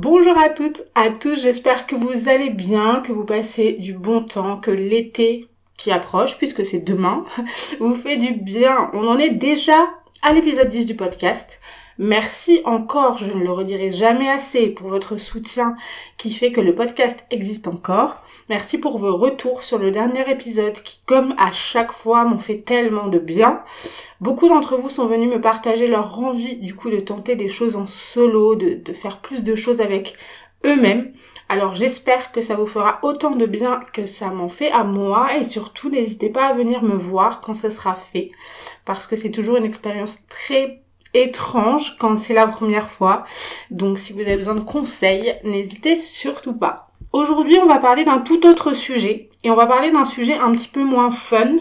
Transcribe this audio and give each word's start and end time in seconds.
Bonjour 0.00 0.38
à 0.38 0.48
toutes, 0.48 0.84
à 0.94 1.10
tous, 1.10 1.40
j'espère 1.40 1.84
que 1.84 1.96
vous 1.96 2.28
allez 2.28 2.50
bien, 2.50 3.02
que 3.04 3.10
vous 3.10 3.24
passez 3.24 3.72
du 3.72 3.94
bon 3.94 4.22
temps, 4.22 4.56
que 4.56 4.70
l'été 4.70 5.48
qui 5.76 5.90
approche, 5.90 6.38
puisque 6.38 6.64
c'est 6.64 6.78
demain, 6.78 7.24
vous 7.80 7.96
fait 7.96 8.16
du 8.16 8.32
bien. 8.34 8.90
On 8.92 9.08
en 9.08 9.18
est 9.18 9.30
déjà 9.30 9.90
à 10.22 10.32
l'épisode 10.32 10.68
10 10.68 10.86
du 10.86 10.94
podcast. 10.94 11.60
Merci 12.00 12.60
encore, 12.64 13.18
je 13.18 13.24
ne 13.26 13.42
le 13.42 13.50
redirai 13.50 13.90
jamais 13.90 14.28
assez, 14.28 14.68
pour 14.68 14.86
votre 14.86 15.16
soutien 15.16 15.74
qui 16.16 16.30
fait 16.30 16.52
que 16.52 16.60
le 16.60 16.72
podcast 16.72 17.24
existe 17.32 17.66
encore. 17.66 18.22
Merci 18.48 18.78
pour 18.78 18.98
vos 18.98 19.16
retours 19.16 19.62
sur 19.62 19.78
le 19.78 19.90
dernier 19.90 20.30
épisode 20.30 20.80
qui, 20.80 21.00
comme 21.06 21.34
à 21.38 21.50
chaque 21.50 21.90
fois, 21.90 22.24
m'ont 22.24 22.38
fait 22.38 22.58
tellement 22.58 23.08
de 23.08 23.18
bien. 23.18 23.64
Beaucoup 24.20 24.48
d'entre 24.48 24.76
vous 24.76 24.88
sont 24.88 25.06
venus 25.06 25.28
me 25.28 25.40
partager 25.40 25.88
leur 25.88 26.16
envie, 26.20 26.58
du 26.58 26.76
coup, 26.76 26.88
de 26.88 27.00
tenter 27.00 27.34
des 27.34 27.48
choses 27.48 27.74
en 27.74 27.86
solo, 27.86 28.54
de, 28.54 28.74
de 28.74 28.92
faire 28.92 29.20
plus 29.20 29.42
de 29.42 29.56
choses 29.56 29.80
avec 29.80 30.14
eux-mêmes. 30.64 31.12
Alors 31.48 31.74
j'espère 31.74 32.30
que 32.30 32.42
ça 32.42 32.54
vous 32.54 32.66
fera 32.66 32.98
autant 33.02 33.30
de 33.30 33.46
bien 33.46 33.80
que 33.92 34.06
ça 34.06 34.28
m'en 34.28 34.48
fait 34.48 34.70
à 34.70 34.84
moi 34.84 35.36
et 35.36 35.44
surtout 35.44 35.88
n'hésitez 35.88 36.28
pas 36.28 36.46
à 36.46 36.52
venir 36.52 36.82
me 36.82 36.94
voir 36.94 37.40
quand 37.40 37.54
ça 37.54 37.70
sera 37.70 37.94
fait 37.94 38.30
parce 38.84 39.06
que 39.06 39.16
c'est 39.16 39.30
toujours 39.30 39.56
une 39.56 39.64
expérience 39.64 40.18
très 40.28 40.82
étrange 41.14 41.96
quand 41.98 42.16
c'est 42.16 42.34
la 42.34 42.46
première 42.46 42.88
fois. 42.88 43.24
Donc 43.70 43.98
si 43.98 44.12
vous 44.12 44.20
avez 44.20 44.36
besoin 44.36 44.54
de 44.54 44.60
conseils, 44.60 45.34
n'hésitez 45.44 45.96
surtout 45.96 46.54
pas. 46.54 46.88
Aujourd'hui, 47.12 47.58
on 47.58 47.66
va 47.66 47.78
parler 47.78 48.04
d'un 48.04 48.18
tout 48.18 48.46
autre 48.46 48.74
sujet 48.74 49.30
et 49.42 49.50
on 49.50 49.54
va 49.54 49.66
parler 49.66 49.90
d'un 49.90 50.04
sujet 50.04 50.34
un 50.34 50.52
petit 50.52 50.68
peu 50.68 50.84
moins 50.84 51.10
fun. 51.10 51.54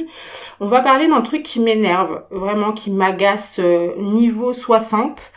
On 0.59 0.67
va 0.67 0.81
parler 0.81 1.07
d'un 1.07 1.21
truc 1.21 1.43
qui 1.43 1.61
m'énerve, 1.61 2.23
vraiment 2.31 2.73
qui 2.73 2.91
m'agace 2.91 3.59
euh, 3.59 3.95
niveau 3.97 4.51
60. 4.51 5.31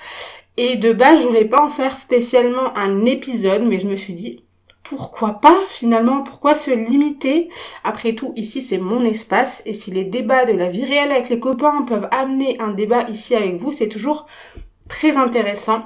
Et 0.57 0.77
de 0.77 0.93
base, 0.93 1.23
je 1.23 1.27
voulais 1.27 1.45
pas 1.45 1.63
en 1.63 1.69
faire 1.69 1.97
spécialement 1.97 2.77
un 2.77 3.05
épisode, 3.05 3.63
mais 3.63 3.79
je 3.79 3.87
me 3.87 3.95
suis 3.95 4.15
dit 4.15 4.43
pourquoi 4.91 5.35
pas 5.35 5.57
finalement 5.69 6.25
Pourquoi 6.25 6.57
se 6.57 6.73
limiter? 6.73 7.49
Après 7.85 8.15
tout, 8.15 8.33
ici 8.35 8.61
c'est 8.61 8.79
mon 8.79 9.05
espace 9.05 9.63
et 9.65 9.73
si 9.73 9.93
les 9.93 10.03
débats 10.03 10.45
de 10.45 10.53
la 10.53 10.69
vie 10.69 10.85
réelle 10.85 11.13
avec 11.13 11.29
les 11.29 11.39
copains 11.39 11.83
peuvent 11.83 12.09
amener 12.11 12.61
un 12.61 12.73
débat 12.73 13.09
ici 13.09 13.37
avec 13.37 13.55
vous, 13.55 13.71
c'est 13.71 13.89
toujours 13.89 14.27
très 14.89 15.17
intéressant. 15.17 15.85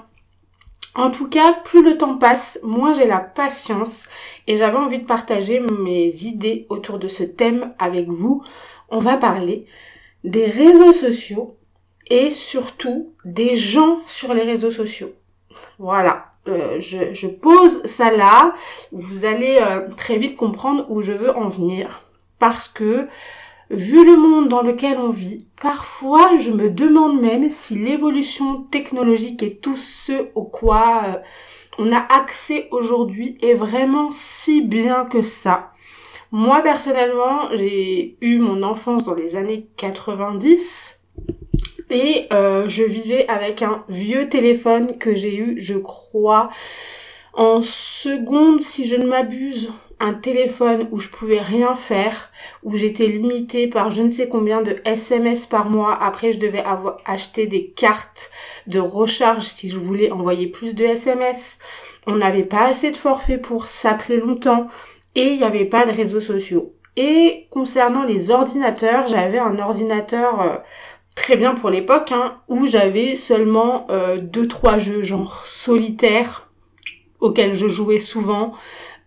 En 0.95 1.11
tout 1.11 1.29
cas, 1.29 1.53
plus 1.53 1.83
le 1.83 1.99
temps 1.99 2.17
passe, 2.17 2.59
moins 2.63 2.95
j'ai 2.95 3.07
la 3.07 3.19
patience 3.21 4.05
et 4.47 4.57
j'avais 4.57 4.79
envie 4.79 5.01
de 5.01 5.05
partager 5.05 5.61
mes 5.61 6.07
idées 6.25 6.65
autour 6.71 6.99
de 6.99 7.09
ce 7.09 7.25
thème 7.25 7.75
avec 7.79 8.09
vous. 8.09 8.43
On 8.89 9.01
va 9.01 9.19
parler 9.19 9.67
des 10.23 10.47
réseaux 10.47 10.93
sociaux 10.93 11.59
et 12.09 12.31
surtout 12.31 13.13
des 13.27 13.55
gens 13.55 13.99
sur 14.07 14.33
les 14.33 14.45
réseaux 14.45 14.71
sociaux. 14.71 15.13
Voilà, 15.79 16.34
euh, 16.47 16.79
je, 16.79 17.27
pose 17.27 17.83
ça 17.85 18.11
là, 18.11 18.55
vous 18.93 19.25
allez 19.25 19.59
euh, 19.61 19.89
très 19.97 20.17
vite 20.17 20.37
comprendre 20.37 20.87
où 20.91 21.01
je 21.03 21.13
veux 21.13 21.35
en 21.35 21.49
venir. 21.49 22.03
Parce 22.39 22.69
que, 22.69 23.09
vu 23.71 24.05
le 24.05 24.17
monde 24.17 24.49
dans 24.49 24.63
lequel 24.63 24.99
on 24.99 25.09
vit, 25.09 25.47
parfois 25.61 26.37
je 26.37 26.51
me 26.51 26.69
demande 26.69 27.21
même 27.21 27.49
si 27.49 27.77
l'évolution 27.77 28.65
technologique 28.65 29.43
et 29.43 29.57
tout 29.57 29.79
ce 29.79 30.29
au 30.35 30.45
quoi 30.45 31.03
euh, 31.07 31.19
on 31.79 31.93
a 31.93 31.99
accès 31.99 32.69
aujourd'hui 32.71 33.39
est 33.41 33.55
vraiment 33.55 34.11
si 34.11 34.61
bien 34.61 35.07
que 35.07 35.23
ça. 35.23 35.73
Moi 36.31 36.61
personnellement, 36.61 37.49
j'ai 37.53 38.19
eu 38.21 38.39
mon 38.39 38.63
enfance 38.63 39.05
dans 39.05 39.15
les 39.15 39.37
années 39.37 39.69
90 39.77 40.94
et 41.91 42.27
euh, 42.33 42.69
je 42.69 42.83
vivais 42.83 43.27
avec 43.29 43.63
un 43.63 43.85
vieux 43.89 44.29
téléphone 44.29 44.97
que 44.97 45.15
j'ai 45.15 45.37
eu, 45.37 45.55
je 45.59 45.75
crois, 45.75 46.51
en 47.35 47.63
seconde, 47.63 48.63
si 48.63 48.87
je 48.87 48.97
ne 48.97 49.07
m'abuse, 49.07 49.73
un 50.01 50.13
téléphone 50.13 50.89
où 50.91 51.01
je 51.01 51.09
pouvais 51.09 51.41
rien 51.41 51.75
faire, 51.75 52.31
où 52.63 52.77
j'étais 52.77 53.07
limitée 53.07 53.69
par 53.69 53.91
je 53.91 54.03
ne 54.03 54.09
sais 54.09 54.29
combien 54.29 54.63
de 54.63 54.75
SMS 54.85 55.47
par 55.47 55.71
mois. 55.71 55.95
Après, 55.95 56.33
je 56.33 56.39
devais 56.39 56.63
avoir 56.63 56.99
acheter 57.05 57.47
des 57.47 57.69
cartes 57.69 58.31
de 58.67 58.81
recharge 58.81 59.45
si 59.45 59.69
je 59.69 59.79
voulais 59.79 60.11
envoyer 60.11 60.47
plus 60.47 60.75
de 60.75 60.85
SMS. 60.85 61.59
On 62.07 62.17
n'avait 62.17 62.45
pas 62.45 62.67
assez 62.67 62.91
de 62.91 62.97
forfait 62.97 63.39
pour 63.39 63.67
s'appeler 63.67 64.19
longtemps 64.19 64.67
et 65.15 65.29
il 65.29 65.39
n'y 65.39 65.45
avait 65.45 65.65
pas 65.65 65.87
de 65.87 65.93
réseaux 65.93 66.21
sociaux. 66.21 66.75
Et 66.97 67.47
concernant 67.51 68.05
les 68.05 68.31
ordinateurs, 68.31 69.07
j'avais 69.07 69.39
un 69.39 69.59
ordinateur 69.59 70.41
euh, 70.41 70.57
très 71.15 71.37
bien 71.37 71.55
pour 71.55 71.71
l'époque, 71.71 72.13
hein, 72.13 72.37
où 72.49 72.67
j'avais 72.67 73.15
seulement 73.15 73.87
euh, 73.91 74.19
deux 74.19 74.49
trois 74.49 74.79
jeux 74.79 75.03
genre 75.03 75.47
solitaire 75.47 76.49
auxquels 77.21 77.55
je 77.55 77.69
jouais 77.69 77.99
souvent 77.99 78.53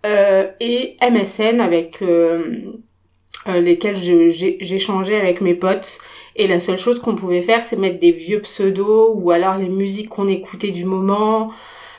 euh, 0.06 0.48
et 0.60 0.96
MSN 1.02 1.60
avec 1.60 2.02
euh, 2.02 2.72
euh, 3.48 3.60
lesquels 3.60 3.96
j'échangeais 3.96 5.20
avec 5.20 5.42
mes 5.42 5.54
potes 5.54 6.00
et 6.36 6.48
la 6.48 6.60
seule 6.60 6.78
chose 6.78 7.00
qu'on 7.00 7.16
pouvait 7.16 7.42
faire 7.42 7.64
c'est 7.64 7.76
mettre 7.76 8.00
des 8.00 8.12
vieux 8.12 8.42
pseudos 8.42 9.14
ou 9.16 9.32
alors 9.32 9.58
les 9.58 9.70
musiques 9.70 10.10
qu'on 10.10 10.28
écoutait 10.28 10.72
du 10.72 10.86
moment. 10.86 11.48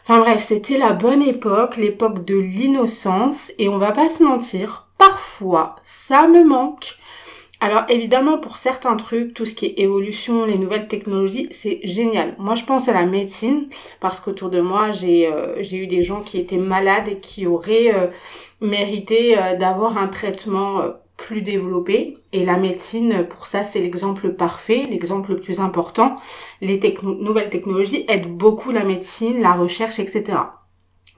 Enfin 0.02 0.20
bref, 0.20 0.42
c'était 0.42 0.78
la 0.78 0.92
bonne 0.92 1.22
époque, 1.22 1.76
l'époque 1.76 2.25
de 2.25 2.36
l'innocence 2.36 3.52
et 3.58 3.69
on 3.69 3.76
va 3.76 3.92
pas 3.92 4.08
se 4.08 4.22
mentir, 4.22 4.86
parfois 4.96 5.75
ça 5.82 6.28
me 6.28 6.44
manque 6.44 6.96
alors 7.60 7.84
évidemment 7.88 8.38
pour 8.38 8.56
certains 8.56 8.94
trucs, 8.96 9.34
tout 9.34 9.44
ce 9.44 9.54
qui 9.54 9.66
est 9.66 9.80
évolution, 9.80 10.44
les 10.44 10.58
nouvelles 10.58 10.86
technologies, 10.86 11.48
c'est 11.50 11.80
génial. 11.82 12.36
Moi 12.38 12.54
je 12.54 12.64
pense 12.64 12.88
à 12.88 12.92
la 12.92 13.04
médecine 13.04 13.69
parce 14.00 14.20
qu'autour 14.20 14.48
de 14.48 14.60
moi 14.60 14.92
j'ai 14.92 15.26
euh, 15.26 15.60
eu 15.72 15.86
des 15.88 16.02
gens 16.02 16.20
qui 16.20 16.38
étaient 16.38 16.56
malades 16.56 17.08
et 17.08 17.19
qui 17.19 17.46
auraient 17.46 17.92
euh, 17.94 18.06
mérité 18.60 19.36
euh, 19.36 19.56
d'avoir 19.56 19.99
un 19.99 20.06
traitement 20.06 20.82
plus 21.16 21.43
développé. 21.43 22.16
Et 22.32 22.46
la 22.46 22.56
médecine, 22.56 23.26
pour 23.28 23.46
ça, 23.46 23.64
c'est 23.64 23.81
l'exemple 23.81 24.31
parfait, 24.34 24.87
l'exemple 24.88 25.32
le 25.32 25.40
plus 25.40 25.58
important. 25.61 26.14
Les 26.61 26.81
nouvelles 27.02 27.50
technologies 27.50 28.04
aident 28.08 28.31
beaucoup 28.31 28.70
la 28.70 28.84
médecine, 28.84 29.40
la 29.40 29.52
recherche, 29.52 29.99
etc. 29.99 30.38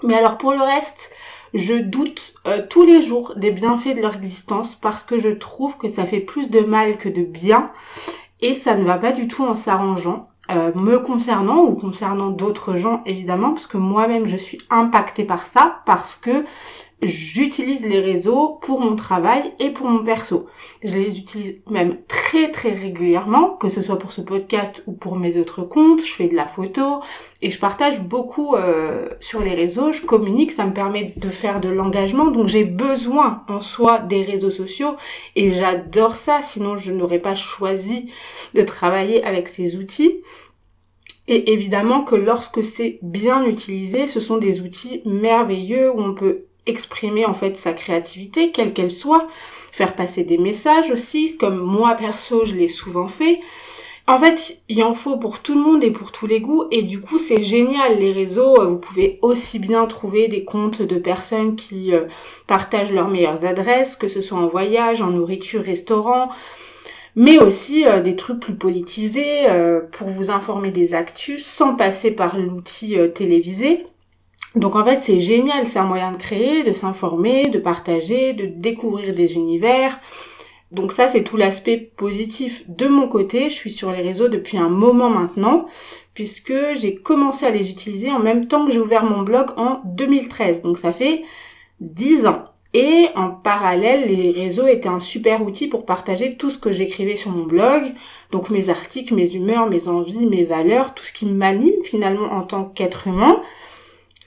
Mais 0.03 0.15
alors 0.15 0.39
pour 0.39 0.53
le 0.53 0.63
reste, 0.63 1.13
je 1.55 1.75
doute 1.75 2.35
euh, 2.47 2.63
tous 2.69 2.83
les 2.83 3.03
jours 3.03 3.35
des 3.37 3.51
bienfaits 3.51 3.97
de 3.97 4.01
leur 4.01 4.17
existence 4.17 4.75
parce 4.77 5.03
que 5.03 5.19
je 5.19 5.29
trouve 5.29 5.77
que 5.77 5.89
ça 5.89 6.05
fait 6.05 6.21
plus 6.21 6.51
de 6.51 6.61
mal 6.61 6.99
que 6.99 7.09
de 7.09 7.23
bien 7.23 7.71
et 8.41 8.55
ça 8.55 8.75
ne 8.75 8.85
va 8.85 8.99
pas 8.99 9.13
du 9.13 9.29
tout 9.29 9.45
en 9.45 9.55
s'arrangeant. 9.55 10.27
Euh, 10.51 10.73
me 10.75 10.99
concernant 10.99 11.63
ou 11.63 11.77
concernant 11.77 12.31
d'autres 12.31 12.75
gens 12.75 13.03
évidemment 13.07 13.53
parce 13.53 13.69
que 13.69 13.77
moi-même 13.77 14.27
je 14.27 14.37
suis 14.37 14.59
impactée 14.69 15.23
par 15.23 15.43
ça 15.43 15.83
parce 15.87 16.17
que 16.17 16.45
j'utilise 17.03 17.87
les 17.87 18.01
réseaux 18.01 18.59
pour 18.61 18.81
mon 18.81 18.95
travail 18.95 19.55
et 19.59 19.71
pour 19.71 19.87
mon 19.87 20.05
perso. 20.05 20.47
Je 20.83 20.97
les 20.97 21.19
utilise 21.19 21.63
même 21.71 21.99
très 22.09 22.51
très 22.51 22.73
régulièrement, 22.73 23.57
que 23.57 23.69
ce 23.69 23.81
soit 23.83 23.99
pour 23.99 24.13
ce 24.13 24.21
podcast 24.21 24.83
ou 24.87 24.93
pour 24.93 25.17
mes 25.17 25.39
autres 25.39 25.63
comptes. 25.63 26.05
Je 26.05 26.13
fais 26.13 26.29
de 26.29 26.37
la 26.37 26.47
photo 26.47 27.01
et 27.43 27.51
je 27.51 27.59
partage 27.59 28.01
beaucoup 28.01 28.55
euh, 28.55 29.09
sur 29.21 29.41
les 29.41 29.55
réseaux. 29.55 29.93
Je 29.93 30.03
communique, 30.03 30.53
ça 30.53 30.67
me 30.67 30.75
permet 30.75 31.15
de 31.17 31.29
faire 31.29 31.61
de 31.61 31.69
l'engagement. 31.69 32.27
Donc 32.27 32.49
j'ai 32.49 32.65
besoin 32.65 33.45
en 33.49 33.61
soi 33.61 33.99
des 33.99 34.23
réseaux 34.23 34.51
sociaux 34.51 34.97
et 35.37 35.53
j'adore 35.53 36.15
ça. 36.15 36.43
Sinon 36.43 36.77
je 36.77 36.93
n'aurais 36.93 37.19
pas 37.19 37.35
choisi 37.35 38.13
de 38.55 38.63
travailler 38.63 39.25
avec 39.25 39.49
ces 39.49 39.77
outils. 39.77 40.23
Et 41.29 41.53
évidemment 41.53 42.03
que 42.03 42.17
lorsque 42.17 42.65
c'est 42.65 42.99
bien 43.03 43.45
utilisé, 43.45 44.09
ce 44.09 44.19
sont 44.19 44.39
des 44.39 44.61
outils 44.61 45.01
merveilleux 45.05 45.93
où 45.93 46.01
on 46.01 46.13
peut 46.13 46.47
exprimer 46.71 47.27
en 47.27 47.35
fait 47.35 47.59
sa 47.59 47.75
créativité, 47.75 48.51
quelle 48.53 48.73
qu'elle 48.73 48.91
soit, 48.91 49.27
faire 49.71 49.95
passer 49.95 50.25
des 50.25 50.39
messages 50.39 50.91
aussi, 50.91 51.37
comme 51.37 51.59
moi 51.59 51.95
perso 51.95 52.47
je 52.47 52.55
l'ai 52.55 52.69
souvent 52.69 53.09
fait. 53.09 53.41
En 54.11 54.19
fait, 54.19 54.61
il 54.69 54.83
en 54.83 54.93
faut 54.93 55.19
pour 55.19 55.39
tout 55.39 55.55
le 55.55 55.61
monde 55.61 55.85
et 55.85 55.93
pour 55.93 56.11
tous 56.11 56.27
les 56.27 56.41
goûts 56.41 56.65
et 56.73 56.83
du 56.83 57.01
coup 57.01 57.21
c'est 57.21 57.45
génial 57.45 57.99
les 57.99 58.11
réseaux, 58.11 58.69
vous 58.69 58.79
pouvez 58.79 59.21
aussi 59.23 59.61
bien 59.61 59.87
trouver 59.87 60.27
des 60.27 60.43
comptes 60.45 60.83
de 60.83 60.97
personnes 60.97 61.55
qui 61.55 61.95
euh, 61.95 62.07
partagent 62.49 62.91
leurs 62.93 63.07
meilleures 63.07 63.45
adresses, 63.45 63.95
que 63.95 64.09
ce 64.09 64.21
soit 64.21 64.39
en 64.39 64.49
voyage, 64.49 65.01
en 65.01 65.11
nourriture, 65.11 65.63
restaurant, 65.63 66.29
mais 67.15 67.39
aussi 67.39 67.87
euh, 67.87 68.01
des 68.01 68.17
trucs 68.17 68.41
plus 68.41 68.57
politisés 68.57 69.49
euh, 69.49 69.81
pour 69.93 70.09
vous 70.09 70.33
informer 70.33 70.73
des 70.73 70.95
actus 70.95 71.45
sans 71.45 71.77
passer 71.77 72.11
par 72.11 72.37
l'outil 72.37 72.97
télévisé. 73.15 73.85
Donc 74.57 74.75
en 74.75 74.85
fait 74.85 75.01
c'est 75.01 75.21
génial, 75.21 75.67
c'est 75.67 75.79
un 75.79 75.85
moyen 75.85 76.13
de 76.13 76.17
créer, 76.17 76.65
de 76.65 76.73
s'informer, 76.73 77.49
de 77.49 77.59
partager, 77.59 78.33
de 78.33 78.47
découvrir 78.47 79.15
des 79.15 79.35
univers. 79.35 80.01
Donc 80.73 80.93
ça 80.93 81.09
c'est 81.09 81.23
tout 81.23 81.37
l'aspect 81.37 81.79
positif. 81.79 82.65
De 82.69 82.89
mon 82.89 83.09
côté, 83.09 83.45
je 83.51 83.55
suis 83.55 83.71
sur 83.71 83.93
les 83.93 84.03
réseaux 84.03 84.29
depuis 84.29 84.59
un 84.59 84.69
moment 84.69 85.11
maintenant, 85.11 85.67
puisque 86.15 86.55
j'ai 86.75 86.97
commencé 86.97 87.47
à 87.47 87.51
les 87.51 87.71
utiliser 87.71 88.11
en 88.11 88.21
même 88.21 88.47
temps 88.47 88.67
que 88.67 88.73
j'ai 88.73 88.81
ouvert 88.81 89.05
mon 89.05 89.23
blog 89.23 89.51
en 89.57 89.81
2013. 89.85 90.63
Donc 90.63 90.79
ça 90.79 90.93
fait 90.93 91.23
10 91.81 92.27
ans. 92.27 92.45
Et 92.73 93.09
en 93.17 93.31
parallèle, 93.31 94.07
les 94.07 94.31
réseaux 94.31 94.69
étaient 94.69 94.89
un 94.89 95.01
super 95.01 95.43
outil 95.43 95.67
pour 95.67 95.85
partager 95.85 96.37
tout 96.37 96.51
ce 96.51 96.59
que 96.59 96.71
j'écrivais 96.71 97.17
sur 97.17 97.33
mon 97.33 97.43
blog, 97.43 97.93
donc 98.31 98.49
mes 98.51 98.69
articles, 98.69 99.13
mes 99.13 99.35
humeurs, 99.35 99.69
mes 99.69 99.89
envies, 99.89 100.27
mes 100.27 100.45
valeurs, 100.45 100.95
tout 100.95 101.05
ce 101.05 101.13
qui 101.13 101.27
m'anime 101.27 101.83
finalement 101.83 102.33
en 102.33 102.43
tant 102.43 102.65
qu'être 102.65 103.09
humain 103.09 103.41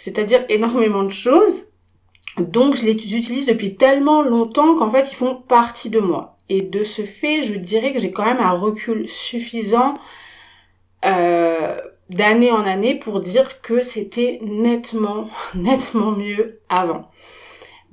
c'est-à-dire 0.04 0.44
énormément 0.50 1.04
de 1.04 1.10
choses. 1.10 1.68
Donc 2.38 2.76
je 2.76 2.84
les 2.86 3.16
utilise 3.16 3.46
depuis 3.46 3.78
tellement 3.78 4.22
longtemps 4.22 4.76
qu'en 4.76 4.90
fait 4.90 5.10
ils 5.10 5.16
font 5.16 5.36
partie 5.36 5.90
de 5.90 6.00
moi. 6.00 6.36
Et 6.50 6.62
de 6.62 6.84
ce 6.84 7.04
fait, 7.04 7.42
je 7.42 7.54
dirais 7.54 7.94
que 7.94 8.00
j'ai 8.00 8.12
quand 8.12 8.26
même 8.26 8.42
un 8.42 8.52
recul 8.52 9.08
suffisant 9.08 9.94
euh, 11.06 11.78
d'année 12.10 12.52
en 12.52 12.66
année 12.66 12.96
pour 12.96 13.22
dire 13.22 13.62
que 13.62 13.82
c'était 13.82 14.42
nettement, 14.44 15.30
nettement 15.56 16.12
mieux 16.12 16.60
avant. 16.68 17.00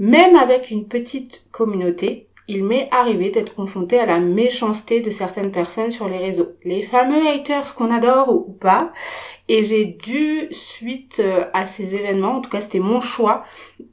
Même 0.00 0.34
avec 0.34 0.72
une 0.72 0.88
petite 0.88 1.44
communauté, 1.52 2.26
il 2.50 2.64
m'est 2.64 2.88
arrivé 2.90 3.30
d'être 3.30 3.54
confronté 3.54 3.96
à 4.00 4.06
la 4.06 4.18
méchanceté 4.18 5.00
de 5.00 5.10
certaines 5.10 5.52
personnes 5.52 5.92
sur 5.92 6.08
les 6.08 6.18
réseaux. 6.18 6.48
Les 6.64 6.82
fameux 6.82 7.24
haters 7.28 7.76
qu'on 7.76 7.94
adore 7.94 8.28
ou 8.34 8.52
pas. 8.52 8.90
Et 9.46 9.62
j'ai 9.62 9.84
dû, 9.84 10.48
suite 10.50 11.20
euh, 11.20 11.44
à 11.52 11.64
ces 11.64 11.94
événements, 11.94 12.36
en 12.36 12.40
tout 12.40 12.50
cas 12.50 12.60
c'était 12.60 12.80
mon 12.80 13.00
choix, 13.00 13.44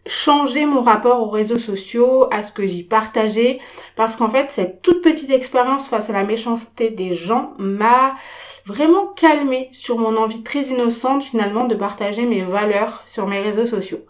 changer 0.07 0.65
mon 0.65 0.81
rapport 0.81 1.21
aux 1.21 1.29
réseaux 1.29 1.59
sociaux, 1.59 2.27
à 2.31 2.41
ce 2.41 2.51
que 2.51 2.65
j'y 2.65 2.83
partageais, 2.83 3.59
parce 3.95 4.15
qu'en 4.15 4.29
fait 4.29 4.49
cette 4.49 4.81
toute 4.81 5.01
petite 5.01 5.31
expérience 5.31 5.87
face 5.87 6.09
à 6.09 6.13
la 6.13 6.23
méchanceté 6.23 6.89
des 6.89 7.13
gens 7.13 7.53
m'a 7.59 8.15
vraiment 8.65 9.07
calmé 9.07 9.69
sur 9.71 9.97
mon 9.99 10.17
envie 10.17 10.43
très 10.43 10.63
innocente 10.65 11.23
finalement 11.23 11.65
de 11.65 11.75
partager 11.75 12.25
mes 12.25 12.41
valeurs 12.41 13.03
sur 13.05 13.27
mes 13.27 13.39
réseaux 13.39 13.65
sociaux. 13.65 14.03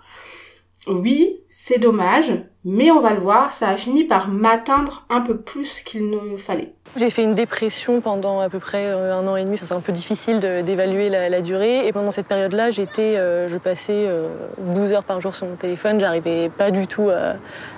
Oui, 0.87 1.41
c'est 1.49 1.79
dommage, 1.79 2.33
mais 2.63 2.91
on 2.91 3.01
va 3.01 3.13
le 3.13 3.19
voir, 3.19 3.51
ça 3.51 3.69
a 3.69 3.77
fini 3.77 4.05
par 4.05 4.29
m'atteindre 4.29 5.05
un 5.09 5.21
peu 5.21 5.37
plus 5.37 5.81
qu'il 5.81 6.09
ne 6.09 6.37
fallait. 6.37 6.73
J'ai 6.95 7.09
fait 7.09 7.23
une 7.23 7.35
dépression 7.35 7.99
pendant 7.99 8.39
à 8.39 8.49
peu 8.49 8.59
près 8.59 8.85
euh, 8.85 9.13
un 9.13 9.27
an 9.27 9.35
et 9.35 9.43
demi. 9.43 9.57
c'est 9.61 9.73
un 9.73 9.81
peu 9.81 9.91
difficile 9.91 10.39
d'évaluer 10.39 11.09
la, 11.09 11.41
durée. 11.41 11.85
Et 11.85 11.91
pendant 11.91 12.11
cette 12.11 12.27
période-là, 12.27 12.69
euh, 12.99 13.47
je 13.47 13.57
passais 13.57 14.09
12 14.57 14.91
euh, 14.91 14.95
heures 14.95 15.03
par 15.03 15.19
jour 15.19 15.35
sur 15.35 15.45
mon 15.45 15.55
téléphone. 15.55 15.99
J'arrivais 15.99 16.49
pas 16.49 16.71
du 16.71 16.87
tout 16.87 17.09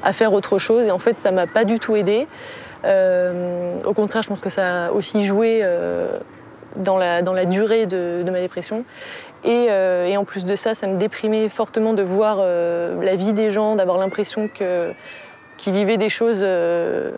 à, 0.03 0.13
faire 0.13 0.31
autre 0.31 0.57
chose. 0.59 0.85
Et 0.85 0.91
en 0.91 0.99
fait, 0.99 1.19
ça 1.19 1.31
m'a 1.31 1.47
pas 1.47 1.65
du 1.65 1.79
tout 1.79 1.95
aidé. 1.95 2.27
au 2.83 3.93
contraire, 3.93 4.21
je 4.21 4.29
pense 4.29 4.39
que 4.39 4.49
ça 4.49 4.85
a 4.85 4.91
aussi 4.91 5.23
joué 5.23 5.65
dans, 6.75 6.97
la, 6.97 7.45
durée 7.45 7.87
de 7.87 8.29
ma 8.29 8.39
dépression. 8.39 8.85
Euh, 9.45 10.05
et, 10.05 10.17
en 10.17 10.25
plus 10.25 10.45
de 10.45 10.55
ça, 10.55 10.75
ça 10.75 10.87
me 10.87 10.97
déprimait 10.97 11.49
fortement 11.49 11.93
de 11.93 12.03
voir 12.03 12.37
euh, 12.39 13.01
la 13.01 13.15
vie 13.15 13.33
des 13.33 13.51
gens, 13.51 13.75
d'avoir 13.75 13.97
l'impression 13.97 14.49
qu'ils 14.49 15.73
vivaient 15.73 15.97
des 15.97 16.09
choses 16.09 16.39
euh, 16.41 17.11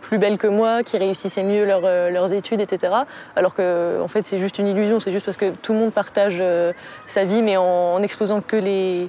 plus 0.00 0.18
belles 0.18 0.38
que 0.38 0.46
moi, 0.46 0.82
qu'ils 0.82 1.00
réussissaient 1.00 1.42
mieux 1.42 1.64
leurs 1.64 2.32
études, 2.32 2.60
etc. 2.60 2.92
Alors 3.36 3.54
que, 3.54 4.00
en 4.02 4.08
fait, 4.08 4.26
c'est 4.26 4.38
juste 4.38 4.58
une 4.58 4.66
illusion. 4.66 5.00
C'est 5.00 5.12
juste 5.12 5.24
parce 5.24 5.36
que 5.36 5.50
tout 5.50 5.72
le 5.72 5.78
monde 5.78 5.92
partage 5.92 6.42
sa 7.06 7.24
vie, 7.24 7.42
mais 7.42 7.56
en, 7.56 8.02
exposant 8.02 8.40
que 8.40 8.56
les 8.56 9.08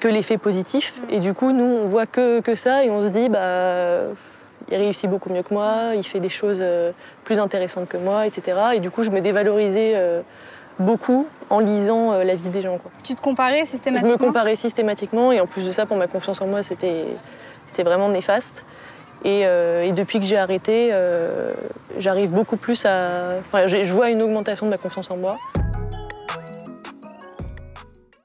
que 0.00 0.08
les 0.08 0.20
faits 0.20 0.38
positifs. 0.38 1.00
Mm. 1.00 1.14
Et 1.14 1.18
du 1.18 1.32
coup, 1.32 1.52
nous, 1.52 1.64
on 1.64 1.86
voit 1.86 2.04
que, 2.04 2.40
que 2.40 2.54
ça 2.54 2.84
et 2.84 2.90
on 2.90 3.02
se 3.02 3.08
dit, 3.10 3.30
bah, 3.30 4.02
il 4.70 4.76
réussit 4.76 5.08
beaucoup 5.08 5.30
mieux 5.30 5.42
que 5.42 5.54
moi, 5.54 5.92
il 5.96 6.02
fait 6.02 6.20
des 6.20 6.28
choses 6.28 6.62
plus 7.24 7.38
intéressantes 7.38 7.88
que 7.88 7.96
moi, 7.96 8.26
etc. 8.26 8.58
Et 8.74 8.80
du 8.80 8.90
coup, 8.90 9.02
je 9.02 9.10
me 9.10 9.22
dévalorisais 9.22 10.22
beaucoup 10.78 11.26
en 11.50 11.60
lisant 11.60 12.12
euh, 12.12 12.24
la 12.24 12.34
vie 12.34 12.48
des 12.48 12.62
gens. 12.62 12.78
Quoi. 12.78 12.90
Tu 13.02 13.14
te 13.14 13.20
comparais 13.20 13.66
systématiquement 13.66 14.08
Je 14.08 14.14
me 14.14 14.18
comparais 14.18 14.56
systématiquement 14.56 15.32
et 15.32 15.40
en 15.40 15.46
plus 15.46 15.66
de 15.66 15.72
ça, 15.72 15.86
pour 15.86 15.96
ma 15.96 16.06
confiance 16.06 16.40
en 16.40 16.46
moi, 16.46 16.62
c'était 16.62 17.04
vraiment 17.78 18.08
néfaste. 18.08 18.64
Et, 19.24 19.46
euh, 19.46 19.82
et, 19.82 19.92
depuis 19.92 20.20
que 20.20 20.24
j'ai 20.24 20.36
arrêté, 20.36 20.90
euh, 20.92 21.52
j'arrive 21.98 22.30
beaucoup 22.30 22.56
plus 22.56 22.84
à. 22.84 23.38
Enfin, 23.40 23.66
je 23.66 23.92
vois 23.92 24.10
une 24.10 24.22
augmentation 24.22 24.66
de 24.66 24.70
ma 24.70 24.78
confiance 24.78 25.10
en 25.10 25.16
moi. 25.16 25.36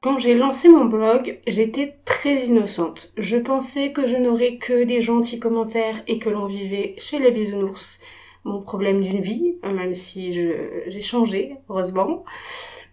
Quand 0.02 0.20
j'ai 0.20 0.34
lancé 0.34 0.68
mon 0.68 0.86
blog, 0.86 1.40
j'étais 1.48 1.96
très 2.04 2.36
innocente. 2.42 3.12
Je 3.18 3.38
pensais 3.38 3.92
que 3.92 4.06
je 4.06 4.18
n'aurais 4.18 4.58
que 4.58 4.84
des 4.84 5.02
gentils 5.02 5.40
commentaires 5.40 5.96
et 6.08 6.20
que 6.20 6.30
l'on 6.30 6.46
vivait 6.46 6.94
chez 6.98 7.20
les 7.20 7.32
bisounours 7.32 8.00
mon 8.44 8.62
problème 8.62 9.02
d'une 9.02 9.22
vie, 9.22 9.58
même 9.64 9.96
si 9.96 10.32
j'ai 10.32 11.02
changé, 11.02 11.58
heureusement. 11.70 12.24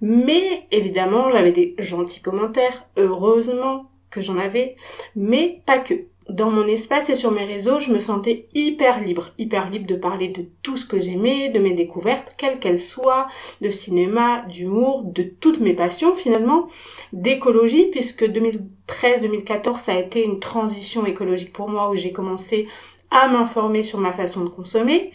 Mais 0.01 0.67
évidemment, 0.71 1.29
j'avais 1.31 1.53
des 1.53 1.75
gentils 1.79 2.23
commentaires, 2.23 2.85
heureusement 2.97 3.91
que 4.11 4.21
j'en 4.21 4.39
avais, 4.39 4.77
mais 5.15 5.63
pas 5.67 5.79
que. 5.79 5.95
Dans 6.29 6.51
mon 6.51 6.67
espace 6.69 7.11
et 7.11 7.17
sur 7.17 7.33
mes 7.33 7.45
réseaux, 7.45 7.81
je 7.81 7.93
me 7.93 7.99
sentais 7.99 8.47
hyper 8.55 9.03
libre, 9.03 9.31
hyper 9.37 9.69
libre 9.69 9.87
de 9.87 9.97
parler 9.97 10.29
de 10.29 10.45
tout 10.63 10.77
ce 10.77 10.87
que 10.87 11.01
j'aimais, 11.01 11.49
de 11.49 11.59
mes 11.59 11.73
découvertes, 11.73 12.35
quelles 12.39 12.61
qu'elles 12.61 12.79
soient, 12.79 13.27
de 13.61 13.71
cinéma, 13.71 14.43
d'humour, 14.43 15.03
de 15.03 15.25
toutes 15.25 15.59
mes 15.59 15.75
passions 15.75 16.15
finalement, 16.15 16.69
d'écologie, 17.13 17.87
puisque 17.87 18.23
2013-2014, 18.23 19.77
ça 19.77 19.95
a 19.95 19.99
été 19.99 20.25
une 20.25 20.39
transition 20.39 21.05
écologique 21.05 21.53
pour 21.53 21.69
moi 21.69 21.91
où 21.91 21.97
j'ai 21.97 22.13
commencé 22.13 22.69
à 23.11 23.29
m'informer 23.29 23.83
sur 23.83 23.99
ma 23.99 24.13
façon 24.13 24.45
de 24.45 24.49
consommer. 24.49 25.11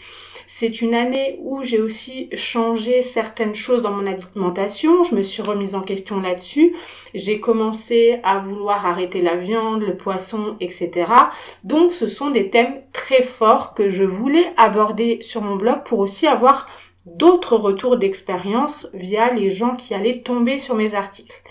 C'est 0.47 0.81
une 0.81 0.93
année 0.93 1.39
où 1.41 1.63
j'ai 1.63 1.81
aussi 1.81 2.29
changé 2.33 3.01
certaines 3.01 3.55
choses 3.55 3.81
dans 3.81 3.91
mon 3.91 4.05
alimentation. 4.05 5.03
Je 5.03 5.15
me 5.15 5.23
suis 5.23 5.41
remise 5.41 5.73
en 5.75 5.81
question 5.81 6.19
là-dessus. 6.19 6.75
J'ai 7.13 7.39
commencé 7.39 8.19
à 8.23 8.37
vouloir 8.37 8.85
arrêter 8.85 9.21
la 9.21 9.37
viande, 9.37 9.81
le 9.81 9.97
poisson, 9.97 10.55
etc. 10.59 11.07
Donc 11.63 11.91
ce 11.91 12.07
sont 12.07 12.29
des 12.29 12.49
thèmes 12.49 12.81
très 12.91 13.23
forts 13.23 13.73
que 13.73 13.89
je 13.89 14.03
voulais 14.03 14.53
aborder 14.57 15.19
sur 15.21 15.41
mon 15.41 15.55
blog 15.55 15.83
pour 15.83 15.99
aussi 15.99 16.27
avoir 16.27 16.67
d'autres 17.05 17.55
retours 17.55 17.97
d'expérience 17.97 18.87
via 18.93 19.31
les 19.31 19.49
gens 19.49 19.75
qui 19.75 19.93
allaient 19.93 20.21
tomber 20.21 20.59
sur 20.59 20.75
mes 20.75 20.95
articles 20.95 21.41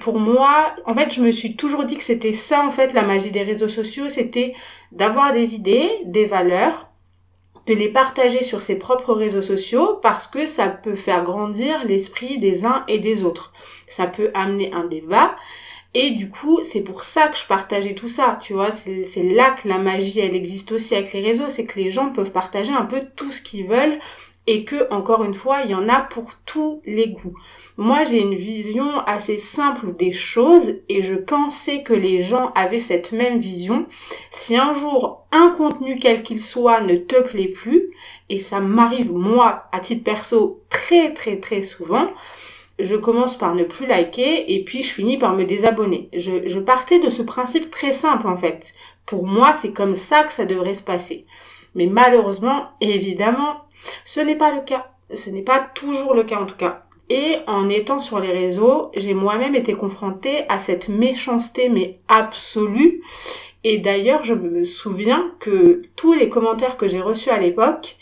pour 0.00 0.18
moi, 0.18 0.74
en 0.86 0.94
fait, 0.94 1.12
je 1.12 1.20
me 1.20 1.32
suis 1.32 1.56
toujours 1.56 1.84
dit 1.84 1.96
que 1.96 2.02
c'était 2.02 2.32
ça, 2.32 2.64
en 2.64 2.70
fait, 2.70 2.92
la 2.92 3.02
magie 3.02 3.32
des 3.32 3.42
réseaux 3.42 3.68
sociaux, 3.68 4.08
c'était 4.08 4.54
d'avoir 4.92 5.32
des 5.32 5.54
idées, 5.54 5.90
des 6.04 6.24
valeurs, 6.26 6.88
de 7.66 7.74
les 7.74 7.88
partager 7.88 8.42
sur 8.42 8.60
ses 8.60 8.78
propres 8.78 9.14
réseaux 9.14 9.42
sociaux 9.42 9.98
parce 10.02 10.26
que 10.26 10.46
ça 10.46 10.68
peut 10.68 10.96
faire 10.96 11.24
grandir 11.24 11.84
l'esprit 11.84 12.38
des 12.38 12.66
uns 12.66 12.84
et 12.88 12.98
des 12.98 13.24
autres. 13.24 13.52
Ça 13.86 14.06
peut 14.06 14.30
amener 14.34 14.72
un 14.72 14.84
débat. 14.84 15.34
Et 15.94 16.10
du 16.10 16.28
coup, 16.28 16.60
c'est 16.64 16.82
pour 16.82 17.04
ça 17.04 17.28
que 17.28 17.38
je 17.38 17.46
partageais 17.46 17.94
tout 17.94 18.08
ça, 18.08 18.38
tu 18.42 18.52
vois, 18.52 18.72
c'est 18.72 19.22
là 19.22 19.52
que 19.52 19.68
la 19.68 19.78
magie, 19.78 20.18
elle 20.18 20.34
existe 20.34 20.72
aussi 20.72 20.96
avec 20.96 21.12
les 21.12 21.20
réseaux, 21.20 21.48
c'est 21.48 21.66
que 21.66 21.78
les 21.78 21.92
gens 21.92 22.10
peuvent 22.10 22.32
partager 22.32 22.72
un 22.72 22.84
peu 22.84 23.02
tout 23.14 23.30
ce 23.30 23.40
qu'ils 23.40 23.68
veulent 23.68 24.00
et 24.46 24.64
que, 24.64 24.92
encore 24.92 25.24
une 25.24 25.34
fois, 25.34 25.62
il 25.64 25.70
y 25.70 25.74
en 25.74 25.88
a 25.88 26.00
pour 26.00 26.32
tous 26.44 26.82
les 26.84 27.08
goûts. 27.08 27.34
Moi, 27.76 28.04
j'ai 28.04 28.20
une 28.20 28.34
vision 28.34 28.98
assez 29.06 29.38
simple 29.38 29.96
des 29.96 30.12
choses 30.12 30.74
et 30.88 31.02
je 31.02 31.14
pensais 31.14 31.82
que 31.82 31.94
les 31.94 32.20
gens 32.20 32.52
avaient 32.54 32.78
cette 32.78 33.12
même 33.12 33.38
vision. 33.38 33.86
Si 34.30 34.56
un 34.56 34.74
jour, 34.74 35.26
un 35.32 35.50
contenu 35.56 35.98
quel 35.98 36.22
qu'il 36.22 36.40
soit 36.40 36.82
ne 36.82 36.96
te 36.96 37.20
plaît 37.22 37.48
plus, 37.48 37.90
et 38.28 38.38
ça 38.38 38.60
m'arrive 38.60 39.12
moi, 39.12 39.64
à 39.72 39.80
titre 39.80 40.04
perso, 40.04 40.62
très 40.68 41.14
très 41.14 41.40
très 41.40 41.62
souvent, 41.62 42.10
je 42.78 42.96
commence 42.96 43.36
par 43.36 43.54
ne 43.54 43.62
plus 43.62 43.86
liker 43.86 44.52
et 44.52 44.64
puis 44.64 44.82
je 44.82 44.92
finis 44.92 45.16
par 45.16 45.34
me 45.34 45.44
désabonner. 45.44 46.08
Je, 46.12 46.46
je 46.46 46.58
partais 46.58 46.98
de 46.98 47.08
ce 47.08 47.22
principe 47.22 47.70
très 47.70 47.92
simple 47.92 48.26
en 48.26 48.36
fait. 48.36 48.74
Pour 49.06 49.26
moi, 49.26 49.52
c'est 49.52 49.72
comme 49.72 49.96
ça 49.96 50.24
que 50.24 50.32
ça 50.32 50.44
devrait 50.44 50.74
se 50.74 50.82
passer. 50.82 51.26
Mais 51.74 51.86
malheureusement, 51.86 52.68
évidemment, 52.80 53.64
ce 54.04 54.20
n'est 54.20 54.36
pas 54.36 54.54
le 54.54 54.60
cas. 54.60 54.90
Ce 55.12 55.30
n'est 55.30 55.42
pas 55.42 55.60
toujours 55.74 56.14
le 56.14 56.24
cas 56.24 56.40
en 56.40 56.46
tout 56.46 56.56
cas. 56.56 56.84
Et 57.10 57.36
en 57.46 57.68
étant 57.68 57.98
sur 57.98 58.18
les 58.18 58.32
réseaux, 58.32 58.90
j'ai 58.96 59.12
moi-même 59.12 59.54
été 59.54 59.74
confrontée 59.74 60.44
à 60.48 60.58
cette 60.58 60.88
méchanceté 60.88 61.68
mais 61.68 61.98
absolue. 62.08 63.02
Et 63.62 63.78
d'ailleurs, 63.78 64.24
je 64.24 64.34
me 64.34 64.64
souviens 64.64 65.32
que 65.40 65.82
tous 65.96 66.12
les 66.12 66.28
commentaires 66.28 66.76
que 66.76 66.86
j'ai 66.88 67.00
reçus 67.00 67.30
à 67.30 67.38
l'époque, 67.38 67.96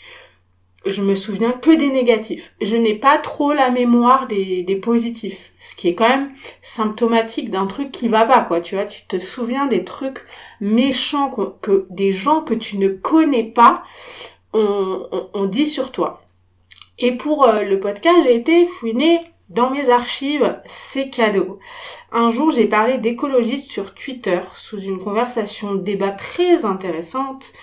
je 0.85 1.01
me 1.01 1.15
souviens 1.15 1.51
que 1.51 1.71
des 1.71 1.89
négatifs. 1.89 2.53
Je 2.61 2.75
n'ai 2.75 2.95
pas 2.95 3.17
trop 3.17 3.53
la 3.53 3.69
mémoire 3.69 4.27
des, 4.27 4.79
positifs, 4.81 5.53
ce 5.59 5.75
qui 5.75 5.87
est 5.87 5.95
quand 5.95 6.09
même 6.09 6.31
symptomatique 6.61 7.49
d'un 7.49 7.65
truc 7.65 7.91
qui 7.91 8.07
va 8.07 8.25
pas, 8.25 8.41
quoi. 8.41 8.59
Tu 8.59 8.75
vois, 8.75 8.85
tu 8.85 9.05
te 9.05 9.19
souviens 9.19 9.67
des 9.67 9.83
trucs 9.83 10.19
méchants 10.59 11.29
que 11.61 11.85
des 11.89 12.11
gens 12.11 12.41
que 12.41 12.53
tu 12.53 12.77
ne 12.77 12.89
connais 12.89 13.43
pas 13.43 13.83
ont, 14.53 15.07
on, 15.33 15.45
dit 15.45 15.67
sur 15.67 15.91
toi. 15.91 16.21
Et 16.99 17.13
pour 17.13 17.45
euh, 17.45 17.63
le 17.63 17.79
podcast, 17.79 18.19
j'ai 18.25 18.35
été 18.35 18.65
fouiner 18.65 19.19
dans 19.49 19.69
mes 19.69 19.89
archives, 19.89 20.59
c'est 20.65 21.09
cadeau. 21.09 21.59
Un 22.11 22.29
jour, 22.29 22.51
j'ai 22.51 22.65
parlé 22.65 22.97
d'écologiste 22.97 23.71
sur 23.71 23.93
Twitter 23.93 24.39
sous 24.53 24.79
une 24.79 24.99
conversation 24.99 25.75
débat 25.75 26.11
très 26.11 26.65
intéressante 26.65 27.53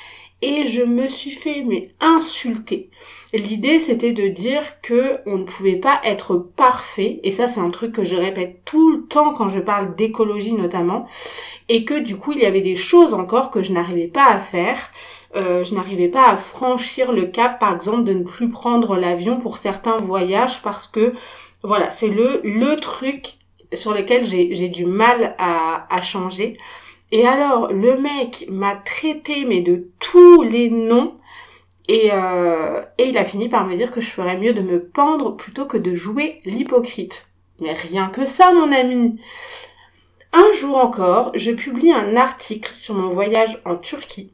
et 0.42 0.64
je 0.66 0.82
me 0.82 1.06
suis 1.06 1.30
fait 1.30 1.62
mais 1.66 1.90
insulter. 2.00 2.90
L'idée 3.32 3.78
c'était 3.78 4.12
de 4.12 4.28
dire 4.28 4.80
que 4.82 5.18
on 5.26 5.38
ne 5.38 5.44
pouvait 5.44 5.76
pas 5.76 6.00
être 6.04 6.36
parfait 6.36 7.20
et 7.22 7.30
ça 7.30 7.48
c'est 7.48 7.60
un 7.60 7.70
truc 7.70 7.92
que 7.92 8.04
je 8.04 8.16
répète 8.16 8.62
tout 8.64 8.90
le 8.90 9.06
temps 9.06 9.32
quand 9.34 9.48
je 9.48 9.60
parle 9.60 9.94
d'écologie 9.94 10.54
notamment 10.54 11.06
et 11.68 11.84
que 11.84 11.98
du 11.98 12.16
coup 12.16 12.32
il 12.32 12.38
y 12.40 12.46
avait 12.46 12.60
des 12.60 12.76
choses 12.76 13.14
encore 13.14 13.50
que 13.50 13.62
je 13.62 13.72
n'arrivais 13.72 14.08
pas 14.08 14.26
à 14.26 14.38
faire. 14.38 14.78
Euh, 15.36 15.62
je 15.62 15.76
n'arrivais 15.76 16.08
pas 16.08 16.28
à 16.28 16.36
franchir 16.36 17.12
le 17.12 17.26
cap 17.26 17.60
par 17.60 17.72
exemple 17.74 18.02
de 18.02 18.14
ne 18.14 18.24
plus 18.24 18.48
prendre 18.48 18.96
l'avion 18.96 19.38
pour 19.38 19.58
certains 19.58 19.96
voyages 19.96 20.60
parce 20.62 20.88
que 20.88 21.14
voilà 21.62 21.92
c'est 21.92 22.08
le 22.08 22.40
le 22.42 22.74
truc 22.76 23.38
sur 23.72 23.94
lequel 23.94 24.24
j'ai 24.24 24.68
du 24.68 24.86
mal 24.86 25.34
à, 25.38 25.86
à 25.94 26.00
changer. 26.02 26.58
Et 27.12 27.26
alors, 27.26 27.72
le 27.72 27.98
mec 27.98 28.46
m'a 28.48 28.76
traité, 28.76 29.44
mais 29.44 29.60
de 29.60 29.88
tous 29.98 30.42
les 30.42 30.70
noms. 30.70 31.14
Et, 31.88 32.10
euh, 32.12 32.82
et 32.98 33.08
il 33.08 33.18
a 33.18 33.24
fini 33.24 33.48
par 33.48 33.66
me 33.66 33.74
dire 33.74 33.90
que 33.90 34.00
je 34.00 34.10
ferais 34.10 34.36
mieux 34.36 34.52
de 34.52 34.60
me 34.60 34.82
pendre 34.82 35.36
plutôt 35.36 35.66
que 35.66 35.76
de 35.76 35.94
jouer 35.94 36.40
l'hypocrite. 36.44 37.30
Mais 37.58 37.72
rien 37.72 38.08
que 38.08 38.26
ça, 38.26 38.52
mon 38.52 38.70
ami. 38.72 39.20
Un 40.32 40.52
jour 40.52 40.76
encore, 40.76 41.32
je 41.34 41.50
publie 41.50 41.92
un 41.92 42.16
article 42.16 42.74
sur 42.74 42.94
mon 42.94 43.08
voyage 43.08 43.60
en 43.64 43.76
Turquie. 43.76 44.32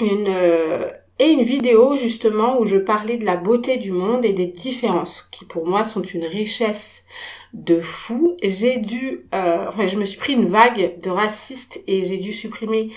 Une, 0.00 0.26
euh, 0.28 0.90
et 1.18 1.30
une 1.30 1.42
vidéo 1.42 1.96
justement 1.96 2.58
où 2.58 2.64
je 2.64 2.76
parlais 2.76 3.16
de 3.16 3.24
la 3.24 3.36
beauté 3.36 3.76
du 3.76 3.92
monde 3.92 4.24
et 4.24 4.32
des 4.32 4.46
différences 4.46 5.28
qui 5.30 5.44
pour 5.44 5.66
moi 5.66 5.84
sont 5.84 6.02
une 6.02 6.24
richesse 6.24 7.04
de 7.52 7.80
fou. 7.80 8.36
J'ai 8.42 8.78
dû, 8.78 9.26
euh, 9.34 9.66
enfin, 9.68 9.86
je 9.86 9.98
me 9.98 10.04
suis 10.04 10.18
pris 10.18 10.32
une 10.32 10.46
vague 10.46 11.00
de 11.00 11.10
racistes 11.10 11.82
et 11.86 12.02
j'ai 12.02 12.18
dû 12.18 12.32
supprimer 12.32 12.90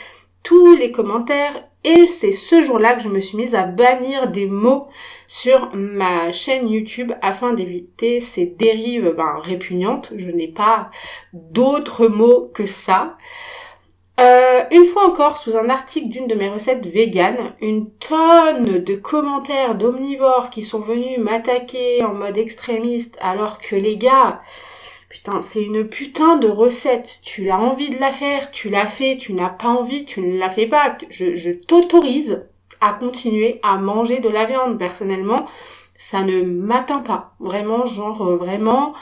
tous 0.44 0.76
les 0.76 0.92
commentaires. 0.92 1.68
Et 1.84 2.08
c'est 2.08 2.32
ce 2.32 2.62
jour-là 2.62 2.96
que 2.96 3.04
je 3.04 3.10
me 3.10 3.20
suis 3.20 3.38
mise 3.38 3.54
à 3.54 3.64
bannir 3.64 4.32
des 4.32 4.48
mots 4.48 4.88
sur 5.28 5.70
ma 5.76 6.32
chaîne 6.32 6.68
YouTube 6.68 7.12
afin 7.22 7.54
d'éviter 7.54 8.20
ces 8.20 8.46
dérives 8.48 9.14
ben, 9.16 9.38
répugnantes. 9.44 10.14
Je 10.16 10.32
n'ai 10.32 10.48
pas 10.48 10.90
d'autres 11.34 12.08
mots 12.08 12.50
que 12.54 12.66
ça. 12.66 13.18
Euh, 14.20 14.64
une 14.72 14.86
fois 14.86 15.06
encore, 15.08 15.38
sous 15.38 15.58
un 15.58 15.70
article 15.70 16.08
d'une 16.08 16.28
de 16.28 16.36
mes 16.36 16.48
recettes 16.48 16.86
véganes, 16.86 17.54
une 17.62 17.90
tonne 17.92 18.80
de 18.80 18.96
commentaires 18.96 19.76
d'omnivores 19.76 20.50
qui 20.50 20.64
sont 20.64 20.80
venus 20.80 21.18
m'attaquer 21.18 22.02
en 22.04 22.14
mode 22.14 22.38
extrémiste 22.38 23.18
alors 23.22 23.60
que 23.60 23.76
les 23.76 23.98
gars, 23.98 24.42
putain, 25.10 25.42
c'est 25.42 25.62
une 25.62 25.86
putain 25.86 26.38
de 26.38 26.48
recette. 26.48 27.20
Tu 27.24 27.44
l'as 27.44 27.60
envie 27.60 27.90
de 27.90 28.00
la 28.00 28.12
faire, 28.12 28.52
tu 28.52 28.70
l'as 28.70 28.88
fait, 28.88 29.18
tu 29.18 29.34
n'as 29.34 29.50
pas 29.50 29.68
envie, 29.68 30.06
tu 30.06 30.22
ne 30.22 30.40
la 30.40 30.50
fais 30.50 30.68
pas. 30.68 30.98
Je, 31.10 31.36
je 31.36 31.52
t'autorise 31.52 32.46
à 32.80 32.94
continuer 32.94 33.60
à 33.64 33.78
manger 33.78 34.20
de 34.20 34.30
la 34.30 34.46
viande. 34.46 34.80
Personnellement, 34.80 35.46
ça 35.98 36.22
ne 36.22 36.42
m'atteint 36.42 37.00
pas. 37.00 37.34
Vraiment, 37.42 37.86
genre, 37.86 38.22
euh, 38.22 38.36
vraiment, 38.36 38.94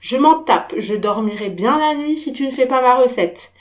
je 0.00 0.16
m'en 0.16 0.38
tape. 0.38 0.74
Je 0.78 0.94
dormirai 0.94 1.50
bien 1.50 1.78
la 1.78 1.94
nuit 1.94 2.16
si 2.16 2.32
tu 2.32 2.46
ne 2.46 2.50
fais 2.50 2.66
pas 2.66 2.80
ma 2.80 2.94
recette. 2.94 3.52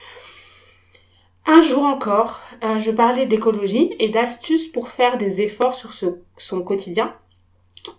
Un 1.45 1.61
jour 1.61 1.83
encore, 1.83 2.41
euh, 2.63 2.79
je 2.79 2.89
parlais 2.89 3.25
d'écologie 3.25 3.93
et 3.99 4.07
d'astuces 4.07 4.67
pour 4.67 4.87
faire 4.87 5.17
des 5.17 5.41
efforts 5.41 5.75
sur 5.75 5.91
son 6.37 6.61
quotidien. 6.61 7.13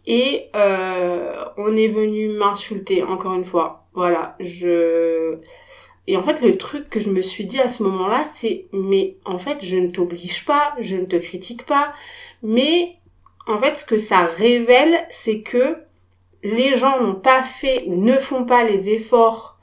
Et 0.07 0.49
euh, 0.57 1.45
on 1.59 1.77
est 1.77 1.89
venu 1.89 2.29
m'insulter 2.29 3.03
encore 3.03 3.35
une 3.35 3.45
fois. 3.45 3.85
Voilà, 3.93 4.35
je... 4.41 5.37
Et 6.07 6.17
en 6.17 6.23
fait, 6.23 6.41
le 6.41 6.57
truc 6.57 6.89
que 6.89 7.01
je 7.01 7.11
me 7.11 7.21
suis 7.21 7.45
dit 7.45 7.61
à 7.61 7.69
ce 7.69 7.83
moment-là, 7.83 8.25
c'est, 8.25 8.67
mais 8.73 9.17
en 9.25 9.39
fait, 9.39 9.63
je 9.63 9.77
ne 9.77 9.89
t'oblige 9.89 10.45
pas, 10.47 10.75
je 10.79 10.97
ne 10.97 11.05
te 11.05 11.17
critique 11.17 11.65
pas, 11.65 11.95
mais 12.43 12.97
en 13.47 13.59
fait, 13.59 13.77
ce 13.77 13.85
que 13.85 13.99
ça 13.99 14.25
révèle, 14.25 15.07
c'est 15.11 15.41
que 15.41 15.77
les 16.43 16.75
gens 16.75 17.01
n'ont 17.01 17.15
pas 17.15 17.43
fait 17.43 17.85
ou 17.87 18.03
ne 18.03 18.19
font 18.19 18.45
pas 18.45 18.65
les 18.65 18.91
efforts 18.91 19.54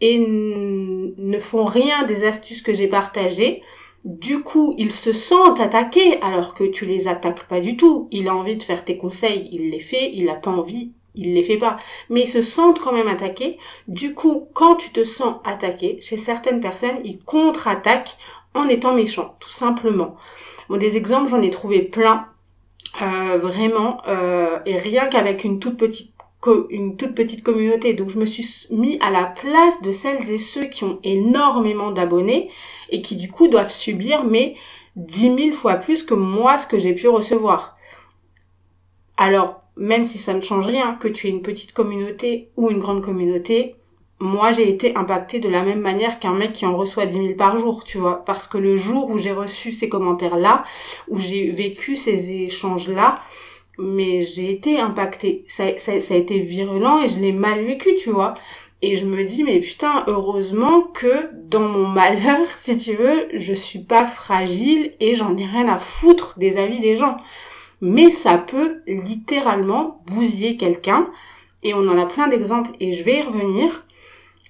et 0.00 0.18
ne 0.18 1.38
font 1.38 1.64
rien 1.64 2.04
des 2.04 2.24
astuces 2.24 2.62
que 2.62 2.72
j'ai 2.72 2.88
partagées. 2.88 3.62
Du 4.04 4.42
coup, 4.42 4.74
ils 4.78 4.92
se 4.92 5.12
sentent 5.12 5.60
attaqués 5.60 6.20
alors 6.22 6.54
que 6.54 6.64
tu 6.64 6.84
les 6.84 7.08
attaques 7.08 7.44
pas 7.48 7.60
du 7.60 7.76
tout. 7.76 8.08
Il 8.10 8.28
a 8.28 8.34
envie 8.34 8.56
de 8.56 8.62
faire 8.62 8.84
tes 8.84 8.96
conseils, 8.96 9.48
il 9.52 9.70
les 9.70 9.80
fait, 9.80 10.10
il 10.14 10.28
a 10.28 10.34
pas 10.34 10.50
envie, 10.50 10.92
il 11.14 11.34
les 11.34 11.42
fait 11.42 11.58
pas. 11.58 11.78
Mais 12.08 12.22
ils 12.22 12.28
se 12.28 12.42
sentent 12.42 12.78
quand 12.78 12.92
même 12.92 13.08
attaqués. 13.08 13.58
Du 13.88 14.14
coup, 14.14 14.48
quand 14.54 14.76
tu 14.76 14.90
te 14.90 15.02
sens 15.02 15.36
attaqué, 15.44 15.98
chez 16.00 16.16
certaines 16.16 16.60
personnes, 16.60 17.00
ils 17.04 17.18
contre-attaquent 17.18 18.16
en 18.54 18.68
étant 18.68 18.94
méchants, 18.94 19.36
tout 19.40 19.50
simplement. 19.50 20.16
Bon, 20.68 20.76
des 20.76 20.96
exemples, 20.96 21.28
j'en 21.28 21.42
ai 21.42 21.50
trouvé 21.50 21.82
plein. 21.82 22.28
Euh, 23.02 23.38
vraiment, 23.38 24.00
euh, 24.08 24.58
et 24.64 24.76
rien 24.76 25.06
qu'avec 25.06 25.44
une 25.44 25.58
toute 25.60 25.76
petite 25.76 26.12
une 26.70 26.96
toute 26.96 27.14
petite 27.14 27.42
communauté. 27.42 27.94
Donc 27.94 28.10
je 28.10 28.18
me 28.18 28.26
suis 28.26 28.66
mis 28.70 28.98
à 29.00 29.10
la 29.10 29.24
place 29.24 29.82
de 29.82 29.92
celles 29.92 30.30
et 30.30 30.38
ceux 30.38 30.66
qui 30.66 30.84
ont 30.84 30.98
énormément 31.02 31.90
d'abonnés 31.90 32.50
et 32.90 33.02
qui 33.02 33.16
du 33.16 33.30
coup 33.30 33.48
doivent 33.48 33.72
subir 33.72 34.24
mais 34.24 34.54
dix 34.96 35.30
mille 35.30 35.52
fois 35.52 35.74
plus 35.74 36.02
que 36.02 36.14
moi 36.14 36.58
ce 36.58 36.66
que 36.66 36.78
j'ai 36.78 36.94
pu 36.94 37.08
recevoir. 37.08 37.76
Alors, 39.16 39.62
même 39.76 40.04
si 40.04 40.18
ça 40.18 40.34
ne 40.34 40.40
change 40.40 40.66
rien, 40.66 40.94
que 40.94 41.08
tu 41.08 41.26
aies 41.26 41.30
une 41.30 41.42
petite 41.42 41.72
communauté 41.72 42.50
ou 42.56 42.70
une 42.70 42.78
grande 42.78 43.02
communauté, 43.02 43.74
moi 44.20 44.50
j'ai 44.50 44.68
été 44.68 44.96
impactée 44.96 45.38
de 45.38 45.48
la 45.48 45.62
même 45.62 45.80
manière 45.80 46.18
qu'un 46.18 46.34
mec 46.34 46.52
qui 46.52 46.66
en 46.66 46.76
reçoit 46.76 47.06
10 47.06 47.14
000 47.14 47.34
par 47.34 47.58
jour, 47.58 47.84
tu 47.84 47.98
vois. 47.98 48.24
Parce 48.24 48.46
que 48.46 48.58
le 48.58 48.76
jour 48.76 49.08
où 49.10 49.18
j'ai 49.18 49.32
reçu 49.32 49.70
ces 49.70 49.88
commentaires-là, 49.88 50.62
où 51.08 51.18
j'ai 51.18 51.50
vécu 51.50 51.96
ces 51.96 52.32
échanges-là, 52.32 53.18
mais 53.78 54.22
j'ai 54.22 54.50
été 54.50 54.80
impactée. 54.80 55.44
Ça, 55.48 55.76
ça, 55.78 56.00
ça, 56.00 56.14
a 56.14 56.16
été 56.16 56.38
virulent 56.38 57.02
et 57.02 57.08
je 57.08 57.20
l'ai 57.20 57.32
mal 57.32 57.64
vécu, 57.64 57.94
tu 57.94 58.10
vois. 58.10 58.32
Et 58.80 58.96
je 58.96 59.06
me 59.06 59.24
dis, 59.24 59.42
mais 59.42 59.58
putain, 59.58 60.04
heureusement 60.06 60.82
que 60.82 61.30
dans 61.48 61.60
mon 61.60 61.86
malheur, 61.86 62.44
si 62.46 62.76
tu 62.76 62.94
veux, 62.94 63.28
je 63.34 63.52
suis 63.52 63.80
pas 63.80 64.06
fragile 64.06 64.92
et 65.00 65.14
j'en 65.14 65.36
ai 65.36 65.44
rien 65.44 65.68
à 65.68 65.78
foutre 65.78 66.38
des 66.38 66.58
avis 66.58 66.80
des 66.80 66.96
gens. 66.96 67.16
Mais 67.80 68.10
ça 68.10 68.38
peut 68.38 68.82
littéralement 68.86 70.02
bousiller 70.06 70.56
quelqu'un. 70.56 71.08
Et 71.62 71.74
on 71.74 71.88
en 71.88 71.98
a 71.98 72.06
plein 72.06 72.28
d'exemples 72.28 72.70
et 72.80 72.92
je 72.92 73.02
vais 73.02 73.18
y 73.18 73.22
revenir. 73.22 73.84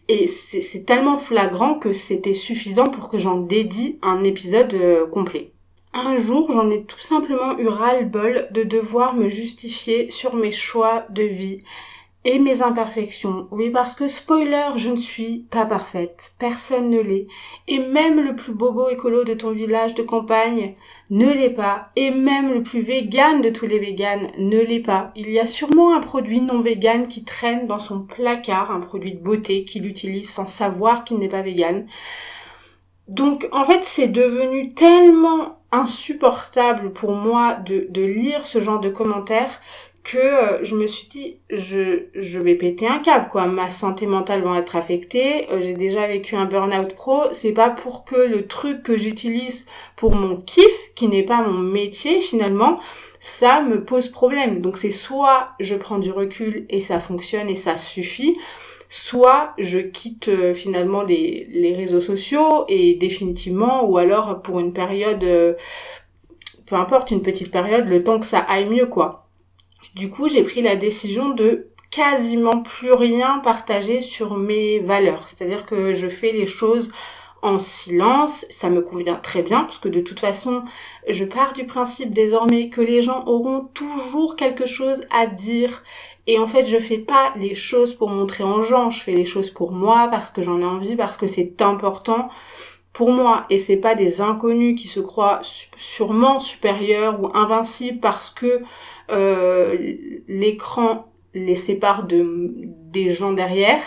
Et 0.09 0.27
c'est 0.27 0.87
tellement 0.87 1.19
flagrant 1.19 1.75
que 1.75 1.93
c'était 1.93 2.33
suffisant 2.33 2.87
pour 2.87 3.09
que 3.09 3.19
j'en 3.19 3.37
dédie 3.37 3.99
un 4.01 4.25
épisode 4.25 4.73
euh, 4.73 5.07
complet. 5.07 5.53
Un 5.95 6.17
jour, 6.17 6.51
j'en 6.53 6.71
ai 6.71 6.85
tout 6.85 6.99
simplement 6.99 7.59
eu 7.59 7.67
ras-le-bol 7.67 8.49
de 8.51 8.63
devoir 8.63 9.15
me 9.15 9.29
justifier 9.29 10.11
sur 10.11 10.37
mes 10.37 10.51
choix 10.51 11.07
de 11.11 11.23
vie 11.23 11.63
et 12.25 12.39
mes 12.39 12.63
imperfections. 12.63 13.49
Oui, 13.51 13.71
parce 13.71 13.95
que 13.95 14.07
spoiler, 14.07 14.71
je 14.77 14.91
ne 14.91 14.97
suis 14.97 15.47
pas 15.51 15.65
parfaite. 15.65 16.35
Personne 16.39 16.91
ne 16.91 17.01
l'est. 17.01 17.27
Et 17.69 17.79
même 17.79 18.21
le 18.21 18.37
plus 18.37 18.53
bobo 18.53 18.91
écolo 18.91 19.25
de 19.25 19.35
ton 19.35 19.53
village 19.53 19.95
de 19.95 20.03
campagne 20.03 20.75
ne 21.11 21.31
l'est 21.31 21.49
pas. 21.49 21.89
Et 21.97 22.11
même 22.11 22.53
le 22.53 22.63
plus 22.63 22.83
vegan 22.83 23.41
de 23.41 23.49
tous 23.49 23.67
les 23.67 23.79
véganes 23.79 24.29
ne 24.37 24.61
l'est 24.61 24.81
pas. 24.81 25.07
Il 25.17 25.31
y 25.31 25.39
a 25.39 25.47
sûrement 25.47 25.95
un 25.95 26.01
produit 26.01 26.43
non 26.43 26.61
vegan 26.61 27.09
qui 27.09 27.25
traîne 27.25 27.67
dans 27.67 27.79
son 27.79 28.01
placard, 28.01 28.71
un 28.71 28.81
produit 28.81 29.13
de 29.13 29.23
beauté 29.23 29.65
qu'il 29.65 29.87
utilise 29.87 30.29
sans 30.29 30.49
savoir 30.49 31.05
qu'il 31.05 31.19
n'est 31.19 31.29
pas 31.29 31.43
vegan. 31.43 31.87
Donc 33.09 33.49
en 33.53 33.65
fait 33.65 33.81
c'est 33.85 34.09
devenu 34.09 34.75
tellement 34.75 35.59
insupportable 35.73 36.93
pour 36.93 37.13
moi 37.13 37.55
de, 37.55 37.87
de 37.91 38.03
lire 38.03 38.47
ce 38.47 38.61
genre 38.61 38.81
de 38.81 38.89
commentaires 38.89 39.61
que 40.05 40.17
euh, 40.17 40.65
je 40.65 40.75
me 40.75 40.87
suis 40.87 41.09
dit 41.09 41.37
je, 41.51 42.05
je 42.15 42.39
vais 42.39 42.55
péter 42.55 42.89
un 42.89 43.01
câble 43.01 43.29
quoi 43.29 43.47
ma 43.47 43.69
santé 43.69 44.07
mentale 44.07 44.43
va 44.43 44.59
être 44.59 44.77
affectée 44.77 45.51
euh, 45.51 45.61
j'ai 45.61 45.75
déjà 45.75 46.07
vécu 46.07 46.37
un 46.37 46.47
burn-out 46.47 46.95
pro 46.95 47.25
c'est 47.33 47.53
pas 47.53 47.69
pour 47.69 48.05
que 48.07 48.17
le 48.17 48.47
truc 48.47 48.83
que 48.83 48.97
j'utilise 48.97 49.67
pour 49.97 50.15
mon 50.15 50.37
kiff 50.37 50.89
qui 50.99 51.07
n'est 51.07 51.23
pas 51.23 51.43
mon 51.43 51.59
métier 51.59 52.21
finalement, 52.21 52.75
ça 53.21 53.63
me 53.63 53.85
pose 53.85 54.09
problème. 54.09 54.61
Donc 54.61 54.77
c'est 54.77 54.91
soit 54.91 55.51
je 55.61 55.77
prends 55.77 56.01
du 56.01 56.11
recul 56.11 56.67
et 56.71 56.81
ça 56.81 56.99
fonctionne 56.99 57.49
et 57.49 57.55
ça 57.55 57.77
suffit, 57.77 58.37
soit 58.89 59.55
je 59.59 59.79
quitte 59.79 60.29
euh, 60.29 60.55
finalement 60.55 61.03
les, 61.03 61.75
réseaux 61.77 62.01
sociaux 62.01 62.65
et 62.69 62.95
définitivement, 62.95 63.85
ou 63.85 63.99
alors 63.99 64.43
pour 64.43 64.61
une 64.61 64.73
période, 64.73 65.23
euh, 65.25 65.55
peu 66.67 66.77
importe, 66.77 67.11
une 67.11 67.23
petite 67.23 67.51
période, 67.51 67.89
le 67.89 68.03
temps 68.03 68.19
que 68.19 68.27
ça 68.27 68.41
aille 68.41 68.69
mieux 68.69 68.87
quoi. 68.87 69.29
Du 69.95 70.11
coup, 70.11 70.29
j'ai 70.29 70.43
pris 70.43 70.63
la 70.63 70.77
décision 70.77 71.31
de 71.31 71.69
quasiment 71.91 72.63
plus 72.63 72.93
rien 72.93 73.41
partager 73.43 74.01
sur 74.01 74.37
mes 74.37 74.79
valeurs. 74.81 75.29
C'est-à-dire 75.29 75.65
que 75.65 75.95
je 75.95 76.09
fais 76.09 76.33
les 76.33 76.47
choses 76.47 76.91
en 77.41 77.59
silence, 77.59 78.47
ça 78.51 78.69
me 78.69 78.83
convient 78.83 79.15
très 79.15 79.43
bien 79.43 79.61
parce 79.61 79.79
que 79.79 79.89
de 79.89 80.01
toute 80.01 80.19
façon, 80.19 80.65
je 81.09 81.25
pars 81.25 81.53
du 81.53 81.67
principe 81.67 82.11
désormais 82.11 82.69
que 82.69 82.81
les 82.81 83.01
gens 83.01 83.25
auront 83.27 83.69
toujours 83.75 84.35
quelque 84.35 84.67
chose 84.67 85.03
à 85.11 85.27
dire 85.27 85.85
et 86.29 86.39
en 86.39 86.47
fait, 86.47 86.63
je 86.67 86.79
fais 86.79 86.99
pas 86.99 87.33
les 87.37 87.55
choses 87.55 87.95
pour 87.95 88.11
montrer 88.11 88.45
en 88.45 88.63
gens, 88.63 88.91
je 88.91 89.03
fais 89.03 89.13
les 89.13 89.25
choses 89.25 89.51
pour 89.51 89.73
moi 89.73 90.09
parce 90.11 90.29
que 90.31 90.43
j'en 90.43 90.61
ai 90.61 90.65
envie, 90.65 90.95
parce 90.95 91.17
que 91.17 91.27
c'est 91.27 91.63
important 91.63 92.29
pour 92.93 93.11
moi. 93.11 93.45
Et 93.49 93.57
c'est 93.57 93.79
pas 93.79 93.95
des 93.95 94.21
inconnus 94.21 94.79
qui 94.79 94.89
se 94.89 95.01
croient 95.01 95.41
sûrement 95.79 96.39
supérieurs 96.39 97.19
ou 97.23 97.31
invincibles 97.35 98.01
parce 98.01 98.29
que 98.29 98.61
euh, 99.11 99.75
l'écran 100.29 101.11
les 101.33 101.55
sépare 101.55 102.05
de 102.05 102.53
des 102.91 103.09
gens 103.09 103.33
derrière 103.33 103.81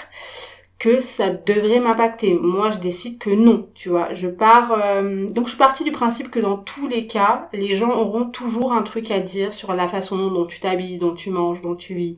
que 0.81 0.99
ça 0.99 1.29
devrait 1.29 1.79
m'impacter. 1.79 2.33
Moi, 2.33 2.71
je 2.71 2.79
décide 2.79 3.19
que 3.19 3.29
non, 3.29 3.69
tu 3.75 3.89
vois. 3.89 4.15
Je 4.15 4.27
pars... 4.27 4.71
Euh, 4.71 5.27
donc, 5.27 5.43
je 5.43 5.49
suis 5.49 5.57
partie 5.57 5.83
du 5.83 5.91
principe 5.91 6.31
que 6.31 6.39
dans 6.39 6.57
tous 6.57 6.87
les 6.87 7.05
cas, 7.05 7.49
les 7.53 7.75
gens 7.75 7.91
auront 7.91 8.25
toujours 8.25 8.73
un 8.73 8.81
truc 8.81 9.11
à 9.11 9.19
dire 9.19 9.53
sur 9.53 9.75
la 9.75 9.87
façon 9.87 10.31
dont 10.31 10.47
tu 10.47 10.59
t'habilles, 10.59 10.97
dont 10.97 11.13
tu 11.13 11.29
manges, 11.29 11.61
dont 11.61 11.75
tu 11.75 11.93
vis, 11.93 12.17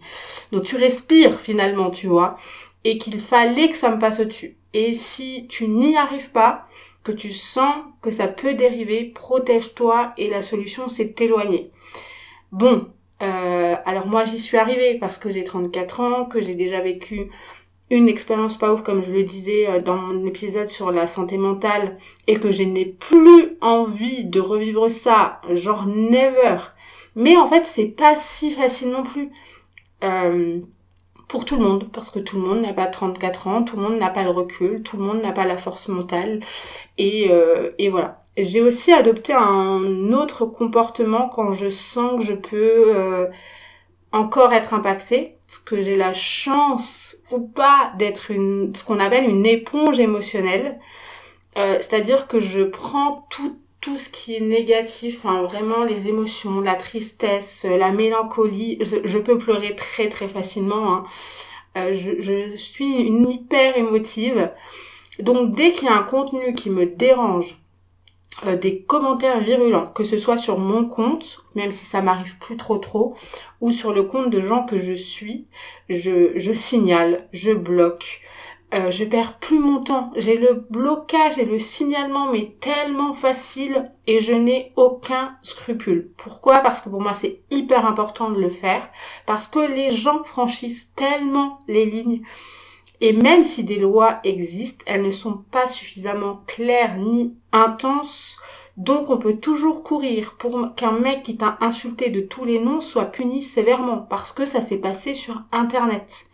dont 0.53 0.62
tu 0.62 0.77
respires 0.77 1.41
finalement, 1.41 1.89
tu 1.89 2.08
vois. 2.08 2.38
Et 2.86 2.98
qu'il 2.98 3.20
fallait 3.20 3.67
que 3.67 3.75
ça 3.75 3.89
me 3.93 4.00
passe 4.00 4.22
au-dessus. 4.22 4.55
Et 4.72 4.93
si 4.93 5.46
tu 5.50 5.67
n'y 5.67 5.98
arrives 5.98 6.29
pas, 6.29 6.65
que 7.03 7.12
tu 7.12 7.34
sens 7.34 7.75
que 8.01 8.12
ça 8.12 8.27
peut 8.27 8.53
dériver, 8.53 9.12
protège-toi 9.13 10.13
et 10.17 10.29
la 10.29 10.41
solution 10.41 10.88
c'est 10.88 11.15
t'éloigner. 11.15 11.70
Bon, 12.53 12.88
euh, 13.22 13.75
alors 13.84 14.08
moi 14.08 14.24
j'y 14.24 14.39
suis 14.39 14.58
arrivée 14.58 14.98
parce 14.98 15.17
que 15.17 15.29
j'ai 15.29 15.43
34 15.43 16.00
ans, 16.00 16.25
que 16.25 16.39
j'ai 16.39 16.55
déjà 16.55 16.79
vécu 16.79 17.29
une 17.90 18.08
expérience 18.08 18.58
pas 18.58 18.74
ouf 18.74 18.82
comme 18.82 19.04
je 19.04 19.12
le 19.12 19.24
disais 19.24 19.68
euh, 19.70 19.80
dans 19.80 19.98
mon 19.98 20.25
épisode 20.25 20.70
sur 20.70 20.92
la 20.92 21.08
santé 21.08 21.38
mentale 21.38 21.98
et 22.28 22.40
que 22.40 22.52
je 22.52 22.63
n'ai 22.63 22.86
plus 22.86 23.58
envie 23.62 24.25
de 24.25 24.40
revivre 24.40 24.90
ça, 24.90 25.42
genre 25.52 25.86
never. 25.88 26.58
Mais 27.16 27.38
en 27.38 27.48
fait 27.48 27.66
c'est 27.66 27.86
pas 27.86 28.16
si 28.16 28.52
facile 28.52 28.90
non 28.90 29.04
plus. 29.04 29.30
Euh, 30.04 30.60
pour 31.34 31.46
tout 31.46 31.56
le 31.56 31.63
monde, 31.63 31.90
parce 31.92 32.12
que 32.12 32.20
tout 32.20 32.36
le 32.36 32.44
monde 32.44 32.62
n'a 32.62 32.74
pas 32.74 32.86
34 32.86 33.48
ans, 33.48 33.63
tout 33.63 33.75
le 33.75 33.82
monde 33.82 33.98
n'a 33.98 34.12
pas 34.12 34.22
le 34.22 34.30
recul, 34.30 34.84
tout 34.84 34.98
le 34.98 35.04
monde 35.04 35.20
n'a 35.20 35.32
pas 35.32 35.46
la 35.46 35.58
force 35.58 35.88
mentale, 35.88 36.42
et, 37.00 37.30
euh, 37.32 37.70
et 37.80 37.90
voilà. 37.90 38.22
J'ai 38.38 38.62
aussi 38.62 38.94
adopté 38.94 39.34
un 39.34 40.12
autre 40.13 40.46
comportement 40.46 41.30
quand 41.30 41.52
je 41.52 41.70
sens 41.70 42.20
que 42.20 42.25
je 42.25 42.34
peux 42.34 42.96
euh, 42.96 43.28
encore 44.12 44.54
être 44.54 44.75
impactée, 44.75 45.38
que 45.60 45.81
j'ai 45.81 45.95
la 45.95 46.13
chance 46.13 47.17
ou 47.31 47.39
pas 47.39 47.93
d'être 47.98 48.31
une, 48.31 48.74
ce 48.75 48.83
qu'on 48.83 49.00
appelle 49.00 49.29
une 49.29 49.45
éponge 49.45 50.00
émotionnelle. 50.00 50.75
Euh, 51.57 51.77
c'est-à-dire 51.79 52.27
que 52.27 52.39
je 52.39 52.62
prends 52.62 53.27
tout, 53.29 53.57
tout 53.79 53.98
ce 53.98 54.10
qui 54.10 54.36
est 54.36 54.41
négatif, 54.41 55.25
hein, 55.25 55.43
vraiment 55.43 55.83
les 55.83 56.07
émotions, 56.07 56.62
la 56.62 56.75
tristesse, 56.75 57.65
la 57.65 57.91
mélancolie. 57.91 58.80
Je, 58.82 59.17
peux 59.17 59.38
pleurer 59.38 59.75
très 59.75 60.10
très 60.10 60.28
facilement. 60.28 60.93
Hein. 60.93 61.04
Euh, 61.78 61.93
je, 61.93 62.56
suis 62.56 62.97
une 62.97 63.30
hyper 63.30 63.78
émotive. 63.78 64.51
Donc 65.19 65.56
dès 65.56 65.71
qu'il 65.71 65.88
y 65.88 65.91
a 65.91 65.95
un 65.95 66.04
contenu 66.04 66.54
qui 66.54 66.69
me 66.69 66.86
dérange, 66.86 67.60
euh, 68.45 68.56
des 68.56 68.82
commentaires 68.82 69.39
virulents, 69.39 69.88
que 69.88 70.04
ce 70.04 70.17
soit 70.17 70.38
sur 70.38 70.58
mon 70.58 70.86
compte, 70.86 71.42
même 71.56 71.72
si 71.72 71.86
ça 71.86 72.02
m'arrive 72.02 72.38
plus 72.38 72.58
trop 72.58 72.78
trop, 72.78 73.16
ou 73.62 73.72
sur 73.72 73.94
le 73.94 74.04
compte 74.04 74.30
de 74.30 74.42
gens 74.42 74.66
que 74.66 74.78
je 74.78 74.94
suis, 74.94 75.48
je, 75.89 76.54
signale, 76.54 77.28
je 77.32 77.52
bloque, 77.52 78.22
euh, 78.74 78.89
je 78.89 79.04
perds 79.06 79.38
plus 79.38 79.60
mon 79.60 79.84
temps. 79.84 80.10
J'ai 80.16 80.38
le 80.38 80.66
blocage 80.70 81.38
et 81.38 81.46
le 81.46 81.60
signalement 81.60 82.32
mais 82.32 82.56
tellement 82.60 83.13
facile 83.13 83.92
et 84.08 84.20
je 84.20 84.34
n'ai 84.34 84.74
aucun 84.76 85.36
scrupule. 85.44 86.10
Pourquoi? 86.18 86.60
Parce 86.60 86.82
que 86.82 86.89
pour 86.89 87.02
moi 87.02 87.13
c'est 87.13 87.42
hyper 87.52 87.86
important 87.86 88.32
de 88.32 88.42
le 88.42 88.50
faire, 88.50 88.89
parce 89.26 89.48
que 89.48 89.60
les 89.60 89.92
gens 89.92 90.24
franchissent 90.24 90.92
tellement 90.96 91.60
les 91.68 91.86
lignes 91.86 92.24
et 93.04 93.12
même 93.12 93.44
si 93.44 93.66
des 93.66 93.80
lois 93.80 94.22
existent, 94.24 94.86
elles 94.88 95.02
ne 95.02 95.12
sont 95.12 95.44
pas 95.52 95.68
suffisamment 95.68 96.42
claires 96.48 96.98
ni 96.98 97.36
intenses. 97.52 98.38
Donc 98.77 99.09
on 99.09 99.17
peut 99.17 99.38
toujours 99.38 99.83
courir 99.83 100.36
pour 100.38 100.73
qu'un 100.75 100.91
mec 100.91 101.23
qui 101.23 101.38
t'a 101.38 101.57
insulté 101.62 102.09
de 102.09 102.21
tous 102.21 102.43
les 102.43 102.59
noms 102.59 102.81
soit 102.81 103.05
puni 103.05 103.41
sévèrement 103.41 103.97
parce 103.97 104.31
que 104.31 104.45
ça 104.45 104.62
s'est 104.62 104.77
passé 104.77 105.13
sur 105.13 105.43
internet. 105.51 106.25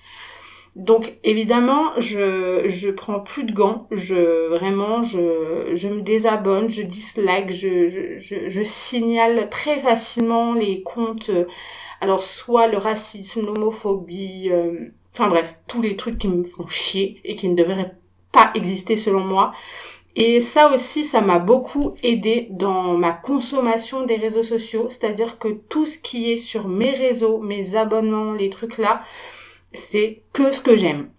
Donc 0.76 1.18
évidemment, 1.24 1.92
je 1.98 2.64
je 2.68 2.90
prends 2.90 3.20
plus 3.20 3.44
de 3.44 3.52
gants, 3.52 3.88
je 3.92 4.48
vraiment 4.48 5.04
je 5.04 5.72
je 5.74 5.88
me 5.90 6.02
désabonne, 6.02 6.70
je 6.70 6.84
dislike, 6.84 7.50
je 7.50 7.88
je, 7.88 8.64
signale 8.64 9.50
très 9.50 9.80
facilement 9.80 10.54
les 10.54 10.82
comptes 10.82 11.32
alors 12.02 12.24
soit 12.24 12.68
le 12.68 12.78
racisme, 12.78 13.46
l'homophobie, 13.46 14.50
euh, 14.52 14.92
Enfin 15.14 15.28
bref, 15.28 15.60
tous 15.68 15.82
les 15.82 15.96
trucs 15.96 16.18
qui 16.18 16.28
me 16.28 16.44
font 16.44 16.68
chier 16.68 17.20
et 17.24 17.36
qui 17.36 17.50
ne 17.50 17.56
devraient 17.56 17.96
pas 18.32 18.52
exister 18.56 18.96
selon 18.96 19.22
moi. 19.22 19.54
Et 20.22 20.42
ça 20.42 20.74
aussi, 20.74 21.06
ça 21.06 21.22
m'a 21.22 21.40
beaucoup 21.40 21.96
aidé 22.04 22.48
dans 22.52 22.98
ma 22.98 23.14
consommation 23.14 24.06
des 24.06 24.18
réseaux 24.18 24.44
sociaux. 24.44 24.88
C'est-à-dire 24.90 25.40
que 25.40 25.48
tout 25.48 25.86
ce 25.86 25.98
qui 25.98 26.30
est 26.30 26.38
sur 26.38 26.68
mes 26.68 26.92
réseaux, 26.92 27.40
mes 27.40 27.78
abonnements, 27.78 28.34
les 28.34 28.50
trucs 28.50 28.78
là, 28.78 28.98
c'est 29.72 30.24
que 30.34 30.52
ce 30.52 30.60
que 30.60 30.76
j'aime. 30.76 31.10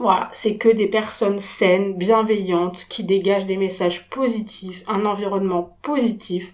Voilà, 0.00 0.28
c'est 0.32 0.56
que 0.56 0.68
des 0.68 0.88
personnes 0.88 1.38
saines, 1.38 1.94
bienveillantes, 1.94 2.86
qui 2.88 3.04
dégagent 3.04 3.46
des 3.46 3.56
messages 3.56 4.10
positifs, 4.10 4.82
un 4.88 5.06
environnement 5.06 5.78
positif. 5.82 6.52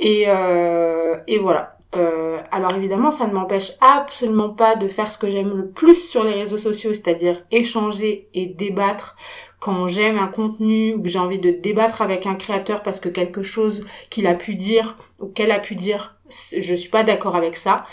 Et, 0.00 0.24
euh, 0.26 1.18
et 1.26 1.38
voilà. 1.38 1.76
Euh, 1.96 2.40
alors 2.50 2.74
évidemment, 2.74 3.10
ça 3.10 3.26
ne 3.26 3.34
m'empêche 3.34 3.72
absolument 3.82 4.48
pas 4.48 4.74
de 4.74 4.88
faire 4.88 5.10
ce 5.10 5.18
que 5.18 5.28
j'aime 5.28 5.54
le 5.54 5.68
plus 5.68 6.08
sur 6.08 6.24
les 6.24 6.32
réseaux 6.32 6.58
sociaux, 6.58 6.94
c'est-à-dire 6.94 7.44
échanger 7.50 8.28
et 8.32 8.46
débattre 8.46 9.16
quand 9.64 9.88
j'aime 9.88 10.18
un 10.18 10.26
contenu 10.26 10.92
ou 10.92 11.00
que 11.00 11.08
j'ai 11.08 11.18
envie 11.18 11.38
de 11.38 11.48
débattre 11.48 12.02
avec 12.02 12.26
un 12.26 12.34
créateur 12.34 12.82
parce 12.82 13.00
que 13.00 13.08
quelque 13.08 13.42
chose 13.42 13.86
qu'il 14.10 14.26
a 14.26 14.34
pu 14.34 14.54
dire 14.54 14.98
ou 15.20 15.28
qu'elle 15.28 15.50
a 15.50 15.58
pu 15.58 15.74
dire, 15.74 16.18
je 16.28 16.74
suis 16.74 16.90
pas 16.90 17.02
d'accord 17.02 17.34
avec 17.34 17.56
ça. 17.56 17.86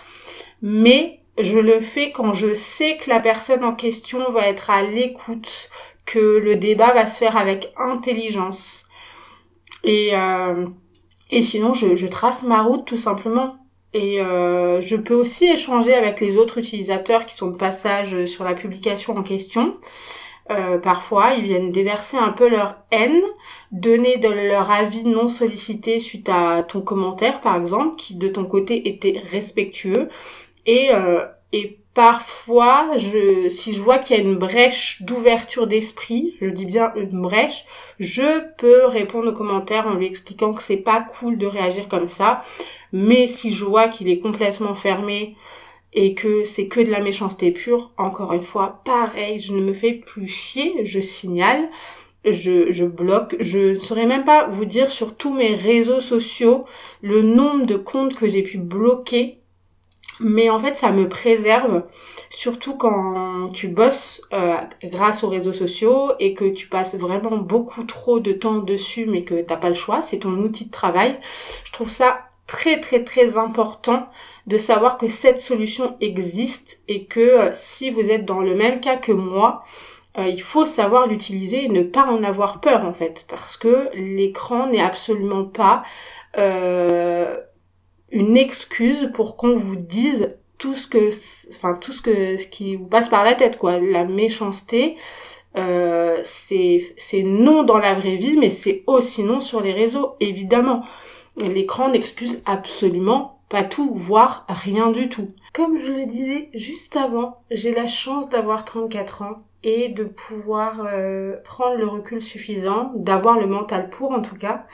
Mais 0.61 1.21
je 1.39 1.57
le 1.57 1.79
fais 1.79 2.11
quand 2.11 2.33
je 2.33 2.53
sais 2.53 2.97
que 2.97 3.09
la 3.09 3.21
personne 3.21 3.63
en 3.63 3.73
question 3.73 4.29
va 4.31 4.49
être 4.49 4.69
à 4.69 4.81
l'écoute, 4.81 5.69
que 6.05 6.41
le 6.43 6.57
débat 6.57 6.91
va 6.91 7.05
se 7.05 7.17
faire 7.17 7.37
avec 7.37 7.71
intelligence. 7.77 8.89
Et, 9.85 10.09
euh, 10.11 10.65
et 11.29 11.41
sinon, 11.41 11.73
je, 11.73 12.05
trace 12.07 12.43
ma 12.43 12.63
route 12.63 12.83
tout 12.83 12.97
simplement. 12.97 13.55
Et 13.93 14.19
euh, 14.19 14.81
je 14.81 14.97
peux 14.97 15.15
aussi 15.15 15.45
échanger 15.45 15.93
avec 15.93 16.19
les 16.19 16.35
autres 16.35 16.57
utilisateurs 16.57 17.25
qui 17.25 17.33
sont 17.33 17.47
de 17.47 17.57
passage 17.57 18.25
sur 18.25 18.43
la 18.43 18.55
publication 18.55 19.15
en 19.15 19.23
question. 19.23 19.77
Euh, 20.51 20.77
parfois, 20.77 21.33
ils 21.37 21.43
viennent 21.43 21.71
déverser 21.71 22.17
un 22.17 22.31
peu 22.31 22.49
leur 22.49 22.75
haine, 22.91 23.21
donner 23.71 24.17
de 24.17 24.27
leur 24.27 24.69
avis 24.69 25.03
non 25.03 25.27
sollicité 25.27 25.99
suite 25.99 26.29
à 26.29 26.63
ton 26.63 26.81
commentaire, 26.81 27.41
par 27.41 27.55
exemple, 27.55 27.95
qui 27.95 28.15
de 28.15 28.27
ton 28.27 28.45
côté 28.45 28.89
était 28.89 29.21
respectueux. 29.31 30.09
Et, 30.65 30.89
euh, 30.93 31.25
et 31.53 31.79
parfois, 31.93 32.89
je, 32.97 33.49
si 33.49 33.73
je 33.73 33.81
vois 33.81 33.97
qu'il 33.97 34.17
y 34.17 34.19
a 34.19 34.23
une 34.23 34.37
brèche 34.37 35.01
d'ouverture 35.01 35.67
d'esprit, 35.67 36.35
je 36.41 36.47
dis 36.47 36.65
bien 36.65 36.91
une 36.95 37.21
brèche, 37.21 37.65
je 37.99 38.43
peux 38.57 38.85
répondre 38.85 39.29
aux 39.29 39.35
commentaires 39.35 39.87
en 39.87 39.93
lui 39.93 40.05
expliquant 40.05 40.53
que 40.53 40.61
c'est 40.61 40.77
pas 40.77 41.01
cool 41.01 41.37
de 41.37 41.47
réagir 41.47 41.87
comme 41.87 42.07
ça 42.07 42.41
mais 42.93 43.27
si 43.27 43.53
je 43.53 43.65
vois 43.65 43.87
qu'il 43.87 44.09
est 44.09 44.19
complètement 44.19 44.73
fermé 44.73 45.35
et 45.93 46.13
que 46.13 46.43
c'est 46.43 46.67
que 46.67 46.79
de 46.79 46.89
la 46.89 47.01
méchanceté 47.01 47.51
pure, 47.51 47.91
encore 47.97 48.33
une 48.33 48.43
fois, 48.43 48.81
pareil, 48.85 49.39
je 49.39 49.53
ne 49.53 49.61
me 49.61 49.73
fais 49.73 49.93
plus 49.93 50.27
chier, 50.27 50.85
je 50.85 50.99
signale, 50.99 51.69
je, 52.23 52.85
bloque, 52.85 53.35
je 53.39 53.69
ne 53.69 53.73
saurais 53.73 54.05
même 54.05 54.23
pas 54.23 54.47
vous 54.47 54.65
dire 54.65 54.91
sur 54.91 55.15
tous 55.15 55.33
mes 55.33 55.55
réseaux 55.55 56.01
sociaux 56.01 56.65
le 57.01 57.21
nombre 57.23 57.65
de 57.65 57.75
comptes 57.75 58.15
que 58.15 58.27
j'ai 58.27 58.43
pu 58.43 58.57
bloquer 58.57 59.41
mais 60.23 60.49
en 60.49 60.59
fait 60.59 60.77
ça 60.77 60.91
me 60.91 61.09
préserve 61.09 61.83
surtout 62.29 62.75
quand 62.75 63.49
tu 63.49 63.67
bosses 63.69 64.21
euh, 64.33 64.55
grâce 64.83 65.23
aux 65.23 65.29
réseaux 65.29 65.53
sociaux 65.53 66.11
et 66.19 66.33
que 66.33 66.45
tu 66.45 66.67
passes 66.67 66.95
vraiment 66.95 67.37
beaucoup 67.37 67.83
trop 67.83 68.19
de 68.19 68.31
temps 68.31 68.59
dessus 68.59 69.05
mais 69.07 69.21
que 69.21 69.41
t'as 69.41 69.55
pas 69.55 69.69
le 69.69 69.75
choix, 69.75 70.01
c'est 70.01 70.19
ton 70.19 70.33
outil 70.33 70.65
de 70.65 70.71
travail. 70.71 71.19
Je 71.63 71.71
trouve 71.71 71.89
ça 71.89 72.19
très 72.45 72.79
très 72.79 73.03
très 73.03 73.37
important 73.37 74.05
de 74.47 74.57
savoir 74.57 74.97
que 74.97 75.07
cette 75.07 75.39
solution 75.39 75.95
existe 76.01 76.81
et 76.87 77.05
que 77.05 77.19
euh, 77.19 77.49
si 77.53 77.89
vous 77.89 78.09
êtes 78.09 78.25
dans 78.25 78.41
le 78.41 78.55
même 78.55 78.79
cas 78.79 78.97
que 78.97 79.11
moi, 79.11 79.59
euh, 80.17 80.27
il 80.27 80.41
faut 80.41 80.65
savoir 80.65 81.07
l'utiliser 81.07 81.65
et 81.65 81.69
ne 81.69 81.83
pas 81.83 82.05
en 82.05 82.23
avoir 82.23 82.59
peur 82.59 82.85
en 82.85 82.93
fait 82.93 83.25
parce 83.29 83.57
que 83.57 83.89
l'écran 83.93 84.67
n'est 84.67 84.81
absolument 84.81 85.45
pas 85.45 85.83
une 88.11 88.37
excuse 88.37 89.09
pour 89.13 89.35
qu'on 89.35 89.53
vous 89.53 89.75
dise 89.75 90.35
tout 90.61 90.75
ce 90.75 90.85
que 90.85 91.09
enfin 91.49 91.73
tout 91.73 91.91
ce 91.91 92.03
que 92.03 92.37
ce 92.37 92.45
qui 92.45 92.75
vous 92.75 92.85
passe 92.85 93.09
par 93.09 93.23
la 93.23 93.33
tête 93.33 93.57
quoi. 93.57 93.79
La 93.79 94.05
méchanceté 94.05 94.95
euh, 95.57 96.19
c'est 96.23 96.93
c'est 96.97 97.23
non 97.23 97.63
dans 97.63 97.79
la 97.79 97.95
vraie 97.95 98.15
vie 98.15 98.37
mais 98.37 98.51
c'est 98.51 98.83
aussi 98.85 99.23
non 99.23 99.41
sur 99.41 99.61
les 99.61 99.73
réseaux 99.73 100.15
évidemment. 100.19 100.85
L'écran 101.37 101.89
n'excuse 101.89 102.43
absolument 102.45 103.40
pas 103.51 103.63
tout 103.63 103.91
voire 103.93 104.45
rien 104.49 104.91
du 104.91 105.09
tout 105.09 105.27
comme 105.53 105.79
je 105.79 105.91
le 105.91 106.05
disais 106.07 106.49
juste 106.55 106.95
avant 106.95 107.43
j'ai 107.51 107.71
la 107.71 107.85
chance 107.85 108.29
d'avoir 108.29 108.65
34 108.65 109.21
ans 109.21 109.43
et 109.63 109.89
de 109.89 110.03
pouvoir 110.03 110.85
euh, 110.85 111.35
prendre 111.43 111.75
le 111.75 111.85
recul 111.85 112.21
suffisant, 112.21 112.91
d'avoir 112.95 113.39
le 113.39 113.45
mental 113.45 113.89
pour 113.89 114.11
en 114.11 114.21
tout 114.21 114.35
cas. 114.35 114.65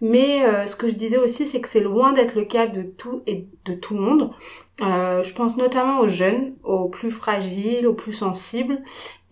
Mais 0.00 0.44
euh, 0.44 0.66
ce 0.66 0.74
que 0.74 0.88
je 0.88 0.96
disais 0.96 1.18
aussi, 1.18 1.46
c'est 1.46 1.60
que 1.60 1.68
c'est 1.68 1.80
loin 1.80 2.12
d'être 2.12 2.34
le 2.34 2.44
cas 2.44 2.66
de 2.66 2.82
tout 2.82 3.22
et 3.26 3.46
de 3.64 3.74
tout 3.74 3.94
le 3.94 4.00
monde. 4.00 4.30
Euh, 4.82 5.22
je 5.22 5.34
pense 5.34 5.56
notamment 5.56 6.00
aux 6.00 6.08
jeunes, 6.08 6.54
aux 6.64 6.88
plus 6.88 7.10
fragiles, 7.10 7.86
aux 7.86 7.94
plus 7.94 8.14
sensibles. 8.14 8.80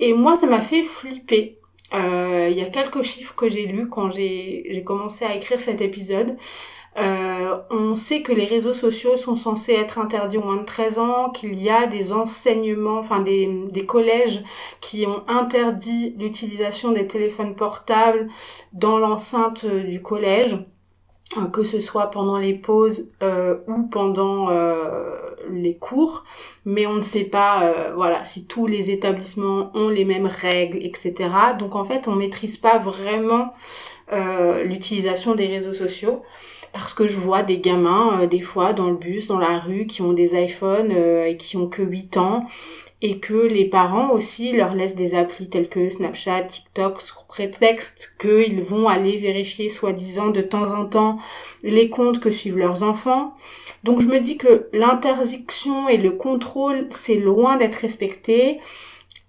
Et 0.00 0.12
moi, 0.12 0.36
ça 0.36 0.46
m'a 0.46 0.60
fait 0.60 0.82
flipper. 0.82 1.56
Il 1.92 2.56
y 2.56 2.62
a 2.62 2.70
quelques 2.70 3.02
chiffres 3.02 3.34
que 3.34 3.48
j'ai 3.48 3.66
lus 3.66 3.88
quand 3.88 4.10
j'ai 4.10 4.82
commencé 4.86 5.24
à 5.24 5.34
écrire 5.34 5.58
cet 5.58 5.80
épisode. 5.80 6.36
Euh, 6.98 7.58
on 7.70 7.94
sait 7.94 8.22
que 8.22 8.32
les 8.32 8.46
réseaux 8.46 8.74
sociaux 8.74 9.16
sont 9.16 9.36
censés 9.36 9.72
être 9.72 9.98
interdits 9.98 10.38
au 10.38 10.42
moins 10.42 10.56
de 10.56 10.64
13 10.64 10.98
ans, 10.98 11.30
qu'il 11.30 11.60
y 11.62 11.70
a 11.70 11.86
des 11.86 12.12
enseignements, 12.12 12.98
enfin 12.98 13.20
des, 13.20 13.86
collèges 13.86 14.42
qui 14.80 15.06
ont 15.06 15.22
interdit 15.28 16.14
l'utilisation 16.18 16.92
des 16.92 17.06
téléphones 17.06 17.54
portables 17.54 18.28
dans 18.72 18.98
l'enceinte 18.98 19.66
du 19.66 20.02
collège 20.02 20.58
euh, 21.36 21.46
que 21.46 21.62
ce 21.62 21.78
soit 21.78 22.08
pendant 22.08 22.38
les 22.38 22.54
pauses 22.54 23.08
euh, 23.22 23.58
ou 23.68 23.84
pendant 23.84 24.50
euh, 24.50 25.16
les 25.48 25.76
cours, 25.76 26.24
mais 26.64 26.86
on 26.86 26.94
ne 26.94 27.02
sait 27.02 27.22
pas, 27.22 27.62
euh, 27.62 27.92
voilà, 27.94 28.24
si 28.24 28.46
tous 28.46 28.66
les 28.66 28.90
établissements 28.90 29.70
ont 29.74 29.88
les 29.88 30.04
mêmes 30.04 30.26
règles, 30.26 30.78
etc. 30.78 31.30
Donc 31.56 31.76
en 31.76 31.84
fait, 31.84 32.08
on 32.08 32.16
maîtrise 32.16 32.56
pas 32.56 32.78
vraiment 32.78 33.54
l'utilisation 34.64 35.36
des 35.36 35.46
réseaux 35.46 35.72
sociaux 35.72 36.24
parce 36.72 36.94
que 36.94 37.08
je 37.08 37.16
vois 37.16 37.42
des 37.42 37.58
gamins 37.58 38.22
euh, 38.22 38.26
des 38.26 38.40
fois 38.40 38.72
dans 38.72 38.90
le 38.90 38.96
bus, 38.96 39.26
dans 39.26 39.38
la 39.38 39.58
rue, 39.58 39.86
qui 39.86 40.02
ont 40.02 40.12
des 40.12 40.40
iPhones 40.40 40.92
euh, 40.92 41.24
et 41.24 41.36
qui 41.36 41.56
ont 41.56 41.68
que 41.68 41.82
8 41.82 42.16
ans 42.16 42.46
et 43.02 43.18
que 43.18 43.34
les 43.34 43.64
parents 43.64 44.10
aussi 44.10 44.52
leur 44.52 44.74
laissent 44.74 44.94
des 44.94 45.14
applis 45.14 45.48
telles 45.48 45.68
que 45.68 45.88
Snapchat, 45.88 46.42
TikTok 46.42 47.00
sous 47.00 47.14
prétexte 47.28 48.14
qu'ils 48.20 48.60
vont 48.60 48.88
aller 48.88 49.16
vérifier 49.16 49.70
soi-disant 49.70 50.28
de 50.28 50.42
temps 50.42 50.72
en 50.72 50.84
temps 50.84 51.16
les 51.62 51.88
comptes 51.88 52.20
que 52.20 52.30
suivent 52.30 52.58
leurs 52.58 52.82
enfants. 52.82 53.34
Donc 53.84 54.00
je 54.00 54.06
me 54.06 54.20
dis 54.20 54.36
que 54.36 54.68
l'interdiction 54.74 55.88
et 55.88 55.96
le 55.96 56.10
contrôle, 56.10 56.88
c'est 56.90 57.16
loin 57.16 57.56
d'être 57.56 57.76
respecté. 57.76 58.60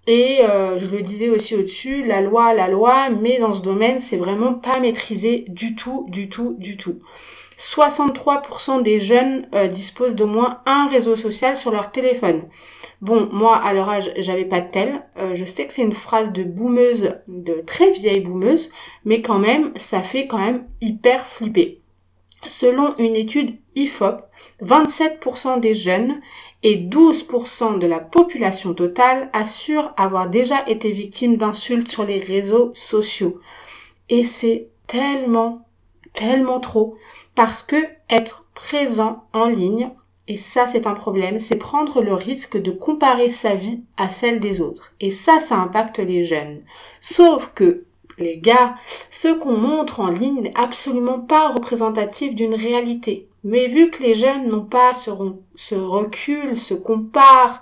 Et 0.06 0.40
euh, 0.42 0.78
je 0.78 0.96
le 0.96 1.00
disais 1.00 1.28
aussi 1.28 1.54
au-dessus, 1.54 2.02
la 2.02 2.20
loi, 2.20 2.54
la 2.54 2.68
loi, 2.68 3.10
mais 3.10 3.38
dans 3.38 3.54
ce 3.54 3.62
domaine, 3.62 4.00
c'est 4.00 4.16
vraiment 4.16 4.54
pas 4.54 4.80
maîtrisé 4.80 5.44
du 5.48 5.76
tout, 5.76 6.06
du 6.08 6.28
tout, 6.28 6.56
du 6.58 6.76
tout. 6.76 6.98
63% 7.56 8.82
des 8.82 8.98
jeunes 8.98 9.46
euh, 9.54 9.68
disposent 9.68 10.16
d'au 10.16 10.26
moins 10.26 10.60
un 10.66 10.88
réseau 10.88 11.14
social 11.14 11.56
sur 11.56 11.70
leur 11.70 11.92
téléphone. 11.92 12.42
Bon, 13.00 13.28
moi, 13.30 13.56
à 13.56 13.72
leur 13.72 13.88
âge, 13.88 14.12
j'avais 14.16 14.44
pas 14.44 14.60
de 14.60 14.70
tel. 14.70 15.06
Euh, 15.18 15.36
je 15.36 15.44
sais 15.44 15.66
que 15.66 15.72
c'est 15.72 15.82
une 15.82 15.92
phrase 15.92 16.32
de 16.32 16.42
boumeuse, 16.42 17.14
de 17.28 17.62
très 17.64 17.90
vieille 17.92 18.20
boumeuse, 18.20 18.70
mais 19.04 19.22
quand 19.22 19.38
même, 19.38 19.72
ça 19.76 20.02
fait 20.02 20.26
quand 20.26 20.38
même 20.38 20.66
hyper 20.80 21.24
flipper. 21.24 21.80
Selon 22.44 22.96
une 22.96 23.14
étude 23.14 23.56
IFOP, 23.76 24.22
27% 24.62 25.60
des 25.60 25.74
jeunes 25.74 26.20
et 26.62 26.76
12% 26.76 27.78
de 27.78 27.86
la 27.86 27.98
population 27.98 28.74
totale 28.74 29.30
assurent 29.32 29.92
avoir 29.96 30.28
déjà 30.28 30.68
été 30.68 30.90
victimes 30.92 31.36
d'insultes 31.36 31.90
sur 31.90 32.04
les 32.04 32.20
réseaux 32.20 32.70
sociaux. 32.74 33.40
Et 34.08 34.24
c'est 34.24 34.68
tellement, 34.86 35.66
tellement 36.12 36.60
trop. 36.60 36.96
Parce 37.34 37.62
que 37.62 37.76
être 38.08 38.46
présent 38.54 39.24
en 39.32 39.46
ligne, 39.46 39.90
et 40.28 40.36
ça 40.36 40.66
c'est 40.66 40.86
un 40.86 40.94
problème, 40.94 41.40
c'est 41.40 41.56
prendre 41.56 42.02
le 42.02 42.14
risque 42.14 42.56
de 42.56 42.70
comparer 42.70 43.28
sa 43.28 43.54
vie 43.54 43.82
à 43.96 44.08
celle 44.08 44.38
des 44.38 44.60
autres. 44.60 44.92
Et 45.00 45.10
ça, 45.10 45.40
ça 45.40 45.56
impacte 45.56 45.98
les 45.98 46.24
jeunes. 46.24 46.62
Sauf 47.00 47.50
que 47.54 47.84
les 48.18 48.38
gars, 48.38 48.76
ce 49.10 49.28
qu'on 49.28 49.56
montre 49.56 50.00
en 50.00 50.08
ligne 50.08 50.42
n'est 50.42 50.56
absolument 50.56 51.20
pas 51.20 51.48
représentatif 51.48 52.34
d'une 52.34 52.54
réalité. 52.54 53.28
Mais 53.44 53.66
vu 53.66 53.90
que 53.90 54.02
les 54.02 54.14
jeunes 54.14 54.48
n'ont 54.48 54.64
pas 54.64 54.94
ce, 54.94 55.10
ce, 55.54 55.74
recul, 55.74 56.56
se 56.56 56.74
comparent, 56.74 57.60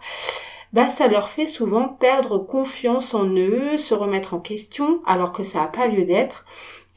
bah 0.72 0.88
ça 0.88 1.08
leur 1.08 1.28
fait 1.28 1.46
souvent 1.46 1.88
perdre 1.88 2.38
confiance 2.38 3.14
en 3.14 3.26
eux, 3.28 3.76
se 3.76 3.94
remettre 3.94 4.34
en 4.34 4.40
question, 4.40 5.00
alors 5.06 5.32
que 5.32 5.42
ça 5.42 5.60
n'a 5.60 5.66
pas 5.66 5.88
lieu 5.88 6.04
d'être. 6.04 6.44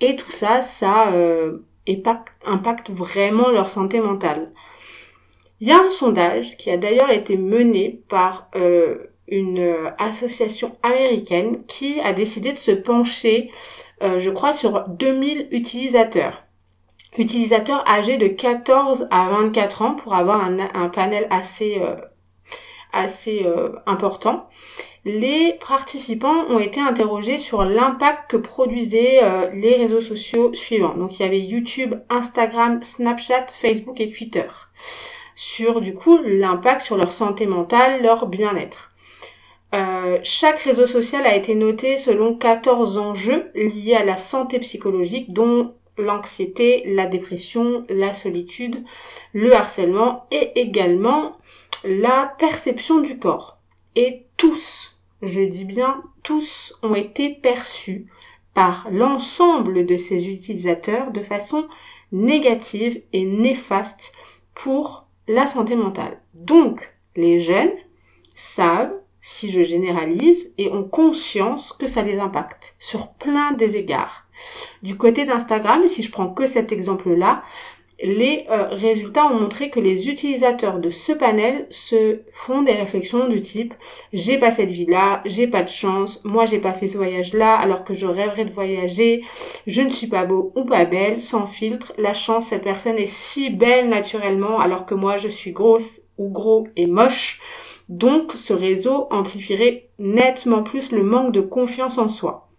Et 0.02 0.16
tout 0.16 0.32
ça, 0.32 0.62
ça 0.62 1.14
euh, 1.14 1.60
impacte 1.88 2.90
vraiment 2.90 3.50
leur 3.50 3.70
santé 3.70 4.00
mentale. 4.00 4.52
Il 5.62 5.68
y 5.68 5.72
a 5.72 5.80
un 5.82 5.90
sondage 5.90 6.58
qui 6.58 6.70
a 6.70 6.78
d'ailleurs 6.78 7.10
été 7.10 7.38
mené 7.38 8.02
par 8.10 8.50
euh, 8.56 8.98
une 9.30 9.60
euh, 9.60 9.90
association 9.98 10.76
américaine 10.84 11.64
qui 11.68 12.02
a 12.02 12.12
décidé 12.12 12.52
de 12.52 12.58
se 12.58 12.72
pencher, 12.72 13.50
euh, 14.02 14.20
je 14.20 14.30
crois, 14.30 14.54
sur 14.54 14.88
2000 14.90 15.48
utilisateurs. 15.52 16.43
Utilisateurs 17.18 17.84
âgés 17.88 18.18
de 18.18 18.28
14 18.28 19.08
à 19.12 19.30
24 19.30 19.82
ans 19.82 19.96
pour 19.96 20.16
avoir 20.16 20.44
un, 20.44 20.90
panel 20.90 21.28
assez, 21.30 21.80
euh, 21.82 21.96
assez 22.92 23.46
important. 23.86 24.50
Les 25.06 25.58
participants 25.68 26.46
ont 26.50 26.60
été 26.60 26.80
interrogés 26.80 27.38
sur 27.38 27.64
l'impact 27.64 28.32
que 28.32 28.38
produisaient 28.38 29.22
les 29.54 29.76
réseaux 29.76 30.02
sociaux 30.02 30.54
suivants. 30.54 30.96
Donc 30.96 31.20
il 31.20 31.24
y 31.24 31.26
avait 31.26 31.42
YouTube, 31.42 31.96
Instagram, 32.10 32.82
Snapchat, 32.82 33.48
Facebook 33.54 34.00
et 34.00 34.10
Twitter. 34.10 34.48
Sur 35.36 35.82
du 35.82 35.94
coup 35.94 36.18
l'impact 36.24 36.82
sur 36.82 36.96
leur 36.96 37.12
santé 37.12 37.46
mentale, 37.46 38.02
leur 38.02 38.28
bien-être. 38.28 38.94
Euh, 39.74 40.20
chaque 40.22 40.60
réseau 40.60 40.86
social 40.86 41.26
a 41.26 41.36
été 41.36 41.56
noté 41.56 41.98
selon 41.98 42.36
14 42.36 43.00
enjeux 43.00 43.50
liés 43.56 43.96
à 43.96 44.06
la 44.06 44.18
santé 44.18 44.60
psychologique, 44.60 45.34
dont 45.34 45.74
l'anxiété, 45.98 46.84
la 46.94 47.06
dépression, 47.06 47.86
la 47.90 48.14
solitude, 48.14 48.84
le 49.34 49.54
harcèlement 49.54 50.26
et 50.32 50.60
également 50.60 51.38
la 51.84 52.34
perception 52.38 53.00
du 53.00 53.18
corps. 53.18 53.58
Et 53.96 54.26
tous, 54.38 54.98
je 55.22 55.42
dis 55.42 55.66
bien 55.66 56.04
tous, 56.24 56.74
ont 56.82 56.96
été 56.96 57.30
perçus 57.30 58.08
par 58.54 58.88
l'ensemble 58.92 59.86
de 59.86 59.98
ces 59.98 60.30
utilisateurs 60.30 61.12
de 61.12 61.22
façon 61.22 61.68
négative 62.12 63.02
et 63.14 63.26
néfaste 63.26 64.14
pour 64.54 65.06
la 65.28 65.48
santé 65.48 65.76
mentale. 65.76 66.22
Donc, 66.34 66.94
les 67.16 67.40
jeunes 67.40 67.74
savent 68.36 68.94
si 69.24 69.50
je 69.50 69.64
généralise, 69.64 70.54
et 70.58 70.70
ont 70.70 70.84
conscience 70.84 71.72
que 71.72 71.88
ça 71.88 72.02
les 72.02 72.20
impacte 72.20 72.76
sur 72.78 73.14
plein 73.14 73.54
des 73.54 73.78
égards. 73.78 74.23
Du 74.82 74.98
côté 74.98 75.26
d'Instagram, 75.26 75.88
si 75.88 76.04
je 76.04 76.12
prends 76.12 76.30
que 76.30 76.46
cet 76.46 76.72
exemple-là, 76.72 77.44
les 78.02 78.46
euh, 78.50 78.68
résultats 78.72 79.26
ont 79.28 79.40
montré 79.40 79.70
que 79.70 79.80
les 79.80 80.10
utilisateurs 80.10 80.80
de 80.80 80.90
ce 80.90 81.14
panel 81.14 81.68
se 81.70 82.20
font 82.34 82.62
des 82.62 82.74
réflexions 82.74 83.30
du 83.30 83.40
type 83.40 83.74
j'ai 84.12 84.38
pas 84.38 84.52
cette 84.52 84.70
vie 84.70 84.86
là, 84.86 85.22
j'ai 85.26 85.48
pas 85.48 85.64
de 85.64 85.70
chance, 85.70 86.20
moi 86.24 86.46
j'ai 86.46 86.60
pas 86.60 86.74
fait 86.74 86.88
ce 86.88 86.98
voyage 86.98 87.34
là 87.34 87.56
alors 87.56 87.84
que 87.84 87.94
je 87.94 88.06
rêverais 88.06 88.46
de 88.46 88.52
voyager, 88.52 89.24
je 89.68 89.82
ne 89.82 89.90
suis 89.90 90.08
pas 90.08 90.26
beau 90.26 90.52
ou 90.56 90.66
pas 90.66 90.86
belle, 90.86 91.22
sans 91.22 91.46
filtre, 91.46 91.94
la 91.98 92.14
chance 92.14 92.48
cette 92.48 92.64
personne 92.64 92.98
est 92.98 93.08
si 93.08 93.50
belle 93.50 93.88
naturellement 93.88 94.60
alors 94.60 94.86
que 94.86 94.96
moi 94.96 95.18
je 95.18 95.30
suis 95.30 95.52
grosse 95.52 96.02
ou 96.18 96.30
gros 96.30 96.68
et 96.76 96.86
moche. 96.86 97.42
Donc 97.90 98.34
ce 98.34 98.54
réseau 98.54 99.08
amplifierait 99.12 99.90
nettement 100.00 100.64
plus 100.64 100.92
le 100.92 101.04
manque 101.04 101.32
de 101.32 101.42
confiance 101.42 101.98
en 101.98 102.10
soi. 102.10 102.50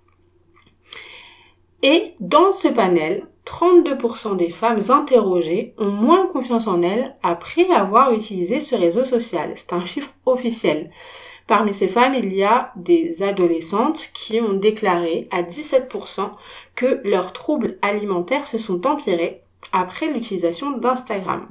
Et 1.87 2.15
dans 2.19 2.55
ce 2.55 2.69
panel, 2.69 3.27
32% 3.45 4.39
des 4.39 4.49
femmes 4.49 4.81
interrogées 4.89 5.75
ont 5.77 5.91
moins 5.91 6.27
confiance 6.27 6.67
en 6.67 6.81
elles 6.81 7.15
après 7.23 7.71
avoir 7.71 8.15
utilisé 8.15 8.61
ce 8.61 8.75
réseau 8.75 9.05
social. 9.05 9.53
C'est 9.55 9.75
un 9.75 9.85
chiffre 9.85 10.09
officiel. 10.25 10.91
Parmi 11.47 11.75
ces 11.75 11.87
femmes, 11.87 12.15
il 12.15 12.33
y 12.33 12.43
a 12.43 12.73
des 12.75 13.23
adolescentes 13.23 14.09
qui 14.15 14.41
ont 14.41 14.55
déclaré 14.55 15.29
à 15.31 15.43
17% 15.43 16.31
que 16.75 17.03
leurs 17.05 17.35
troubles 17.35 17.77
alimentaires 17.83 18.47
se 18.47 18.57
sont 18.57 18.87
empirés 18.87 19.43
après 19.71 20.11
l'utilisation 20.11 20.71
d'Instagram. 20.79 21.51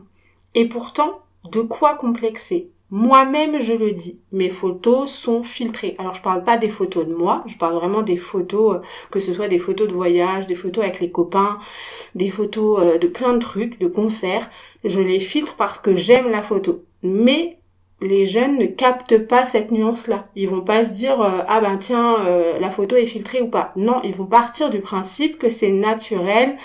Et 0.56 0.67
pourtant, 0.67 1.19
de 1.52 1.62
quoi 1.62 1.93
complexer? 1.93 2.72
Moi-même, 2.93 3.60
je 3.60 3.73
le 3.73 3.91
dis, 3.91 4.19
mes 4.32 4.51
photos 4.51 5.10
sont 5.10 5.41
filtrées. 5.41 5.95
Alors, 5.97 6.13
je 6.13 6.21
parle 6.21 6.43
pas 6.43 6.58
des 6.58 6.69
photos 6.69 7.08
de 7.08 7.15
moi, 7.15 7.43
je 7.47 7.56
parle 7.58 7.73
vraiment 7.73 8.03
des 8.03 8.17
photos, 8.17 8.75
euh, 8.75 8.79
que 9.10 9.19
ce 9.19 9.34
soit 9.34 9.47
des 9.47 9.58
photos 9.58 9.88
de 9.88 9.93
voyage, 9.93 10.45
des 10.45 10.53
photos 10.53 10.84
avec 10.84 10.99
les 10.99 11.10
copains, 11.10 11.58
des 12.13 12.29
photos 12.29 12.84
euh, 12.84 12.97
de 12.99 13.08
plein 13.08 13.34
de 13.34 13.39
trucs, 13.39 13.79
de 13.79 13.88
concerts. 13.88 14.47
Je 14.84 15.01
les 15.01 15.19
filtre 15.19 15.56
parce 15.56 15.79
que 15.79 15.95
j'aime 15.95 16.29
la 16.29 16.43
photo. 16.43 16.84
Mais 17.01 17.58
les 18.01 18.25
jeunes 18.25 18.58
ne 18.58 18.65
captent 18.65 19.17
pas 19.17 19.45
cette 19.45 19.71
nuance-là. 19.71 20.23
Ils 20.36 20.49
vont 20.49 20.62
pas 20.62 20.84
se 20.84 20.91
dire 20.91 21.21
euh, 21.21 21.41
ah 21.47 21.62
ben 21.62 21.77
tiens 21.77 22.25
euh, 22.25 22.60
la 22.60 22.69
photo 22.69 22.95
est 22.95 23.06
filtrée 23.06 23.41
ou 23.41 23.47
pas. 23.47 23.71
Non, 23.75 23.99
ils 24.03 24.13
vont 24.13 24.25
partir 24.25 24.69
du 24.69 24.82
principe 24.82 25.38
que 25.38 25.49
c'est 25.49 25.71
naturel, 25.71 26.58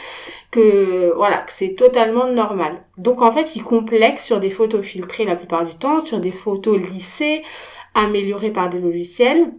que 0.50 1.12
voilà, 1.16 1.38
que 1.38 1.52
c'est 1.52 1.74
totalement 1.74 2.26
normal. 2.26 2.82
Donc 2.96 3.22
en 3.22 3.30
fait, 3.30 3.56
ils 3.56 3.62
complexent 3.62 4.24
sur 4.24 4.40
des 4.40 4.50
photos 4.50 4.84
filtrées 4.84 5.24
la 5.24 5.36
plupart 5.36 5.64
du 5.64 5.74
temps, 5.76 6.04
sur 6.04 6.20
des 6.20 6.32
photos 6.32 6.78
lissées, 6.78 7.42
améliorées 7.94 8.52
par 8.52 8.68
des 8.68 8.80
logiciels. 8.80 9.52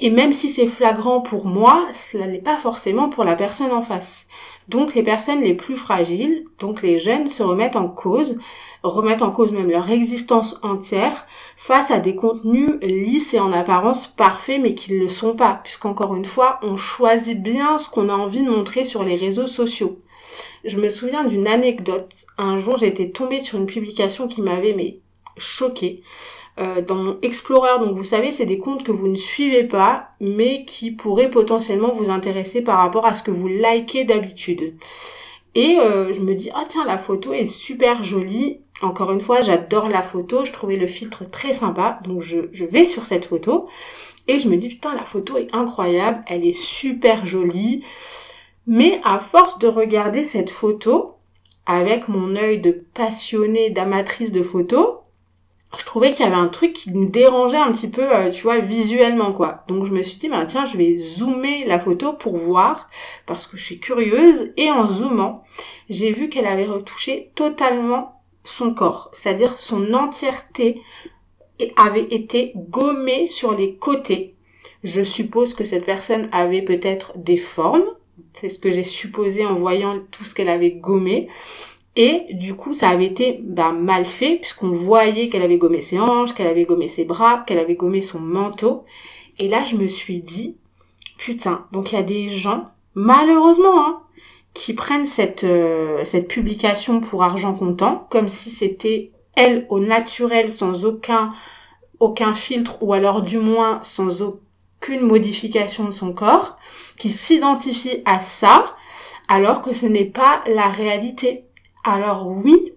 Et 0.00 0.10
même 0.10 0.32
si 0.32 0.48
c'est 0.48 0.66
flagrant 0.66 1.20
pour 1.20 1.46
moi, 1.46 1.88
cela 1.92 2.28
n'est 2.28 2.38
pas 2.38 2.56
forcément 2.56 3.08
pour 3.08 3.24
la 3.24 3.34
personne 3.34 3.72
en 3.72 3.82
face. 3.82 4.28
Donc 4.68 4.94
les 4.94 5.02
personnes 5.02 5.40
les 5.40 5.54
plus 5.54 5.76
fragiles, 5.76 6.44
donc 6.60 6.82
les 6.82 6.98
jeunes, 6.98 7.26
se 7.26 7.42
remettent 7.42 7.76
en 7.76 7.88
cause 7.88 8.38
remettent 8.82 9.22
en 9.22 9.30
cause 9.30 9.52
même 9.52 9.70
leur 9.70 9.90
existence 9.90 10.58
entière 10.62 11.26
face 11.56 11.90
à 11.90 11.98
des 11.98 12.14
contenus 12.14 12.74
lisses 12.82 13.34
et 13.34 13.40
en 13.40 13.52
apparence 13.52 14.06
parfaits 14.06 14.60
mais 14.62 14.74
qui 14.74 14.92
ne 14.92 15.00
le 15.00 15.08
sont 15.08 15.34
pas, 15.34 15.60
puisqu'encore 15.62 16.14
une 16.14 16.24
fois, 16.24 16.60
on 16.62 16.76
choisit 16.76 17.42
bien 17.42 17.78
ce 17.78 17.90
qu'on 17.90 18.08
a 18.08 18.14
envie 18.14 18.42
de 18.42 18.50
montrer 18.50 18.84
sur 18.84 19.02
les 19.02 19.16
réseaux 19.16 19.46
sociaux. 19.46 19.98
Je 20.64 20.78
me 20.78 20.88
souviens 20.88 21.24
d'une 21.24 21.46
anecdote. 21.46 22.26
Un 22.36 22.56
jour, 22.56 22.76
j'étais 22.76 23.10
tombée 23.10 23.40
sur 23.40 23.58
une 23.58 23.66
publication 23.66 24.28
qui 24.28 24.42
m'avait 24.42 24.74
mais 24.74 24.98
choquée. 25.36 26.02
Euh, 26.58 26.80
dans 26.80 26.96
mon 26.96 27.18
Explorer, 27.22 27.78
donc 27.78 27.96
vous 27.96 28.04
savez, 28.04 28.32
c'est 28.32 28.46
des 28.46 28.58
comptes 28.58 28.82
que 28.82 28.90
vous 28.90 29.08
ne 29.08 29.16
suivez 29.16 29.64
pas, 29.64 30.08
mais 30.20 30.64
qui 30.64 30.90
pourraient 30.90 31.30
potentiellement 31.30 31.90
vous 31.90 32.10
intéresser 32.10 32.62
par 32.62 32.78
rapport 32.78 33.06
à 33.06 33.14
ce 33.14 33.22
que 33.22 33.30
vous 33.30 33.46
likez 33.46 34.04
d'habitude. 34.04 34.74
Et 35.54 35.78
euh, 35.78 36.12
je 36.12 36.20
me 36.20 36.34
dis, 36.34 36.50
oh 36.56 36.62
tiens, 36.66 36.84
la 36.84 36.98
photo 36.98 37.32
est 37.32 37.46
super 37.46 38.02
jolie. 38.02 38.60
Encore 38.82 39.12
une 39.12 39.20
fois, 39.20 39.40
j'adore 39.40 39.88
la 39.88 40.02
photo, 40.02 40.44
je 40.44 40.52
trouvais 40.52 40.76
le 40.76 40.86
filtre 40.86 41.28
très 41.28 41.52
sympa, 41.52 41.98
donc 42.04 42.22
je, 42.22 42.42
je, 42.52 42.64
vais 42.64 42.86
sur 42.86 43.04
cette 43.04 43.24
photo 43.24 43.68
et 44.28 44.38
je 44.38 44.48
me 44.48 44.56
dis 44.56 44.68
putain 44.68 44.94
la 44.94 45.04
photo 45.04 45.36
est 45.36 45.48
incroyable, 45.52 46.22
elle 46.28 46.44
est 46.44 46.52
super 46.52 47.26
jolie. 47.26 47.82
Mais 48.68 49.00
à 49.02 49.18
force 49.18 49.58
de 49.58 49.66
regarder 49.66 50.24
cette 50.24 50.50
photo, 50.50 51.14
avec 51.66 52.06
mon 52.06 52.36
œil 52.36 52.60
de 52.60 52.70
passionnée, 52.94 53.70
d'amatrice 53.70 54.30
de 54.30 54.42
photos, 54.42 54.97
je 55.76 55.84
trouvais 55.84 56.12
qu'il 56.12 56.24
y 56.24 56.28
avait 56.28 56.36
un 56.36 56.48
truc 56.48 56.72
qui 56.72 56.92
me 56.92 57.06
dérangeait 57.06 57.58
un 57.58 57.72
petit 57.72 57.90
peu, 57.90 58.14
euh, 58.14 58.30
tu 58.30 58.42
vois, 58.42 58.58
visuellement, 58.58 59.32
quoi. 59.32 59.64
Donc 59.68 59.84
je 59.84 59.92
me 59.92 60.02
suis 60.02 60.18
dit, 60.18 60.28
bah 60.28 60.44
tiens, 60.46 60.64
je 60.64 60.76
vais 60.78 60.96
zoomer 60.96 61.64
la 61.66 61.78
photo 61.78 62.14
pour 62.14 62.36
voir, 62.36 62.86
parce 63.26 63.46
que 63.46 63.56
je 63.56 63.64
suis 63.64 63.78
curieuse, 63.78 64.50
et 64.56 64.70
en 64.70 64.86
zoomant, 64.86 65.42
j'ai 65.90 66.12
vu 66.12 66.28
qu'elle 66.30 66.46
avait 66.46 66.64
retouché 66.64 67.32
totalement 67.34 68.22
son 68.44 68.72
corps, 68.72 69.10
c'est-à-dire 69.12 69.58
son 69.58 69.92
entièreté 69.92 70.80
avait 71.76 72.06
été 72.10 72.52
gommée 72.56 73.28
sur 73.28 73.52
les 73.52 73.76
côtés. 73.76 74.36
Je 74.84 75.02
suppose 75.02 75.54
que 75.54 75.64
cette 75.64 75.84
personne 75.84 76.28
avait 76.32 76.62
peut-être 76.62 77.12
des 77.16 77.36
formes, 77.36 77.84
c'est 78.32 78.48
ce 78.48 78.58
que 78.58 78.70
j'ai 78.70 78.82
supposé 78.84 79.44
en 79.44 79.54
voyant 79.54 80.00
tout 80.10 80.24
ce 80.24 80.34
qu'elle 80.34 80.48
avait 80.48 80.70
gommé. 80.70 81.28
Et 82.00 82.26
du 82.30 82.54
coup, 82.54 82.74
ça 82.74 82.90
avait 82.90 83.06
été 83.06 83.40
bah, 83.42 83.72
mal 83.72 84.06
fait 84.06 84.36
puisqu'on 84.36 84.70
voyait 84.70 85.28
qu'elle 85.28 85.42
avait 85.42 85.58
gommé 85.58 85.82
ses 85.82 85.98
hanches, 85.98 86.32
qu'elle 86.32 86.46
avait 86.46 86.64
gommé 86.64 86.86
ses 86.86 87.04
bras, 87.04 87.42
qu'elle 87.44 87.58
avait 87.58 87.74
gommé 87.74 88.00
son 88.00 88.20
manteau. 88.20 88.84
Et 89.40 89.48
là, 89.48 89.64
je 89.64 89.74
me 89.74 89.88
suis 89.88 90.20
dit, 90.20 90.56
putain, 91.16 91.66
donc 91.72 91.90
il 91.90 91.96
y 91.96 91.98
a 91.98 92.04
des 92.04 92.28
gens, 92.28 92.68
malheureusement, 92.94 93.84
hein, 93.84 94.02
qui 94.54 94.74
prennent 94.74 95.04
cette, 95.04 95.42
euh, 95.42 96.04
cette 96.04 96.28
publication 96.28 97.00
pour 97.00 97.24
argent 97.24 97.52
comptant, 97.52 98.06
comme 98.10 98.28
si 98.28 98.50
c'était 98.50 99.10
elle 99.34 99.66
au 99.68 99.80
naturel, 99.80 100.52
sans 100.52 100.84
aucun, 100.84 101.30
aucun 101.98 102.32
filtre, 102.32 102.80
ou 102.80 102.92
alors 102.92 103.22
du 103.22 103.38
moins 103.38 103.80
sans 103.82 104.22
aucune 104.22 105.00
modification 105.00 105.86
de 105.86 105.90
son 105.90 106.12
corps, 106.12 106.58
qui 106.96 107.10
s'identifie 107.10 108.02
à 108.04 108.20
ça, 108.20 108.76
alors 109.28 109.62
que 109.62 109.72
ce 109.72 109.86
n'est 109.86 110.04
pas 110.04 110.44
la 110.46 110.68
réalité. 110.68 111.47
Alors 111.90 112.28
oui, 112.28 112.74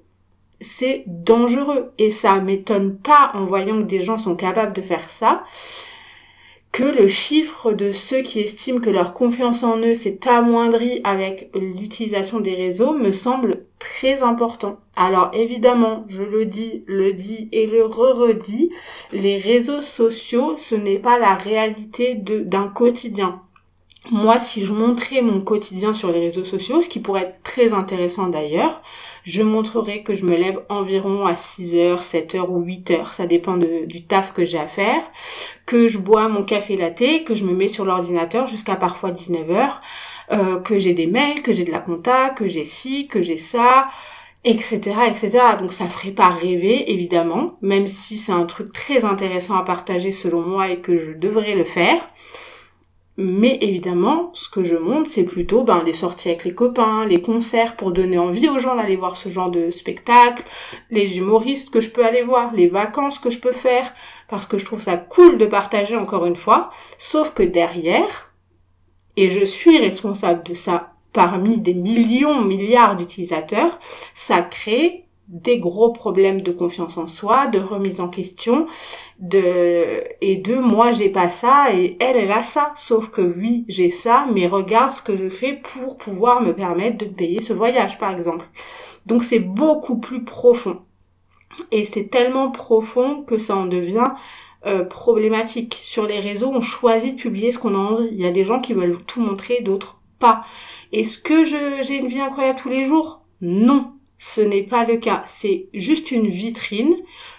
c'est 0.61 1.03
dangereux, 1.05 1.91
et 1.97 2.11
ça 2.11 2.39
m'étonne 2.39 2.95
pas 2.95 3.31
en 3.33 3.45
voyant 3.45 3.79
que 3.79 3.83
des 3.83 3.99
gens 3.99 4.17
sont 4.17 4.37
capables 4.37 4.71
de 4.71 4.81
faire 4.81 5.09
ça, 5.09 5.43
que 6.71 6.85
le 6.85 7.09
chiffre 7.09 7.73
de 7.73 7.91
ceux 7.91 8.21
qui 8.21 8.39
estiment 8.39 8.79
que 8.79 8.89
leur 8.89 9.13
confiance 9.13 9.63
en 9.63 9.79
eux 9.79 9.95
s'est 9.95 10.29
amoindrie 10.29 11.01
avec 11.03 11.49
l'utilisation 11.53 12.39
des 12.39 12.55
réseaux 12.55 12.93
me 12.93 13.11
semble 13.11 13.65
très 13.79 14.23
important. 14.23 14.79
Alors 14.95 15.29
évidemment, 15.33 16.05
je 16.07 16.23
le 16.23 16.45
dis, 16.45 16.85
le 16.87 17.11
dis 17.11 17.49
et 17.51 17.67
le 17.67 17.83
re-redis, 17.83 18.69
les 19.11 19.39
réseaux 19.39 19.81
sociaux, 19.81 20.55
ce 20.55 20.75
n'est 20.75 20.99
pas 20.99 21.19
la 21.19 21.35
réalité 21.35 22.15
d'un 22.15 22.69
quotidien. 22.69 23.41
Moi, 24.09 24.39
si 24.39 24.65
je 24.65 24.73
montrais 24.73 25.21
mon 25.21 25.41
quotidien 25.41 25.93
sur 25.93 26.11
les 26.11 26.19
réseaux 26.19 26.43
sociaux, 26.43 26.81
ce 26.81 26.89
qui 26.89 26.99
pourrait 26.99 27.21
être 27.21 27.43
très 27.43 27.75
intéressant 27.75 28.27
d'ailleurs, 28.27 28.81
je 29.23 29.43
montrerai 29.43 30.01
que 30.01 30.15
je 30.15 30.25
me 30.25 30.35
lève 30.35 30.59
environ 30.69 31.27
à 31.27 31.35
6 31.35 31.75
heures, 31.75 32.01
7 32.01 32.33
heures 32.33 32.51
ou 32.51 32.61
8 32.63 32.91
heures, 32.91 33.13
ça 33.13 33.27
dépend 33.27 33.57
du 33.57 34.03
taf 34.03 34.33
que 34.33 34.43
j'ai 34.43 34.57
à 34.57 34.65
faire, 34.65 35.03
que 35.67 35.87
je 35.87 35.99
bois 35.99 36.27
mon 36.29 36.43
café 36.43 36.75
latte, 36.77 37.23
que 37.25 37.35
je 37.35 37.45
me 37.45 37.53
mets 37.53 37.67
sur 37.67 37.85
l'ordinateur 37.85 38.47
jusqu'à 38.47 38.75
parfois 38.75 39.11
19 39.11 39.51
heures, 39.51 39.79
euh, 40.31 40.59
que 40.59 40.79
j'ai 40.79 40.95
des 40.95 41.05
mails, 41.07 41.43
que 41.43 41.51
j'ai 41.51 41.63
de 41.63 41.71
la 41.71 41.79
compta, 41.79 42.31
que 42.31 42.47
j'ai 42.47 42.65
ci, 42.65 43.07
que 43.07 43.21
j'ai 43.21 43.37
ça, 43.37 43.87
etc., 44.43 44.79
etc. 45.07 45.39
Donc 45.59 45.73
ça 45.73 45.85
ferait 45.85 46.11
pas 46.11 46.29
rêver, 46.29 46.91
évidemment, 46.91 47.57
même 47.61 47.85
si 47.85 48.17
c'est 48.17 48.31
un 48.31 48.45
truc 48.45 48.73
très 48.73 49.05
intéressant 49.05 49.55
à 49.57 49.63
partager 49.63 50.11
selon 50.11 50.41
moi 50.41 50.69
et 50.69 50.79
que 50.79 50.97
je 50.97 51.11
devrais 51.11 51.55
le 51.55 51.65
faire. 51.65 52.07
Mais 53.17 53.57
évidemment, 53.61 54.31
ce 54.33 54.49
que 54.49 54.63
je 54.63 54.75
montre, 54.75 55.09
c'est 55.09 55.25
plutôt 55.25 55.63
ben, 55.63 55.83
les 55.83 55.93
sorties 55.93 56.29
avec 56.29 56.45
les 56.45 56.55
copains, 56.55 57.05
les 57.05 57.21
concerts 57.21 57.75
pour 57.75 57.91
donner 57.91 58.17
envie 58.17 58.47
aux 58.47 58.57
gens 58.57 58.75
d'aller 58.75 58.95
voir 58.95 59.17
ce 59.17 59.27
genre 59.27 59.51
de 59.51 59.69
spectacle, 59.69 60.43
les 60.89 61.17
humoristes 61.17 61.71
que 61.71 61.81
je 61.81 61.89
peux 61.89 62.05
aller 62.05 62.23
voir, 62.23 62.53
les 62.53 62.67
vacances 62.67 63.19
que 63.19 63.29
je 63.29 63.39
peux 63.39 63.51
faire, 63.51 63.93
parce 64.29 64.45
que 64.45 64.57
je 64.57 64.65
trouve 64.65 64.81
ça 64.81 64.95
cool 64.95 65.37
de 65.37 65.45
partager 65.45 65.97
encore 65.97 66.25
une 66.25 66.37
fois. 66.37 66.69
Sauf 66.97 67.33
que 67.33 67.43
derrière, 67.43 68.31
et 69.17 69.29
je 69.29 69.43
suis 69.43 69.77
responsable 69.77 70.43
de 70.43 70.53
ça 70.53 70.93
parmi 71.11 71.59
des 71.59 71.73
millions, 71.73 72.41
milliards 72.41 72.95
d'utilisateurs, 72.95 73.77
ça 74.13 74.41
crée 74.41 75.05
des 75.31 75.59
gros 75.59 75.91
problèmes 75.91 76.41
de 76.41 76.51
confiance 76.51 76.97
en 76.97 77.07
soi, 77.07 77.47
de 77.47 77.57
remise 77.57 78.01
en 78.01 78.09
question, 78.09 78.67
de 79.19 80.03
et 80.19 80.35
de 80.35 80.57
moi 80.57 80.91
j'ai 80.91 81.09
pas 81.09 81.29
ça 81.29 81.73
et 81.73 81.97
elle 82.01 82.17
elle 82.17 82.31
a 82.31 82.41
ça. 82.41 82.73
Sauf 82.75 83.09
que 83.09 83.21
oui 83.21 83.63
j'ai 83.69 83.89
ça, 83.89 84.25
mais 84.33 84.45
regarde 84.45 84.91
ce 84.91 85.01
que 85.01 85.15
je 85.15 85.29
fais 85.29 85.53
pour 85.53 85.97
pouvoir 85.97 86.41
me 86.41 86.53
permettre 86.53 87.05
de 87.05 87.11
payer 87.11 87.39
ce 87.39 87.53
voyage 87.53 87.97
par 87.97 88.11
exemple. 88.11 88.45
Donc 89.05 89.23
c'est 89.23 89.39
beaucoup 89.39 89.97
plus 89.97 90.23
profond 90.25 90.81
et 91.71 91.85
c'est 91.85 92.09
tellement 92.09 92.51
profond 92.51 93.23
que 93.23 93.37
ça 93.37 93.55
en 93.55 93.65
devient 93.65 94.11
euh, 94.65 94.83
problématique. 94.83 95.79
Sur 95.81 96.05
les 96.05 96.19
réseaux, 96.19 96.51
on 96.53 96.61
choisit 96.61 97.15
de 97.15 97.21
publier 97.21 97.51
ce 97.51 97.59
qu'on 97.59 97.73
a 97.73 97.77
envie. 97.77 98.09
Il 98.11 98.19
y 98.21 98.27
a 98.27 98.31
des 98.31 98.45
gens 98.45 98.59
qui 98.59 98.73
veulent 98.73 99.01
tout 99.05 99.21
montrer, 99.21 99.61
d'autres 99.61 99.97
pas. 100.19 100.41
Est-ce 100.91 101.17
que 101.17 101.43
j'ai 101.45 101.95
une 101.95 102.05
vie 102.05 102.19
incroyable 102.19 102.59
tous 102.59 102.69
les 102.69 102.83
jours? 102.83 103.21
Non 103.39 103.93
ce 104.23 104.39
n'est 104.39 104.61
pas 104.61 104.85
le 104.85 104.97
cas. 104.97 105.23
C'est 105.25 105.65
juste 105.73 106.11
une 106.11 106.27
vitrine, 106.27 106.95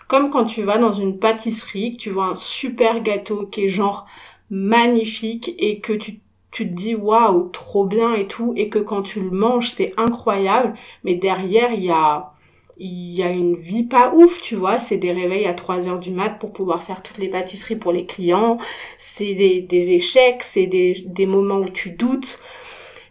comme 0.08 0.30
quand 0.30 0.44
tu 0.46 0.62
vas 0.62 0.78
dans 0.78 0.92
une 0.92 1.16
pâtisserie, 1.20 1.96
que 1.96 2.02
tu 2.02 2.10
vois 2.10 2.26
un 2.26 2.34
super 2.34 3.00
gâteau 3.00 3.46
qui 3.46 3.66
est 3.66 3.68
genre 3.68 4.04
magnifique 4.50 5.54
et 5.60 5.78
que 5.78 5.92
tu, 5.92 6.18
tu 6.50 6.68
te 6.68 6.74
dis 6.74 6.96
waouh, 6.96 7.50
trop 7.50 7.84
bien 7.86 8.14
et 8.14 8.26
tout, 8.26 8.52
et 8.56 8.68
que 8.68 8.80
quand 8.80 9.02
tu 9.02 9.20
le 9.20 9.30
manges, 9.30 9.70
c'est 9.70 9.94
incroyable, 9.96 10.74
mais 11.04 11.14
derrière, 11.14 11.72
il 11.72 11.84
y 11.84 11.90
a 11.92 12.32
y 12.78 13.22
a 13.22 13.30
une 13.30 13.54
vie 13.54 13.84
pas 13.84 14.12
ouf, 14.12 14.40
tu 14.40 14.56
vois, 14.56 14.80
c'est 14.80 14.96
des 14.96 15.12
réveils 15.12 15.46
à 15.46 15.54
3 15.54 15.86
heures 15.86 16.00
du 16.00 16.10
mat 16.10 16.30
pour 16.40 16.52
pouvoir 16.52 16.82
faire 16.82 17.00
toutes 17.02 17.18
les 17.18 17.28
pâtisseries 17.28 17.76
pour 17.76 17.92
les 17.92 18.04
clients, 18.04 18.56
c'est 18.96 19.34
des, 19.34 19.60
des 19.60 19.92
échecs, 19.92 20.42
c'est 20.42 20.66
des, 20.66 21.04
des 21.06 21.26
moments 21.26 21.58
où 21.60 21.68
tu 21.68 21.90
doutes, 21.90 22.40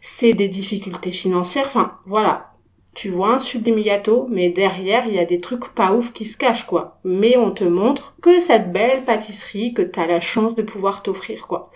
c'est 0.01 0.34
des 0.34 0.49
difficultés 0.49 1.12
financières. 1.12 1.67
Enfin, 1.67 1.97
voilà. 2.05 2.50
Tu 2.93 3.08
vois 3.08 3.36
un 3.36 3.39
sublime 3.39 3.82
gâteau, 3.82 4.27
mais 4.30 4.49
derrière, 4.49 5.06
il 5.08 5.13
y 5.13 5.19
a 5.19 5.25
des 5.25 5.38
trucs 5.38 5.73
pas 5.73 5.93
ouf 5.93 6.12
qui 6.12 6.25
se 6.25 6.38
cachent, 6.38 6.65
quoi. 6.65 6.99
Mais 7.06 7.38
on 7.38 7.51
te 7.51 7.63
montre 7.63 8.15
que 8.21 8.39
cette 8.39 8.71
belle 8.71 9.04
pâtisserie 9.04 9.73
que 9.73 9.82
t'as 9.82 10.08
la 10.08 10.19
chance 10.19 10.56
de 10.56 10.62
pouvoir 10.62 11.01
t'offrir, 11.01 11.47
quoi. 11.47 11.71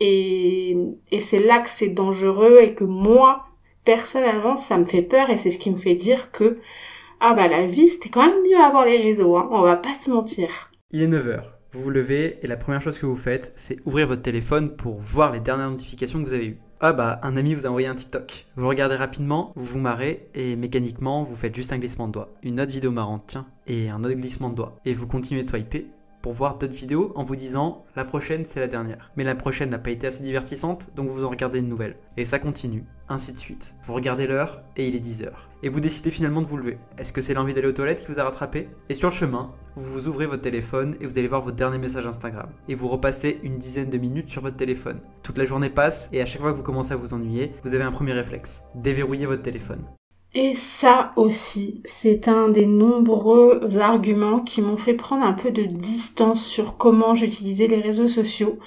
Et, 0.00 0.76
et 1.10 1.20
c'est 1.20 1.38
là 1.38 1.58
que 1.60 1.68
c'est 1.68 1.88
dangereux 1.88 2.58
et 2.62 2.74
que 2.74 2.84
moi, 2.84 3.44
personnellement, 3.84 4.56
ça 4.56 4.78
me 4.78 4.86
fait 4.86 5.02
peur 5.02 5.30
et 5.30 5.36
c'est 5.36 5.50
ce 5.50 5.58
qui 5.58 5.70
me 5.70 5.76
fait 5.76 5.94
dire 5.94 6.32
que, 6.32 6.58
ah 7.20 7.34
bah 7.34 7.48
la 7.48 7.66
vie, 7.66 7.88
c'était 7.88 8.08
quand 8.10 8.26
même 8.26 8.42
mieux 8.42 8.58
avant 8.58 8.82
les 8.82 8.96
réseaux, 8.96 9.36
hein. 9.36 9.48
On 9.52 9.62
va 9.62 9.76
pas 9.76 9.94
se 9.94 10.10
mentir. 10.10 10.48
Il 10.90 11.02
est 11.02 11.08
9h. 11.08 11.42
Vous 11.72 11.82
vous 11.82 11.90
levez 11.90 12.38
et 12.42 12.46
la 12.46 12.56
première 12.56 12.80
chose 12.80 12.98
que 12.98 13.06
vous 13.06 13.16
faites, 13.16 13.52
c'est 13.56 13.78
ouvrir 13.84 14.06
votre 14.06 14.22
téléphone 14.22 14.74
pour 14.76 14.98
voir 15.00 15.32
les 15.32 15.40
dernières 15.40 15.70
notifications 15.70 16.22
que 16.22 16.28
vous 16.28 16.34
avez 16.34 16.46
eues. 16.46 16.58
Ah 16.78 16.92
bah, 16.92 17.20
un 17.22 17.38
ami 17.38 17.54
vous 17.54 17.64
a 17.64 17.70
envoyé 17.70 17.86
un 17.86 17.94
TikTok. 17.94 18.46
Vous 18.56 18.68
regardez 18.68 18.96
rapidement, 18.96 19.52
vous 19.56 19.64
vous 19.64 19.78
marrez 19.78 20.28
et 20.34 20.56
mécaniquement 20.56 21.24
vous 21.24 21.34
faites 21.34 21.56
juste 21.56 21.72
un 21.72 21.78
glissement 21.78 22.06
de 22.06 22.12
doigt. 22.12 22.34
Une 22.42 22.60
autre 22.60 22.70
vidéo 22.70 22.90
marrante, 22.90 23.24
tiens, 23.28 23.46
et 23.66 23.88
un 23.88 24.04
autre 24.04 24.12
glissement 24.12 24.50
de 24.50 24.56
doigt. 24.56 24.78
Et 24.84 24.92
vous 24.92 25.06
continuez 25.06 25.42
de 25.42 25.48
swiper 25.48 25.86
pour 26.26 26.32
voir 26.32 26.58
d'autres 26.58 26.72
vidéos 26.72 27.12
en 27.14 27.22
vous 27.22 27.36
disant 27.36 27.84
la 27.94 28.04
prochaine 28.04 28.46
c'est 28.46 28.58
la 28.58 28.66
dernière. 28.66 29.12
Mais 29.16 29.22
la 29.22 29.36
prochaine 29.36 29.70
n'a 29.70 29.78
pas 29.78 29.92
été 29.92 30.08
assez 30.08 30.24
divertissante 30.24 30.90
donc 30.96 31.08
vous 31.08 31.24
en 31.24 31.30
regardez 31.30 31.60
une 31.60 31.68
nouvelle. 31.68 31.94
Et 32.16 32.24
ça 32.24 32.40
continue, 32.40 32.82
ainsi 33.08 33.32
de 33.32 33.38
suite. 33.38 33.76
Vous 33.84 33.94
regardez 33.94 34.26
l'heure 34.26 34.64
et 34.76 34.88
il 34.88 34.96
est 34.96 34.98
10h. 34.98 35.28
Et 35.62 35.68
vous 35.68 35.78
décidez 35.78 36.10
finalement 36.10 36.42
de 36.42 36.48
vous 36.48 36.56
lever. 36.56 36.78
Est-ce 36.98 37.12
que 37.12 37.22
c'est 37.22 37.32
l'envie 37.32 37.54
d'aller 37.54 37.68
aux 37.68 37.72
toilettes 37.72 38.04
qui 38.04 38.10
vous 38.10 38.18
a 38.18 38.24
rattrapé? 38.24 38.68
Et 38.88 38.94
sur 38.94 39.08
le 39.08 39.14
chemin, 39.14 39.52
vous 39.76 40.08
ouvrez 40.08 40.26
votre 40.26 40.42
téléphone 40.42 40.96
et 41.00 41.06
vous 41.06 41.16
allez 41.16 41.28
voir 41.28 41.42
votre 41.42 41.54
dernier 41.54 41.78
message 41.78 42.08
Instagram. 42.08 42.48
Et 42.66 42.74
vous 42.74 42.88
repassez 42.88 43.38
une 43.44 43.58
dizaine 43.58 43.90
de 43.90 43.96
minutes 43.96 44.28
sur 44.28 44.42
votre 44.42 44.56
téléphone. 44.56 44.98
Toute 45.22 45.38
la 45.38 45.46
journée 45.46 45.70
passe 45.70 46.08
et 46.12 46.20
à 46.20 46.26
chaque 46.26 46.40
fois 46.40 46.50
que 46.50 46.56
vous 46.56 46.64
commencez 46.64 46.92
à 46.92 46.96
vous 46.96 47.14
ennuyer, 47.14 47.52
vous 47.62 47.74
avez 47.74 47.84
un 47.84 47.92
premier 47.92 48.14
réflexe. 48.14 48.64
Déverrouiller 48.74 49.26
votre 49.26 49.42
téléphone. 49.42 49.84
Et 50.38 50.52
ça 50.52 51.14
aussi, 51.16 51.80
c'est 51.86 52.28
un 52.28 52.50
des 52.50 52.66
nombreux 52.66 53.78
arguments 53.80 54.40
qui 54.40 54.60
m'ont 54.60 54.76
fait 54.76 54.92
prendre 54.92 55.24
un 55.24 55.32
peu 55.32 55.50
de 55.50 55.62
distance 55.62 56.44
sur 56.44 56.76
comment 56.76 57.14
j'utilisais 57.14 57.68
les 57.68 57.80
réseaux 57.80 58.06
sociaux, 58.06 58.58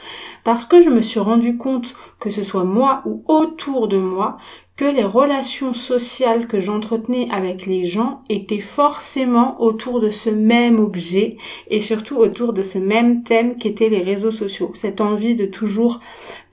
parce 0.43 0.65
que 0.65 0.82
je 0.82 0.89
me 0.89 1.03
suis 1.03 1.19
rendu 1.19 1.58
compte, 1.58 1.93
que 2.19 2.32
ce 2.32 2.41
soit 2.41 2.63
moi 2.63 3.03
ou 3.05 3.23
autour 3.27 3.88
de 3.88 3.99
moi, 3.99 4.38
que 4.80 4.86
les 4.86 5.04
relations 5.04 5.74
sociales 5.74 6.48
que 6.48 6.62
j'entretenais 6.62 7.28
avec 7.32 7.65
les 7.65 7.84
gens 7.84 8.24
étaient 8.30 8.62
forcément 8.62 9.62
autour 9.62 10.00
de 10.00 10.10
ce 10.10 10.30
même 10.30 10.80
objet 10.80 11.36
et 11.70 11.82
surtout 11.82 12.15
autour 12.15 12.54
de 12.54 12.62
ce 12.62 12.78
même 12.78 13.24
thème 13.24 13.58
qu'étaient 13.58 13.89
les 13.89 14.02
réseaux 14.02 14.32
sociaux. 14.32 14.72
Cette 14.74 15.02
envie 15.02 15.36
de 15.36 15.46
toujours 15.46 16.00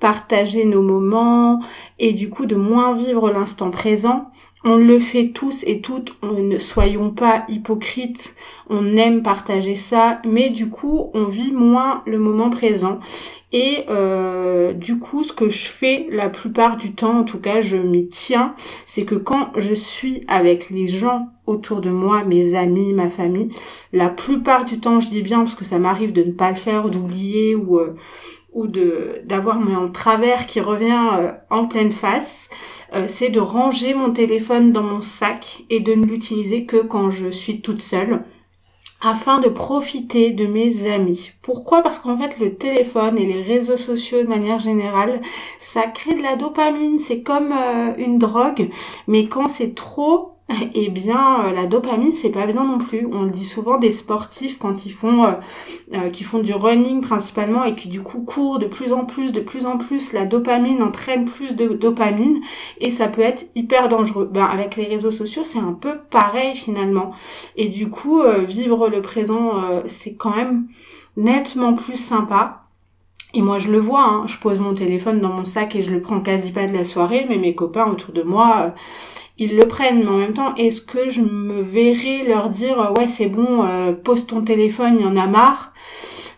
partager 0.01 0.65
nos 0.65 0.83
moments 0.83 1.63
et 2.01 2.13
du 2.15 2.29
coup 2.29 2.47
de 2.47 2.57
moins 2.57 2.97
vivre 2.97 3.31
l'instant 3.31 3.71
présent 3.71 4.29
on 4.69 4.75
le 4.75 4.99
fait 4.99 5.29
tous 5.29 5.63
et 5.65 5.81
toutes, 5.81 6.17
ne 6.25 6.59
soyons 6.59 7.13
pas 7.13 7.45
hypocrites, 7.49 8.35
on 8.69 8.97
aime 8.97 9.23
partager 9.23 9.77
ça, 9.77 10.21
mais 10.25 10.51
du 10.51 10.69
coup 10.69 11.09
on 11.15 11.27
vit 11.27 11.53
moins 11.53 12.03
le 12.05 12.19
moment 12.19 12.51
présent. 12.51 12.99
Et 13.53 13.85
euh, 13.89 14.73
du 14.73 14.99
coup 14.99 15.23
ce 15.23 15.33
que 15.33 15.49
je 15.49 15.67
fais 15.67 16.07
la 16.11 16.29
plupart 16.29 16.77
du 16.77 16.95
temps, 16.95 17.21
en 17.21 17.25
tout 17.25 17.39
cas 17.39 17.61
je 17.61 17.77
m'y 17.77 18.07
tiens, 18.07 18.55
c'est 18.87 19.05
que 19.05 19.15
quand 19.15 19.53
je 19.57 19.73
suis 19.73 20.23
avec 20.27 20.71
les 20.71 20.87
gens 20.87 21.29
autour 21.47 21.81
de 21.81 21.91
moi, 21.91 22.25
mes 22.25 22.57
amis, 22.57 22.93
ma 22.93 23.09
famille, 23.09 23.51
la 23.93 24.09
plupart 24.09 24.65
du 24.65 24.81
temps 24.81 24.99
je 24.99 25.09
dis 25.09 25.23
bien 25.23 25.39
parce 25.39 25.55
que 25.55 25.65
ça 25.65 25.79
m'arrive 25.79 26.13
de 26.13 26.25
ne 26.25 26.33
pas 26.33 26.51
le 26.51 26.57
faire, 26.57 26.89
d'oublier 26.89 27.55
ou... 27.55 27.79
Euh, 27.79 27.95
ou 28.57 28.67
de 28.67 29.21
d'avoir 29.25 29.61
mon 29.61 29.91
travers 29.91 30.47
qui 30.47 30.61
revient 30.61 31.09
euh, 31.13 31.33
en 31.51 31.67
pleine 31.67 31.93
face, 31.93 32.49
euh, 32.95 33.05
c'est 33.07 33.29
de 33.29 33.39
ranger 33.39 33.93
mon 33.93 34.11
téléphone 34.11 34.73
dans 34.73 34.83
mon 34.83 35.03
sac 35.03 35.63
et 35.69 35.81
de 35.81 35.95
ne 35.95 36.07
l'utiliser 36.07 36.65
que 36.65 36.79
quand 36.79 37.11
je 37.11 37.29
suis 37.29 37.61
toute 37.61 37.81
seule 37.83 38.25
afin 39.01 39.41
de 39.41 39.49
profiter 39.49 40.31
de 40.31 40.47
mes 40.47 40.91
amis. 40.91 41.33
Pourquoi? 41.43 41.83
Parce 41.83 41.99
qu'en 41.99 42.17
fait 42.17 42.39
le 42.39 42.55
téléphone 42.55 43.19
et 43.19 43.27
les 43.27 43.43
réseaux 43.43 43.77
sociaux 43.77 44.23
de 44.23 44.29
manière 44.29 44.59
générale, 44.59 45.21
ça 45.61 45.83
crée 45.83 46.15
de 46.15 46.23
la 46.23 46.37
dopamine, 46.37 46.99
c'est 46.99 47.23
comme 47.23 47.53
euh, 47.53 47.95
une 47.99 48.19
drogue, 48.19 48.71
mais 49.07 49.27
quand 49.27 49.49
c'est 49.49 49.75
trop 49.75 50.36
eh 50.75 50.91
bien 50.91 51.45
euh, 51.45 51.53
la 51.53 51.67
dopamine 51.67 52.13
c'est 52.13 52.31
pas 52.31 52.47
bien 52.47 52.65
non 52.65 52.79
plus. 52.79 53.07
On 53.11 53.23
le 53.23 53.31
dit 53.31 53.45
souvent 53.45 53.79
des 53.79 53.91
sportifs 53.91 54.59
quand 54.59 54.87
ils 54.87 54.93
font 54.93 55.25
euh, 55.25 55.33
euh, 55.95 56.11
qui 56.11 56.23
font 56.23 56.39
du 56.39 56.55
running 56.55 57.01
principalement 57.01 57.65
et 57.65 57.75
qui 57.75 57.89
du 57.89 58.01
coup 58.01 58.23
courent 58.23 58.59
de 58.59 58.67
plus 58.67 58.93
en 58.93 59.05
plus, 59.05 59.33
de 59.33 59.41
plus 59.41 59.67
en 59.67 59.77
plus, 59.77 60.13
la 60.13 60.25
dopamine 60.25 60.83
entraîne 60.83 61.25
plus 61.25 61.57
de 61.57 61.69
dopamine 61.69 62.41
et 62.81 62.91
ça 62.91 63.09
peut 63.09 63.23
être 63.23 63.47
hyper 63.57 63.89
dangereux. 63.89 64.29
Ben 64.33 64.45
avec 64.45 64.77
les 64.77 64.85
réseaux 64.85 65.11
sociaux 65.11 65.43
c'est 65.45 65.59
un 65.59 65.73
peu 65.73 65.99
pareil 66.11 66.55
finalement. 66.55 67.13
Et 67.57 67.69
du 67.69 67.91
coup 67.91 68.23
vivre 68.47 68.89
le 68.89 69.03
présent 69.03 69.53
c'est 69.87 70.15
quand 70.15 70.35
même 70.35 70.69
nettement 71.17 71.75
plus 71.75 71.97
sympa. 71.97 72.63
Et 73.35 73.43
moi, 73.43 73.59
je 73.59 73.71
le 73.71 73.79
vois, 73.79 74.05
hein. 74.05 74.27
je 74.27 74.39
pose 74.39 74.61
mon 74.61 74.73
téléphone 74.73 75.21
dans 75.21 75.29
mon 75.29 75.45
sac 75.45 75.77
et 75.77 75.83
je 75.83 75.93
le 75.93 76.01
prends 76.01 76.21
quasi 76.21 76.53
pas 76.53 76.67
de 76.67 76.73
la 76.73 76.85
soirée, 76.85 77.27
mais 77.29 77.37
mes 77.37 77.55
copains 77.55 77.85
autour 77.85 78.15
de 78.15 78.23
moi, 78.23 78.73
ils 79.39 79.57
le 79.57 79.67
prennent, 79.69 80.01
mais 80.01 80.11
en 80.11 80.17
même 80.17 80.33
temps, 80.33 80.55
est-ce 80.55 80.81
que 80.81 81.11
je 81.11 81.21
me 81.21 81.61
verrais 81.61 82.25
leur 82.27 82.49
dire 82.49 82.81
euh, 82.81 82.93
ouais 82.95 83.07
c'est 83.07 83.29
bon, 83.29 83.65
euh, 83.65 83.93
pose 83.93 84.27
ton 84.27 84.43
téléphone, 84.43 84.97
il 84.99 85.03
y 85.03 85.09
en 85.09 85.17
a 85.17 85.27
marre? 85.27 85.73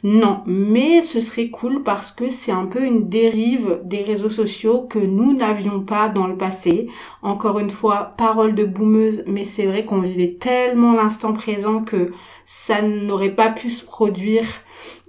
Non, 0.05 0.43
mais 0.47 1.03
ce 1.03 1.21
serait 1.21 1.51
cool 1.51 1.83
parce 1.83 2.13
que 2.13 2.29
c'est 2.29 2.53
un 2.53 2.67
peu 2.67 2.85
une 2.85 3.09
dérive 3.09 3.81
des 3.85 4.03
réseaux 4.03 4.31
sociaux 4.31 4.83
que 4.83 4.99
nous 5.01 5.35
n'avions 5.35 5.81
pas 5.81 6.09
dans 6.09 6.29
le 6.29 6.37
passé. 6.37 6.89
Encore 7.23 7.59
une 7.59 7.71
fois, 7.71 8.15
parole 8.17 8.55
de 8.55 8.65
boumeuse, 8.65 9.25
mais 9.27 9.43
c'est 9.43 9.67
vrai 9.67 9.85
qu'on 9.85 10.01
vivait 10.01 10.37
tellement 10.39 10.93
l'instant 10.93 11.33
présent 11.33 11.83
que 11.83 12.13
ça 12.45 12.81
n'aurait 12.81 13.35
pas 13.35 13.51
pu 13.51 13.71
se 13.71 13.85
produire 13.85 14.45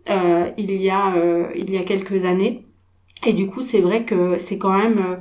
euh, 0.09 0.49
il 0.57 0.71
y 0.75 0.89
a 0.89 1.13
il 1.55 1.69
y 1.69 1.77
a 1.77 1.83
quelques 1.83 2.25
années. 2.25 2.65
Et 3.27 3.33
du 3.33 3.45
coup, 3.45 3.61
c'est 3.61 3.81
vrai 3.81 4.05
que 4.05 4.39
c'est 4.39 4.57
quand 4.57 4.75
même 4.75 5.17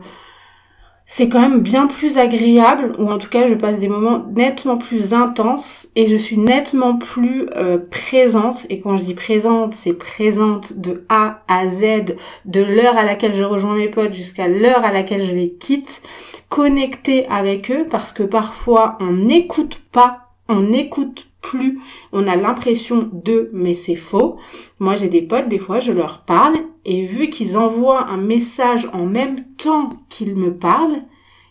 c'est 1.11 1.31
quand 1.31 1.41
même 1.41 1.61
bien 1.61 1.87
plus 1.87 2.19
agréable, 2.19 2.95
ou 2.99 3.11
en 3.11 3.17
tout 3.17 3.31
cas 3.31 3.47
je 3.47 3.55
passe 3.55 3.79
des 3.79 3.89
moments 3.89 4.27
nettement 4.37 4.77
plus 4.77 5.15
intenses 5.15 5.89
et 5.97 6.07
je 6.07 6.17
suis 6.17 6.37
nettement 6.37 6.97
plus 6.97 7.49
euh, 7.57 7.79
présente. 7.91 8.67
Et 8.69 8.81
quand 8.81 8.99
je 8.99 9.05
dis 9.05 9.15
présente, 9.15 9.75
c'est 9.75 9.95
présente 9.95 10.75
de 10.79 11.05
A 11.09 11.43
à 11.49 11.67
Z, 11.67 12.15
de 12.45 12.61
l'heure 12.63 12.99
à 12.99 13.05
laquelle 13.05 13.35
je 13.35 13.43
rejoins 13.43 13.75
mes 13.75 13.89
potes 13.89 14.13
jusqu'à 14.13 14.49
l'heure 14.49 14.85
à 14.85 14.93
laquelle 14.93 15.23
je 15.23 15.33
les 15.33 15.51
quitte, 15.51 16.03
connectée 16.51 17.27
avec 17.29 17.71
eux, 17.71 17.87
parce 17.91 18.13
que 18.13 18.23
parfois 18.23 18.99
on 19.01 19.13
n'écoute 19.13 19.81
pas, 19.91 20.29
on 20.51 20.61
n'écoute 20.61 21.28
plus, 21.41 21.79
on 22.13 22.27
a 22.27 22.37
l'impression 22.37 23.09
de, 23.13 23.51
mais 23.53 23.75
c'est 23.75 23.97
faux. 23.97 24.39
Moi 24.79 24.97
j'ai 24.97 25.09
des 25.09 25.23
potes, 25.23 25.49
des 25.49 25.59
fois 25.59 25.81
je 25.81 25.93
leur 25.93 26.23
parle 26.23 26.57
et 26.85 27.05
vu 27.05 27.29
qu'ils 27.29 27.57
envoient 27.57 28.07
un 28.09 28.17
message 28.17 28.89
en 28.93 29.07
même 29.07 29.45
temps 29.57 29.91
qu'ils 30.09 30.37
me 30.37 30.55
parlent, 30.55 31.03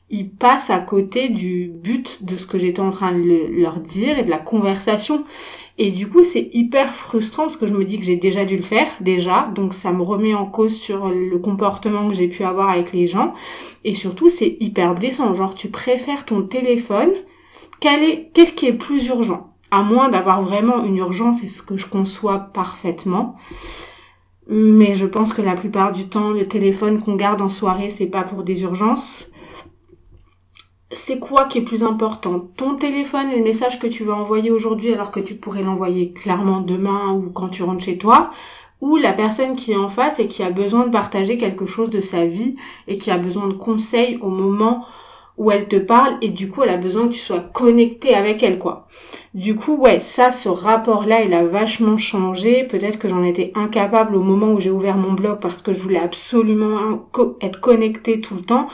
ils 0.10 0.30
passent 0.30 0.70
à 0.70 0.80
côté 0.80 1.28
du 1.28 1.68
but 1.68 2.24
de 2.24 2.38
ce 2.38 2.48
que 2.48 2.58
j'étais 2.58 2.80
en 2.80 2.92
train 2.92 3.12
de 3.12 3.62
leur 3.62 3.80
dire 3.80 4.18
et 4.18 4.24
de 4.24 4.30
la 4.30 4.38
conversation. 4.38 5.26
Et 5.78 5.92
du 5.92 6.08
coup, 6.08 6.24
c'est 6.24 6.50
hyper 6.54 6.94
frustrant 6.94 7.44
parce 7.44 7.58
que 7.58 7.68
je 7.68 7.74
me 7.74 7.84
dis 7.84 8.00
que 8.00 8.06
j'ai 8.06 8.16
déjà 8.16 8.46
dû 8.46 8.56
le 8.56 8.64
faire, 8.64 8.88
déjà. 9.02 9.52
Donc, 9.54 9.74
ça 9.74 9.92
me 9.92 10.02
remet 10.02 10.34
en 10.34 10.46
cause 10.46 10.76
sur 10.76 11.10
le 11.10 11.38
comportement 11.38 12.08
que 12.08 12.16
j'ai 12.16 12.30
pu 12.30 12.44
avoir 12.44 12.70
avec 12.70 12.94
les 12.94 13.06
gens. 13.06 13.34
Et 13.84 13.94
surtout, 13.94 14.30
c'est 14.30 14.56
hyper 14.62 14.96
blessant. 14.96 15.34
Genre, 15.34 15.54
tu 15.54 15.70
préfères 15.70 16.26
ton 16.26 16.42
téléphone. 16.42 17.12
Qu'est-ce 17.82 18.54
qui 18.54 18.68
est 18.68 18.74
plus 18.74 19.08
urgent? 19.08 19.54
À 19.70 19.84
moins 19.84 20.10
d'avoir 20.10 20.42
vraiment 20.42 20.84
une 20.84 20.98
urgence, 20.98 21.44
et 21.44 21.48
ce 21.48 21.62
que 21.62 21.78
je 21.78 21.88
conçois 21.88 22.40
parfaitement. 22.40 23.34
Mais 24.48 24.96
je 24.96 25.06
pense 25.06 25.34
que 25.34 25.42
la 25.42 25.56
plupart 25.56 25.92
du 25.92 26.08
temps, 26.08 26.32
le 26.32 26.48
téléphone 26.48 27.02
qu'on 27.02 27.16
garde 27.16 27.42
en 27.42 27.50
soirée, 27.50 27.90
c'est 27.90 28.06
pas 28.06 28.24
pour 28.24 28.44
des 28.44 28.64
urgences. 28.64 29.30
C'est 30.92 31.20
quoi 31.20 31.46
qui 31.46 31.58
est 31.58 31.64
plus 31.64 31.84
important? 31.84 32.40
Ton 32.56 32.78
téléphone 32.78 33.30
et 33.30 33.40
le 33.40 33.44
message 33.44 33.78
que 33.78 33.88
tu 33.88 34.06
vas 34.06 34.16
envoyer 34.16 34.52
aujourd'hui 34.52 34.94
alors 34.94 35.12
que 35.12 35.20
tu 35.20 35.36
pourrais 35.36 35.64
l'envoyer 35.64 36.14
clairement 36.14 36.62
demain 36.62 37.12
ou 37.12 37.30
quand 37.30 37.50
tu 37.50 37.64
rentres 37.64 37.84
chez 37.84 37.98
toi? 37.98 38.30
Ou 38.80 38.96
la 38.96 39.12
personne 39.12 39.58
qui 39.58 39.74
est 39.74 39.78
en 39.78 39.90
face 39.90 40.20
et 40.20 40.28
qui 40.28 40.44
a 40.44 40.50
besoin 40.50 40.86
de 40.86 40.92
partager 40.92 41.36
quelque 41.36 41.66
chose 41.66 41.90
de 41.90 42.00
sa 42.00 42.26
vie 42.26 42.56
et 42.88 42.98
qui 42.98 43.12
a 43.12 43.18
besoin 43.18 43.48
de 43.48 43.54
conseils 43.54 44.18
au 44.22 44.30
moment 44.30 44.86
où 45.38 45.52
elle 45.52 45.68
te 45.68 45.76
parle 45.76 46.18
et 46.22 46.30
du 46.30 46.50
coup 46.50 46.64
elle 46.64 46.70
a 46.70 46.78
besoin 46.78 47.08
que 47.08 47.14
tu 47.14 47.20
sois 47.20 47.40
connecté 47.40 48.16
avec 48.16 48.42
elle 48.42 48.58
quoi. 48.58 48.88
Du 49.34 49.56
coup 49.56 49.76
ouais 49.76 50.00
ça 50.00 50.32
ce 50.32 50.50
rapport 50.50 51.06
là 51.06 51.22
il 51.24 51.34
a 51.34 51.44
vachement 51.44 51.98
changé. 51.98 52.64
Peut-être 52.64 52.98
que 52.98 53.08
j'en 53.08 53.24
étais 53.24 53.52
incapable 53.56 54.16
au 54.16 54.22
moment 54.22 54.52
où 54.52 54.60
j'ai 54.60 54.72
ouvert 54.72 54.98
mon 54.98 55.14
blog 55.14 55.40
parce 55.40 55.62
que 55.62 55.74
je 55.74 55.82
voulais 55.82 56.00
absolument 56.00 57.08
être 57.42 57.62
connecté 57.62 58.20
tout 58.20 58.36
le 58.36 58.42
temps. 58.42 58.68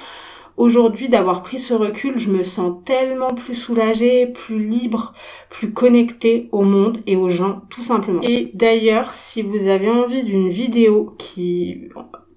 Aujourd'hui 0.56 1.10
d'avoir 1.10 1.42
pris 1.42 1.60
ce 1.60 1.74
recul 1.74 2.18
je 2.18 2.30
me 2.30 2.44
sens 2.44 2.76
tellement 2.86 3.34
plus 3.34 3.56
soulagée, 3.56 4.28
plus 4.28 4.60
libre, 4.60 5.14
plus 5.50 5.74
connectée 5.74 6.48
au 6.54 6.62
monde 6.62 7.00
et 7.08 7.18
aux 7.18 7.30
gens 7.30 7.64
tout 7.70 7.84
simplement. 7.84 8.22
Et 8.22 8.52
d'ailleurs 8.54 9.10
si 9.10 9.42
vous 9.42 9.68
avez 9.68 9.90
envie 9.90 10.24
d'une 10.24 10.50
vidéo 10.50 11.14
qui 11.18 11.90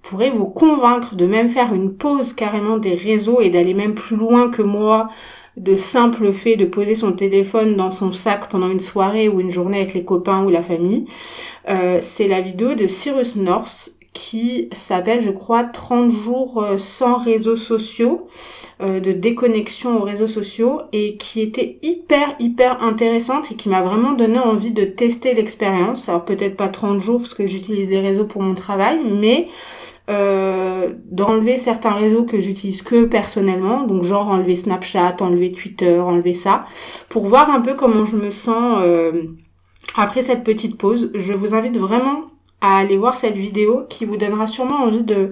pourrait 0.07 0.29
vous 0.29 0.47
convaincre 0.47 1.15
de 1.15 1.25
même 1.25 1.49
faire 1.49 1.73
une 1.73 1.93
pause 1.93 2.33
carrément 2.33 2.77
des 2.77 2.95
réseaux 2.95 3.41
et 3.41 3.49
d'aller 3.49 3.73
même 3.73 3.93
plus 3.93 4.15
loin 4.15 4.49
que 4.49 4.61
moi 4.61 5.09
de 5.57 5.75
simple 5.75 6.31
fait 6.31 6.55
de 6.55 6.65
poser 6.65 6.95
son 6.95 7.11
téléphone 7.11 7.75
dans 7.75 7.91
son 7.91 8.13
sac 8.13 8.47
pendant 8.47 8.69
une 8.69 8.79
soirée 8.79 9.27
ou 9.27 9.39
une 9.39 9.49
journée 9.49 9.79
avec 9.79 9.93
les 9.95 10.03
copains 10.05 10.45
ou 10.45 10.49
la 10.49 10.61
famille. 10.61 11.05
Euh, 11.67 11.97
c'est 11.99 12.27
la 12.27 12.41
vidéo 12.41 12.75
de 12.75 12.87
Cyrus 12.87 13.35
North 13.35 13.97
qui 14.13 14.67
s'appelle, 14.71 15.21
je 15.21 15.29
crois, 15.29 15.63
30 15.63 16.09
jours 16.09 16.63
euh, 16.63 16.77
sans 16.77 17.17
réseaux 17.17 17.55
sociaux, 17.55 18.27
euh, 18.81 18.99
de 18.99 19.11
déconnexion 19.11 20.01
aux 20.01 20.03
réseaux 20.03 20.27
sociaux, 20.27 20.81
et 20.91 21.17
qui 21.17 21.41
était 21.41 21.77
hyper, 21.83 22.35
hyper 22.39 22.81
intéressante 22.81 23.51
et 23.51 23.55
qui 23.55 23.69
m'a 23.69 23.81
vraiment 23.81 24.13
donné 24.13 24.39
envie 24.39 24.71
de 24.71 24.85
tester 24.85 25.33
l'expérience. 25.33 26.09
Alors 26.09 26.25
peut-être 26.25 26.55
pas 26.55 26.67
30 26.67 26.99
jours 26.99 27.21
parce 27.21 27.35
que 27.35 27.45
j'utilise 27.45 27.91
les 27.91 27.99
réseaux 27.99 28.25
pour 28.25 28.41
mon 28.41 28.55
travail, 28.55 28.99
mais 29.05 29.49
euh, 30.09 30.93
d'enlever 31.05 31.57
certains 31.57 31.93
réseaux 31.93 32.23
que 32.23 32.39
j'utilise 32.39 32.81
que 32.81 33.05
personnellement, 33.05 33.83
donc 33.83 34.03
genre 34.03 34.29
enlever 34.29 34.55
Snapchat, 34.55 35.17
enlever 35.19 35.51
Twitter, 35.51 35.99
enlever 35.99 36.33
ça, 36.33 36.63
pour 37.09 37.27
voir 37.27 37.49
un 37.49 37.61
peu 37.61 37.73
comment 37.73 38.05
je 38.05 38.15
me 38.15 38.29
sens 38.29 38.81
après 39.95 40.21
cette 40.21 40.43
petite 40.43 40.77
pause. 40.77 41.11
Je 41.15 41.33
vous 41.33 41.53
invite 41.53 41.77
vraiment 41.77 42.25
à 42.61 42.77
aller 42.77 42.97
voir 42.97 43.15
cette 43.15 43.35
vidéo 43.35 43.85
qui 43.89 44.05
vous 44.05 44.17
donnera 44.17 44.47
sûrement 44.47 44.77
envie 44.77 45.03
de, 45.03 45.31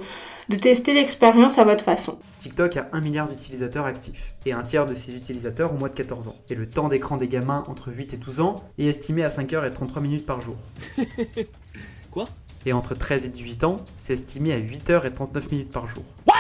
de 0.50 0.56
tester 0.56 0.94
l'expérience 0.94 1.58
à 1.58 1.64
votre 1.64 1.84
façon. 1.84 2.18
TikTok 2.40 2.78
a 2.78 2.90
1 2.94 3.02
milliard 3.02 3.28
d'utilisateurs 3.28 3.86
actifs, 3.86 4.36
et 4.46 4.54
un 4.54 4.62
tiers 4.62 4.86
de 4.86 4.94
ces 4.94 5.16
utilisateurs 5.16 5.74
ont 5.74 5.78
moins 5.78 5.90
de 5.90 5.96
14 5.96 6.28
ans. 6.28 6.36
Et 6.50 6.56
le 6.56 6.68
temps 6.70 6.88
d'écran 6.90 7.18
des 7.18 7.28
gamins 7.28 7.64
entre 7.68 7.92
8 7.92 8.14
et 8.14 8.18
12 8.18 8.40
ans 8.42 8.56
est 8.78 8.86
estimé 8.86 9.24
à 9.24 9.32
5 9.32 9.52
h 9.52 9.68
et 9.68 9.72
33 9.72 10.02
minutes 10.02 10.26
par 10.26 10.42
jour. 10.42 10.56
Quoi? 12.12 12.26
Et 12.68 12.74
entre 12.74 12.96
13 12.96 13.26
et 13.26 13.30
18 13.30 13.64
ans, 13.64 13.82
c'est 13.96 14.14
estimé 14.14 14.52
à 14.52 14.58
8 14.58 14.90
h 14.90 15.06
et 15.06 15.12
39 15.12 15.52
minutes 15.52 15.72
par 15.72 15.86
jour. 15.86 16.04
What? 16.28 16.34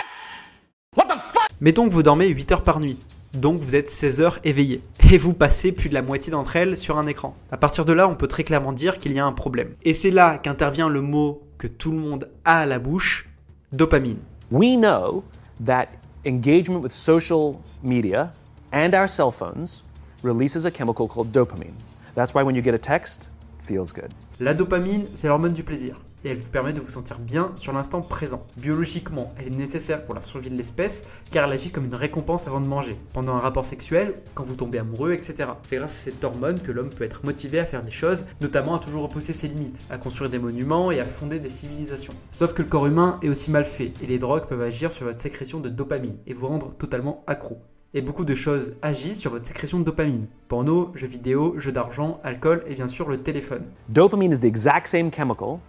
What 0.97 1.05
the 1.05 1.19
fuck? 1.19 1.49
Mettons 1.61 1.88
que 1.88 1.93
vous 1.93 2.01
dormez 2.01 2.28
8 2.28 2.51
heures 2.51 2.63
par 2.63 2.80
nuit. 2.80 2.97
Donc 3.36 3.59
vous 3.59 3.76
êtes 3.76 3.91
16 3.91 4.21
heures 4.21 4.39
éveillé. 4.43 4.82
Et 5.11 5.19
vous 5.19 5.34
passez 5.34 5.71
plus 5.71 5.89
de 5.89 5.93
la 5.93 6.01
moitié 6.01 6.32
d'entre 6.32 6.55
elles 6.55 6.80
sur 6.80 6.97
un 6.97 7.05
écran. 7.05 7.36
À 7.51 7.57
partir 7.57 7.86
de 7.86 7.93
là, 7.93 8.07
on 8.07 8.15
peut 8.15 8.28
très 8.28 8.43
clairement 8.43 8.73
dire 8.73 8.97
qu'il 8.97 9.13
y 9.13 9.19
a 9.19 9.26
un 9.26 9.34
problème. 9.34 9.76
Et 9.84 9.93
c'est 9.93 10.09
là 10.09 10.39
qu'intervient 10.39 10.89
le 10.89 11.01
mot 11.01 11.43
que 11.59 11.67
tout 11.67 11.91
le 11.91 11.97
monde 11.97 12.30
a 12.43 12.61
à 12.61 12.65
la 12.65 12.80
bouche, 12.80 13.30
dopamine. 13.71 14.17
We 14.51 14.78
know 14.78 15.23
that 15.63 15.89
engagement 16.26 16.80
with 16.80 16.91
social 16.91 17.59
media 17.84 18.34
and 18.73 18.93
our 18.95 19.07
cell 19.07 19.32
phones 19.32 19.84
releases 20.23 20.65
a 20.65 20.71
chemical 20.71 21.07
called 21.07 21.32
dopamine. 21.32 21.76
That's 22.15 22.34
why 22.34 22.41
when 22.43 22.55
you 22.55 22.63
get 22.63 22.73
a 22.73 22.80
text, 22.80 23.32
it 23.59 23.65
feels 23.67 23.93
good. 23.93 24.11
La 24.39 24.55
dopamine, 24.55 25.05
c'est 25.13 25.28
l'hormone 25.28 25.53
du 25.53 25.63
plaisir 25.63 25.97
et 26.26 26.30
elle 26.30 26.39
vous 26.39 26.49
permet 26.49 26.73
de 26.73 26.82
vous 26.82 26.89
sentir 26.89 27.19
bien 27.19 27.51
sur 27.55 27.71
l'instant 27.71 28.01
présent. 28.01 28.45
Biologiquement, 28.57 29.32
elle 29.38 29.47
est 29.47 29.55
nécessaire 29.55 30.03
pour 30.03 30.15
la 30.15 30.21
survie 30.21 30.49
de 30.49 30.57
l'espèce 30.57 31.05
car 31.32 31.45
elle 31.45 31.53
agit 31.53 31.69
comme 31.69 31.86
une 31.86 31.95
récompense 31.95 32.47
avant 32.47 32.59
de 32.59 32.65
manger, 32.65 32.97
pendant 33.13 33.36
un 33.36 33.39
rapport 33.39 33.65
sexuel, 33.65 34.15
quand 34.34 34.43
vous 34.43 34.55
tombez 34.55 34.80
amoureux, 34.80 35.13
etc. 35.13 35.49
C'est 35.63 35.78
grâce 35.78 35.91
à 35.91 36.01
cette 36.11 36.23
hormone 36.23 36.59
que 36.59 36.71
l'homme 36.71 36.89
peut 36.89 37.03
être 37.03 37.23
motivé 37.23 37.59
à 37.59 37.65
faire 37.65 37.84
des 37.84 37.91
choses, 37.91 38.26
notamment 38.41 38.76
à 38.76 38.80
toujours 38.80 39.03
repousser 39.03 39.34
ses 39.34 39.47
limites, 39.47 39.80
à 39.89 39.97
construire 39.97 40.32
des 40.32 40.39
monuments 40.39 40.91
et 40.91 40.99
à 40.99 41.05
fonder 41.05 41.39
des 41.39 41.49
civilisations. 41.49 42.13
Sauf 42.32 42.53
que 42.53 42.63
le 42.63 42.67
corps 42.67 42.88
humain 42.88 43.19
est 43.21 43.30
aussi 43.30 43.51
mal 43.51 43.65
fait 43.65 43.93
et 44.01 44.07
les 44.07 44.17
drogues 44.17 44.47
peuvent 44.47 44.61
agir 44.61 44.91
sur 44.91 45.05
votre 45.05 45.21
sécrétion 45.21 45.59
de 45.59 45.69
dopamine 45.69 46.17
et 46.26 46.34
vous 46.34 46.47
rendre 46.47 46.73
totalement 46.73 47.23
accro 47.28 47.61
et 47.93 48.01
beaucoup 48.01 48.26
de 48.26 48.36
choses 48.36 48.73
agissent 48.82 49.21
sur 49.21 49.32
votre 49.32 49.47
sécrétion 49.47 49.80
de 49.80 49.86
dopamine. 49.86 50.26
Porno, 50.49 50.91
jeux 50.95 51.07
vidéo, 51.07 51.55
jeux 51.57 51.71
d'argent, 51.71 52.19
alcool 52.26 52.61
et 52.67 52.76
bien 52.76 52.88
sûr 52.88 53.07
le 53.07 53.17
téléphone. 53.21 53.63
Dopamine 53.88 54.34
is 54.34 54.41
the 54.41 54.45
exact 54.45 54.88
same 54.88 55.09
chemical 55.11 55.59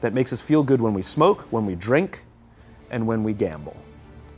that 0.00 0.12
makes 0.12 0.32
us 0.32 0.40
feel 0.40 0.62
good 0.62 0.80
when 0.80 0.94
we 0.94 1.02
smoke, 1.02 1.42
when 1.52 1.66
we 1.66 1.74
drink, 1.74 2.22
and 2.90 3.06
when 3.06 3.22
we 3.22 3.32
gamble. 3.32 3.76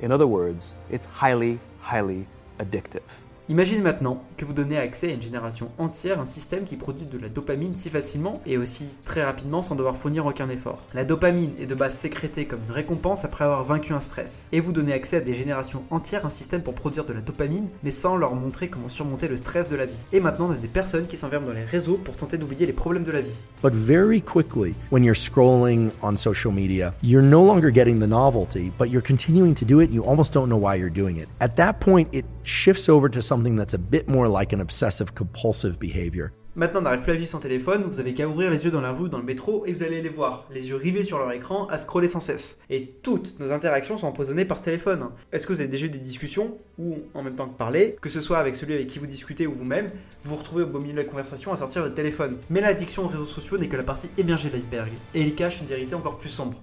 In 0.01 0.13
other 0.13 0.27
words, 0.27 0.75
it's 0.91 1.07
highly, 1.07 1.59
highly 1.81 2.27
addictive. 2.59 3.22
Imaginez 3.49 3.81
maintenant 3.81 4.23
que 4.37 4.45
vous 4.45 4.53
donnez 4.53 4.79
accès 4.79 5.11
à 5.11 5.15
une 5.15 5.21
génération 5.21 5.69
entière 5.79 6.21
un 6.21 6.27
système 6.27 6.63
qui 6.63 6.77
produit 6.77 7.07
de 7.07 7.19
la 7.19 7.29
dopamine 7.29 7.75
si 7.75 7.91
facilement 7.91 8.41
et 8.47 8.57
aussi 8.57 8.85
très 9.05 9.25
rapidement 9.25 9.63
sans 9.63 9.75
devoir 9.75 9.97
fournir 9.97 10.25
aucun 10.27 10.49
effort. 10.49 10.79
La 10.95 11.05
dopamine 11.05 11.51
est 11.61 11.67
de 11.67 11.75
base 11.75 11.95
sécrétée 11.95 12.45
comme 12.45 12.61
une 12.69 12.75
récompense 12.75 13.25
après 13.25 13.43
avoir 13.43 13.65
vaincu 13.65 13.95
un 13.95 14.01
stress. 14.01 14.47
Et 14.53 14.61
vous 14.61 14.71
donnez 14.71 14.93
accès 14.93 15.17
à 15.17 15.21
des 15.21 15.35
générations 15.35 15.83
entières 15.91 16.25
un 16.25 16.31
système 16.31 16.63
pour 16.63 16.75
produire 16.75 17.05
de 17.05 17.13
la 17.13 17.21
dopamine 17.21 17.67
mais 17.83 17.91
sans 17.91 18.17
leur 18.17 18.37
montrer 18.37 18.69
comment 18.69 18.89
surmonter 18.89 19.27
le 19.27 19.37
stress 19.37 19.69
de 19.69 19.75
la 19.75 19.87
vie. 19.87 20.05
Et 20.13 20.21
maintenant 20.21 20.47
on 20.49 20.53
a 20.53 20.57
des 20.57 20.69
personnes 20.69 21.09
qui 21.09 21.17
s'enferment 21.17 21.49
dans 21.49 21.53
les 21.53 21.65
réseaux 21.65 21.97
pour 21.97 22.15
tenter 22.15 22.39
d'oublier 22.39 22.65
les 22.65 22.73
problèmes 22.73 23.05
de 23.05 23.11
la 23.11 23.23
vie. 23.23 23.43
But 23.61 23.75
very 23.75 24.21
quickly, 24.21 24.77
when 24.91 25.03
you're 25.03 25.19
scrolling 25.19 25.91
on 26.01 26.17
social 26.17 26.53
media, 26.53 26.95
you're 27.03 27.29
no 27.29 27.43
longer 27.45 27.73
getting 27.73 27.99
the 27.99 28.09
novelty, 28.09 28.71
but 28.79 28.89
you're 28.91 29.05
continuing 29.05 29.55
to 29.55 29.65
do 29.65 29.81
it 29.81 29.87
and 29.87 29.95
you 29.95 30.05
almost 30.05 30.33
don't 30.33 30.49
know 30.49 30.61
why 30.61 30.77
you're 30.77 30.95
doing 30.95 31.17
it. 31.17 31.27
At 31.41 31.57
that 31.57 31.81
point, 31.81 32.09
it 32.13 32.25
shifts 32.45 32.89
over 32.89 33.09
to 33.09 33.21
something 33.33 33.57
that's 33.57 33.73
a 33.73 33.79
bit 33.79 34.09
more 34.09 34.29
like 34.29 34.53
an 34.53 34.61
obsessive 34.61 35.15
compulsive 35.15 35.79
behavior. 35.79 36.33
Maintenant, 36.55 36.81
on 36.81 36.83
n'arrive 36.83 37.01
plus 37.01 37.13
à 37.13 37.15
vivre 37.15 37.31
sans 37.31 37.41
téléphone, 37.41 37.85
vous 37.91 37.99
avez 37.99 38.13
qu'à 38.13 38.29
ouvrir 38.29 38.51
les 38.51 38.63
yeux 38.63 38.71
dans 38.71 38.83
la 38.83 38.93
rue, 38.93 39.09
dans 39.09 39.17
le 39.17 39.25
métro, 39.25 39.65
et 39.65 39.73
vous 39.73 39.83
allez 39.83 40.03
les 40.03 40.11
voir, 40.11 40.47
les 40.53 40.69
yeux 40.69 40.77
rivés 40.77 41.03
sur 41.03 41.19
leur 41.19 41.33
écran, 41.33 41.67
à 41.69 41.79
scroller 41.79 42.09
sans 42.09 42.21
cesse. 42.21 42.61
Et 42.69 42.93
toutes 43.03 43.41
nos 43.41 43.53
interactions 43.53 43.97
sont 43.97 44.07
empoisonnées 44.07 44.45
par 44.45 44.59
ce 44.59 44.65
téléphone. 44.65 45.09
Est-ce 45.33 45.47
que 45.47 45.55
vous 45.55 45.61
avez 45.61 45.71
déjà 45.71 45.87
eu 45.87 45.89
des 45.89 45.99
discussions, 45.99 46.59
ou 46.77 46.99
en 47.15 47.23
même 47.23 47.37
temps 47.37 47.49
que 47.49 47.57
parler, 47.57 47.97
que 48.03 48.11
ce 48.11 48.21
soit 48.21 48.37
avec 48.37 48.55
celui 48.55 48.75
avec 48.75 48.87
qui 48.89 48.99
vous 48.99 49.07
discutez 49.07 49.47
ou 49.47 49.55
vous-même, 49.55 49.87
vous 50.25 50.31
vous 50.31 50.37
retrouvez 50.37 50.65
au 50.65 50.67
beau 50.67 50.79
milieu 50.79 50.93
de 50.93 50.99
la 50.99 51.05
conversation 51.05 51.55
à 51.55 51.57
sortir 51.57 51.81
votre 51.81 51.95
téléphone. 51.95 52.37
Mais 52.51 52.61
l'addiction 52.61 53.07
aux 53.07 53.09
réseaux 53.09 53.25
sociaux 53.25 53.57
n'est 53.57 53.69
que 53.69 53.79
la 53.79 53.83
partie 53.83 54.11
émergée 54.19 54.51
de 54.51 54.57
l'iceberg, 54.57 54.91
et 55.15 55.23
il 55.23 55.35
cache 55.35 55.63
une 55.63 55.69
vérité 55.69 55.95
encore 55.95 56.19
plus 56.19 56.29
sombre. 56.29 56.61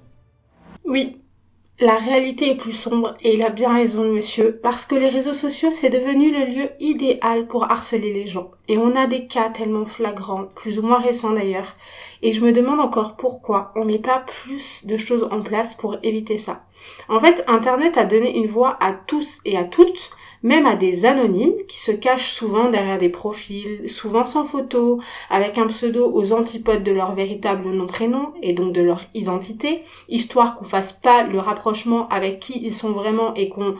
Oui, 0.85 1.19
la 1.81 1.95
réalité 1.95 2.49
est 2.49 2.55
plus 2.55 2.73
sombre 2.73 3.15
et 3.21 3.35
il 3.35 3.41
a 3.41 3.49
bien 3.49 3.73
raison 3.73 4.03
monsieur, 4.03 4.59
parce 4.61 4.85
que 4.85 4.95
les 4.95 5.07
réseaux 5.07 5.33
sociaux 5.33 5.69
c'est 5.71 5.89
devenu 5.89 6.31
le 6.31 6.45
lieu 6.45 6.69
idéal 6.79 7.47
pour 7.47 7.71
harceler 7.71 8.11
les 8.11 8.27
gens. 8.27 8.51
Et 8.67 8.77
on 8.77 8.95
a 8.95 9.07
des 9.07 9.27
cas 9.27 9.49
tellement 9.49 9.85
flagrants, 9.85 10.45
plus 10.55 10.79
ou 10.79 10.81
moins 10.81 10.99
récents 10.99 11.31
d'ailleurs, 11.31 11.75
et 12.21 12.33
je 12.33 12.41
me 12.41 12.51
demande 12.51 12.81
encore 12.81 13.15
pourquoi 13.15 13.71
on 13.75 13.85
met 13.85 13.99
pas 13.99 14.19
plus 14.19 14.85
de 14.85 14.97
choses 14.97 15.27
en 15.31 15.41
place 15.41 15.73
pour 15.73 15.97
éviter 16.03 16.37
ça. 16.37 16.63
En 17.07 17.19
fait, 17.19 17.43
Internet 17.47 17.97
a 17.97 18.05
donné 18.05 18.37
une 18.37 18.45
voix 18.45 18.77
à 18.81 18.91
tous 18.91 19.39
et 19.45 19.57
à 19.57 19.63
toutes, 19.63 20.11
même 20.43 20.65
à 20.65 20.75
des 20.75 21.05
anonymes 21.05 21.53
qui 21.67 21.79
se 21.79 21.91
cachent 21.91 22.31
souvent 22.31 22.69
derrière 22.69 22.97
des 22.97 23.09
profils, 23.09 23.89
souvent 23.89 24.25
sans 24.25 24.43
photo, 24.43 24.99
avec 25.29 25.57
un 25.57 25.67
pseudo 25.67 26.11
aux 26.13 26.33
antipodes 26.33 26.83
de 26.83 26.91
leur 26.91 27.13
véritable 27.13 27.69
nom-prénom 27.69 28.33
et 28.41 28.53
donc 28.53 28.73
de 28.73 28.81
leur 28.81 29.01
identité, 29.13 29.83
histoire 30.07 30.55
qu'on 30.55 30.65
fasse 30.65 30.93
pas 30.93 31.23
le 31.23 31.39
rapprochement 31.39 32.07
avec 32.09 32.39
qui 32.39 32.59
ils 32.63 32.73
sont 32.73 32.91
vraiment 32.91 33.33
et 33.33 33.49
qu'on 33.49 33.75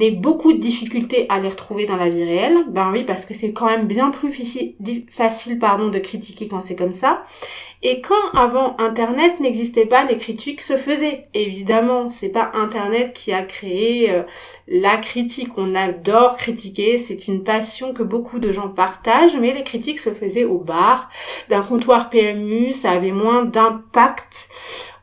ait 0.00 0.10
beaucoup 0.10 0.52
de 0.52 0.58
difficultés 0.58 1.26
à 1.28 1.38
les 1.38 1.48
retrouver 1.48 1.84
dans 1.84 1.96
la 1.96 2.08
vie 2.08 2.24
réelle, 2.24 2.64
ben 2.68 2.90
oui, 2.92 3.04
parce 3.04 3.24
que 3.24 3.34
c'est 3.34 3.52
quand 3.52 3.66
même 3.66 3.86
bien 3.86 4.10
plus 4.10 4.32
facile, 5.08 5.58
pardon, 5.58 5.88
de 5.88 5.98
critiquer 5.98 6.48
quand 6.48 6.62
c'est 6.62 6.76
comme 6.76 6.94
ça. 6.94 7.22
Et 7.84 8.00
quand 8.00 8.30
avant 8.32 8.76
Internet 8.78 9.40
n'existait 9.40 9.86
pas, 9.86 10.04
les 10.04 10.16
critiques 10.16 10.60
se 10.60 10.76
faisaient. 10.76 11.26
Évidemment, 11.34 12.08
c'est 12.08 12.28
pas 12.28 12.52
Internet 12.54 13.12
qui 13.12 13.32
a 13.32 13.42
créé 13.42 14.10
euh, 14.10 14.22
la 14.68 14.96
critique. 14.98 15.58
On 15.58 15.74
adore 15.74 16.36
critiquer, 16.36 16.96
c'est 16.96 17.26
une 17.26 17.42
passion 17.42 17.92
que 17.92 18.04
beaucoup 18.04 18.38
de 18.38 18.52
gens 18.52 18.68
partagent, 18.68 19.36
mais 19.36 19.52
les 19.52 19.64
critiques 19.64 19.98
se 19.98 20.14
faisaient 20.14 20.44
au 20.44 20.58
bar, 20.58 21.10
d'un 21.48 21.62
comptoir 21.62 22.08
PMU, 22.08 22.72
ça 22.72 22.92
avait 22.92 23.10
moins 23.10 23.44
d'impact. 23.44 24.48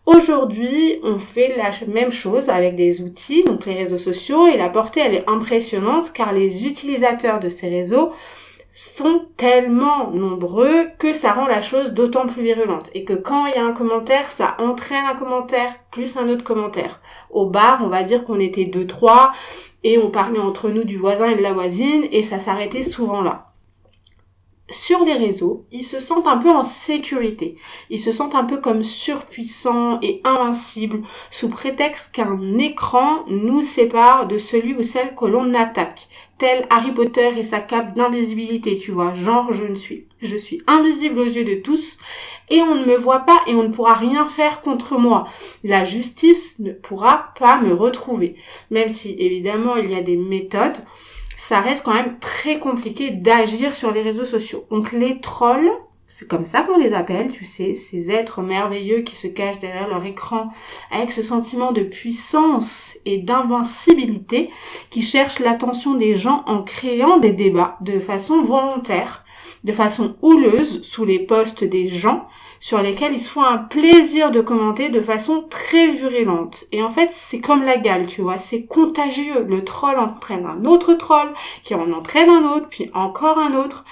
Aujourd'hui, 0.06 1.00
on 1.04 1.20
fait 1.20 1.56
la 1.56 1.70
même 1.88 2.12
chose 2.12 2.50
avec 2.50 2.76
des 2.76 3.02
outils, 3.02 3.44
donc 3.44 3.66
les 3.66 3.76
réseaux 3.76 4.00
sociaux, 4.00 4.48
et 4.48 4.58
la 4.58 4.70
portée, 4.70 5.02
elle 5.02 5.14
est 5.14 5.30
impressionnante 5.30 6.14
car 6.14 6.34
les 6.34 6.66
utilisateurs 6.66 7.40
de 7.40 7.50
ces 7.50 7.70
réseaux 7.70 8.12
sont 8.74 9.26
tellement 9.36 10.10
nombreux 10.12 10.88
que 10.98 11.12
ça 11.12 11.34
rend 11.34 11.48
la 11.48 11.62
chose 11.62 11.92
d'autant 11.92 12.26
plus 12.26 12.44
virulente. 12.44 12.90
Et 12.94 13.04
que 13.04 13.14
quand 13.14 13.46
il 13.48 13.56
y 13.56 13.58
a 13.58 13.66
un 13.66 13.74
commentaire, 13.74 14.30
ça 14.30 14.56
entraîne 14.60 15.06
un 15.06 15.16
commentaire 15.16 15.76
plus 15.92 16.16
un 16.18 16.30
autre 16.30 16.44
commentaire. 16.44 17.02
Au 17.30 17.46
bar, 17.46 17.82
on 17.84 17.90
va 17.90 18.04
dire 18.04 18.24
qu'on 18.24 18.40
était 18.40 18.66
deux, 18.66 18.88
trois, 18.88 19.34
et 19.84 19.98
on 19.98 20.12
parlait 20.12 20.40
entre 20.40 20.70
nous 20.70 20.86
du 20.86 20.98
voisin 20.98 21.30
et 21.32 21.36
de 21.36 21.42
la 21.42 21.54
voisine, 21.54 22.06
et 22.12 22.24
ça 22.24 22.40
s'arrêtait 22.40 22.84
souvent 22.84 23.22
là 23.22 23.49
sur 24.72 25.04
les 25.04 25.14
réseaux, 25.14 25.66
ils 25.72 25.84
se 25.84 26.00
sentent 26.00 26.28
un 26.28 26.38
peu 26.38 26.50
en 26.50 26.64
sécurité. 26.64 27.56
Ils 27.90 28.00
se 28.00 28.12
sentent 28.12 28.36
un 28.36 28.44
peu 28.44 28.58
comme 28.58 28.84
surpuissants 28.84 29.98
et 30.02 30.22
invincibles 30.24 31.02
sous 31.30 31.50
prétexte 31.50 32.14
qu'un 32.16 32.58
écran 32.58 33.26
nous 33.28 33.62
sépare 33.62 34.28
de 34.28 34.38
celui 34.38 34.76
ou 34.76 34.82
celle 34.82 35.16
que 35.16 35.26
l'on 35.26 35.54
attaque. 35.54 36.08
Tel 36.38 36.66
Harry 36.70 36.94
Potter 36.94 37.38
et 37.38 37.44
sa 37.44 37.60
cape 37.60 37.94
d'invisibilité, 37.96 38.78
tu 38.78 38.92
vois. 38.92 39.14
Genre, 39.14 39.52
je 39.52 39.66
ne 39.66 39.76
suis, 39.76 40.08
je 40.22 40.38
suis 40.38 40.62
invisible 40.68 41.20
aux 41.20 41.26
yeux 41.26 41.44
de 41.44 41.56
tous 41.56 41.98
et 42.50 42.62
on 42.62 42.76
ne 42.76 42.86
me 42.86 42.96
voit 42.96 43.20
pas 43.20 43.40
et 43.46 43.56
on 43.56 43.64
ne 43.64 43.74
pourra 43.74 43.94
rien 43.94 44.26
faire 44.26 44.62
contre 44.62 44.98
moi. 44.98 45.28
La 45.66 45.84
justice 45.84 46.60
ne 46.60 46.72
pourra 46.72 47.34
pas 47.38 47.60
me 47.60 47.74
retrouver. 47.74 48.36
Même 48.72 48.90
si, 48.90 49.16
évidemment, 49.20 49.76
il 49.76 49.92
y 49.92 49.96
a 49.96 50.02
des 50.02 50.16
méthodes 50.16 50.78
ça 51.40 51.62
reste 51.62 51.86
quand 51.86 51.94
même 51.94 52.20
très 52.20 52.60
compliqué 52.60 53.12
d'agir 53.12 53.74
sur 53.74 53.94
les 53.94 54.02
réseaux 54.02 54.26
sociaux. 54.26 54.66
Donc 54.72 54.92
les 54.92 55.22
trolls, 55.22 55.72
c'est 56.06 56.28
comme 56.28 56.44
ça 56.44 56.64
qu'on 56.64 56.78
les 56.78 56.92
appelle, 56.92 57.32
tu 57.32 57.46
sais, 57.46 57.76
ces 57.76 58.12
êtres 58.12 58.42
merveilleux 58.42 59.04
qui 59.04 59.16
se 59.16 59.28
cachent 59.28 59.60
derrière 59.60 59.88
leur 59.88 60.04
écran 60.04 60.50
avec 60.92 61.14
ce 61.14 61.22
sentiment 61.22 61.72
de 61.72 61.82
puissance 61.82 62.98
et 63.06 63.20
d'invincibilité 63.20 64.50
qui 64.90 65.02
cherchent 65.02 65.40
l'attention 65.40 65.94
des 65.94 66.18
gens 66.18 66.44
en 66.46 66.62
créant 66.62 67.20
des 67.20 67.32
débats 67.32 67.78
de 67.80 68.00
façon 68.00 68.42
volontaire, 68.42 69.24
de 69.64 69.72
façon 69.72 70.18
houleuse 70.22 70.82
sous 70.82 71.06
les 71.06 71.20
postes 71.20 71.64
des 71.64 71.88
gens 71.88 72.26
sur 72.60 72.82
lesquels 72.82 73.14
ils 73.14 73.20
se 73.20 73.30
font 73.30 73.44
un 73.44 73.58
plaisir 73.58 74.32
de 74.32 74.42
commenter 74.42 74.90
de 74.90 75.02
façon 75.02 75.46
très 75.50 75.88
virulente. 75.88 76.66
Et 76.72 76.82
en 76.84 76.90
fait, 76.90 77.10
c'est 77.12 77.40
comme 77.40 77.64
la 77.64 77.78
gale, 77.78 78.08
tu 78.08 78.22
vois, 78.22 78.38
c'est 78.38 78.64
contagieux. 78.64 79.46
Le 79.48 79.64
troll 79.64 79.98
entraîne 79.98 80.46
un 80.46 80.66
autre 80.66 80.94
troll, 80.94 81.34
qui 81.64 81.76
en 81.76 81.92
entraîne 81.92 82.30
un 82.30 82.52
autre, 82.52 82.68
puis 82.70 82.90
encore 82.94 83.38
un 83.40 83.56
autre. 83.56 83.86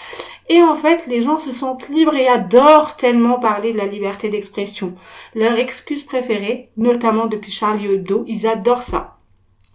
Et 0.50 0.62
en 0.62 0.76
fait, 0.76 1.08
les 1.08 1.22
gens 1.22 1.38
se 1.38 1.52
sentent 1.52 1.90
libres 1.90 2.16
et 2.16 2.28
adorent 2.28 2.96
tellement 2.96 3.40
parler 3.40 3.74
de 3.74 3.78
la 3.78 3.86
liberté 3.86 4.30
d'expression. 4.30 4.96
Leur 5.36 5.58
excuse 5.58 6.04
préférée, 6.04 6.70
notamment 6.78 7.28
depuis 7.28 7.52
Charlie 7.52 7.94
Hebdo, 7.94 8.24
ils 8.28 8.48
adorent 8.48 8.84
ça. 8.84 9.17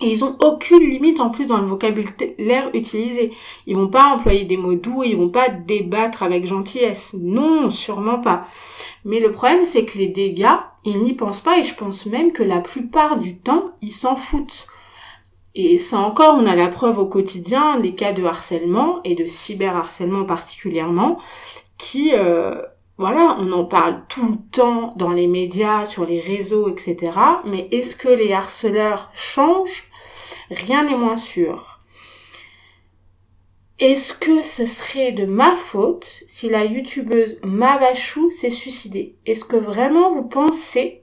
Et 0.01 0.11
ils 0.11 0.25
ont 0.25 0.37
aucune 0.41 0.81
limite 0.81 1.21
en 1.21 1.31
plus 1.31 1.47
dans 1.47 1.59
le 1.59 1.67
vocabulaire 1.67 2.71
utilisé. 2.75 3.33
Ils 3.67 3.77
vont 3.77 3.89
pas 3.89 4.07
employer 4.07 4.45
des 4.45 4.57
mots 4.57 4.75
doux, 4.75 5.05
ils 5.05 5.17
vont 5.17 5.29
pas 5.29 5.49
débattre 5.49 6.23
avec 6.23 6.47
gentillesse. 6.47 7.15
Non, 7.21 7.71
sûrement 7.71 8.19
pas. 8.19 8.47
Mais 9.05 9.21
le 9.21 9.31
problème, 9.31 9.65
c'est 9.65 9.85
que 9.85 9.99
les 9.99 10.09
dégâts, 10.09 10.57
ils 10.85 11.01
n'y 11.01 11.13
pensent 11.13 11.41
pas 11.41 11.59
et 11.59 11.65
je 11.65 11.75
pense 11.75 12.07
même 12.07 12.33
que 12.33 12.43
la 12.43 12.61
plupart 12.61 13.19
du 13.19 13.39
temps, 13.39 13.73
ils 13.81 13.93
s'en 13.93 14.17
foutent. 14.17 14.67
Et 15.55 15.77
ça 15.77 15.99
encore, 15.99 16.35
on 16.37 16.47
a 16.47 16.57
la 16.57 16.69
preuve 16.69 16.99
au 16.99 17.07
quotidien 17.07 17.79
des 17.79 17.95
cas 17.95 18.13
de 18.13 18.25
harcèlement 18.25 19.01
et 19.05 19.15
de 19.15 19.27
cyberharcèlement 19.27 20.25
particulièrement, 20.25 21.19
qui, 21.77 22.13
euh, 22.15 22.63
voilà, 23.03 23.37
on 23.41 23.51
en 23.51 23.65
parle 23.65 24.05
tout 24.09 24.29
le 24.29 24.39
temps 24.53 24.95
dans 24.97 25.11
les 25.11 25.27
médias, 25.27 25.87
sur 25.87 26.07
les 26.07 26.21
réseaux, 26.21 26.69
etc. 26.69 27.11
Mais 27.45 27.67
est-ce 27.73 27.97
que 27.97 28.09
les 28.09 28.33
harceleurs 28.33 29.11
changent? 29.13 29.91
Rien 30.53 30.85
n'est 30.85 30.97
moins 30.97 31.17
sûr. 31.17 31.81
Est-ce 33.81 34.15
que 34.15 34.41
ce 34.41 34.65
serait 34.65 35.11
de 35.11 35.27
ma 35.27 35.57
faute 35.57 36.23
si 36.29 36.49
la 36.49 36.65
youtubeuse 36.65 37.41
Mavachou 37.43 38.31
s'est 38.31 38.51
suicidée? 38.51 39.17
Est-ce 39.27 39.45
que 39.45 39.57
vraiment 39.57 40.09
vous 40.09 40.23
pensez 40.23 41.03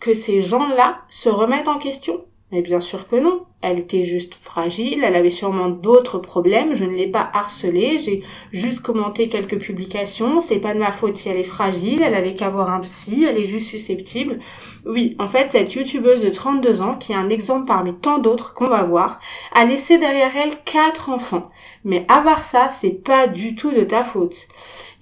que 0.00 0.14
ces 0.14 0.42
gens-là 0.42 1.02
se 1.08 1.28
remettent 1.28 1.68
en 1.68 1.78
question? 1.78 2.24
Mais 2.54 2.62
bien 2.62 2.78
sûr 2.78 3.08
que 3.08 3.16
non 3.16 3.46
elle 3.62 3.78
était 3.78 4.04
juste 4.04 4.34
fragile, 4.34 5.02
elle 5.02 5.16
avait 5.16 5.30
sûrement 5.30 5.70
d'autres 5.70 6.18
problèmes, 6.18 6.74
je 6.74 6.84
ne 6.84 6.94
l'ai 6.94 7.06
pas 7.06 7.30
harcelée, 7.32 7.98
j'ai 7.98 8.22
juste 8.52 8.80
commenté 8.80 9.26
quelques 9.26 9.58
publications, 9.58 10.40
c'est 10.40 10.58
pas 10.58 10.74
de 10.74 10.78
ma 10.78 10.92
faute 10.92 11.14
si 11.14 11.30
elle 11.30 11.38
est 11.38 11.44
fragile, 11.44 12.02
elle 12.02 12.14
avait 12.14 12.34
qu'à 12.34 12.50
voir 12.50 12.70
un 12.70 12.80
psy, 12.80 13.24
elle 13.24 13.38
est 13.38 13.46
juste 13.46 13.68
susceptible. 13.70 14.38
Oui, 14.84 15.16
en 15.18 15.28
fait, 15.28 15.50
cette 15.50 15.74
youtubeuse 15.74 16.20
de 16.20 16.28
32 16.28 16.82
ans, 16.82 16.96
qui 16.96 17.12
est 17.12 17.16
un 17.16 17.30
exemple 17.30 17.66
parmi 17.66 17.94
tant 17.94 18.18
d'autres 18.18 18.52
qu'on 18.52 18.68
va 18.68 18.82
voir, 18.82 19.18
a 19.54 19.64
laissé 19.64 19.96
derrière 19.96 20.36
elle 20.36 20.62
quatre 20.64 21.08
enfants. 21.08 21.50
Mais 21.84 22.04
à 22.08 22.20
part 22.20 22.42
ça, 22.42 22.68
c'est 22.68 23.02
pas 23.02 23.26
du 23.28 23.54
tout 23.54 23.72
de 23.72 23.82
ta 23.82 24.04
faute. 24.04 24.46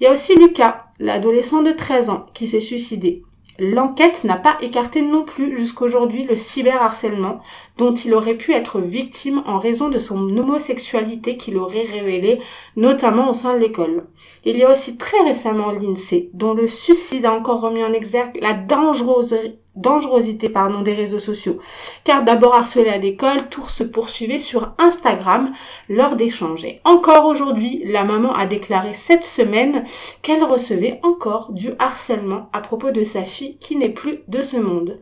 Il 0.00 0.04
y 0.04 0.06
a 0.06 0.12
aussi 0.12 0.36
Lucas, 0.36 0.86
l'adolescent 1.00 1.62
de 1.62 1.72
13 1.72 2.10
ans, 2.10 2.26
qui 2.32 2.46
s'est 2.46 2.60
suicidé. 2.60 3.24
L'enquête 3.58 4.24
n'a 4.24 4.36
pas 4.36 4.56
écarté 4.60 5.02
non 5.02 5.24
plus 5.24 5.56
jusqu'aujourd'hui 5.56 6.24
le 6.24 6.36
cyberharcèlement 6.36 7.40
dont 7.76 7.92
il 7.92 8.14
aurait 8.14 8.36
pu 8.36 8.52
être 8.52 8.80
victime 8.80 9.42
en 9.46 9.58
raison 9.58 9.88
de 9.88 9.98
son 9.98 10.16
homosexualité 10.36 11.36
qu'il 11.36 11.58
aurait 11.58 11.82
révélée, 11.82 12.40
notamment 12.76 13.30
au 13.30 13.34
sein 13.34 13.54
de 13.54 13.58
l'école. 13.58 14.06
Il 14.44 14.56
y 14.56 14.64
a 14.64 14.70
aussi 14.70 14.96
très 14.96 15.20
récemment 15.20 15.70
l'INSEE, 15.70 16.30
dont 16.32 16.54
le 16.54 16.66
suicide 16.66 17.26
a 17.26 17.32
encore 17.32 17.60
remis 17.60 17.84
en 17.84 17.92
exergue 17.92 18.38
la 18.40 18.54
dangerosité 18.54 19.61
dangerosité 19.76 20.48
pardon, 20.48 20.82
des 20.82 20.94
réseaux 20.94 21.18
sociaux. 21.18 21.58
Car 22.04 22.24
d'abord 22.24 22.54
harcelé 22.54 22.88
à 22.88 22.98
l'école, 22.98 23.48
tout 23.50 23.68
se 23.68 23.84
poursuivait 23.84 24.38
sur 24.38 24.72
Instagram 24.78 25.52
lors 25.88 26.16
d'échanges. 26.16 26.66
encore 26.84 27.26
aujourd'hui, 27.26 27.82
la 27.84 28.04
maman 28.04 28.34
a 28.34 28.46
déclaré 28.46 28.92
cette 28.92 29.24
semaine 29.24 29.84
qu'elle 30.22 30.44
recevait 30.44 31.00
encore 31.02 31.52
du 31.52 31.72
harcèlement 31.78 32.48
à 32.52 32.60
propos 32.60 32.90
de 32.90 33.04
sa 33.04 33.22
fille 33.22 33.56
qui 33.58 33.76
n'est 33.76 33.90
plus 33.90 34.20
de 34.28 34.42
ce 34.42 34.56
monde. 34.56 35.00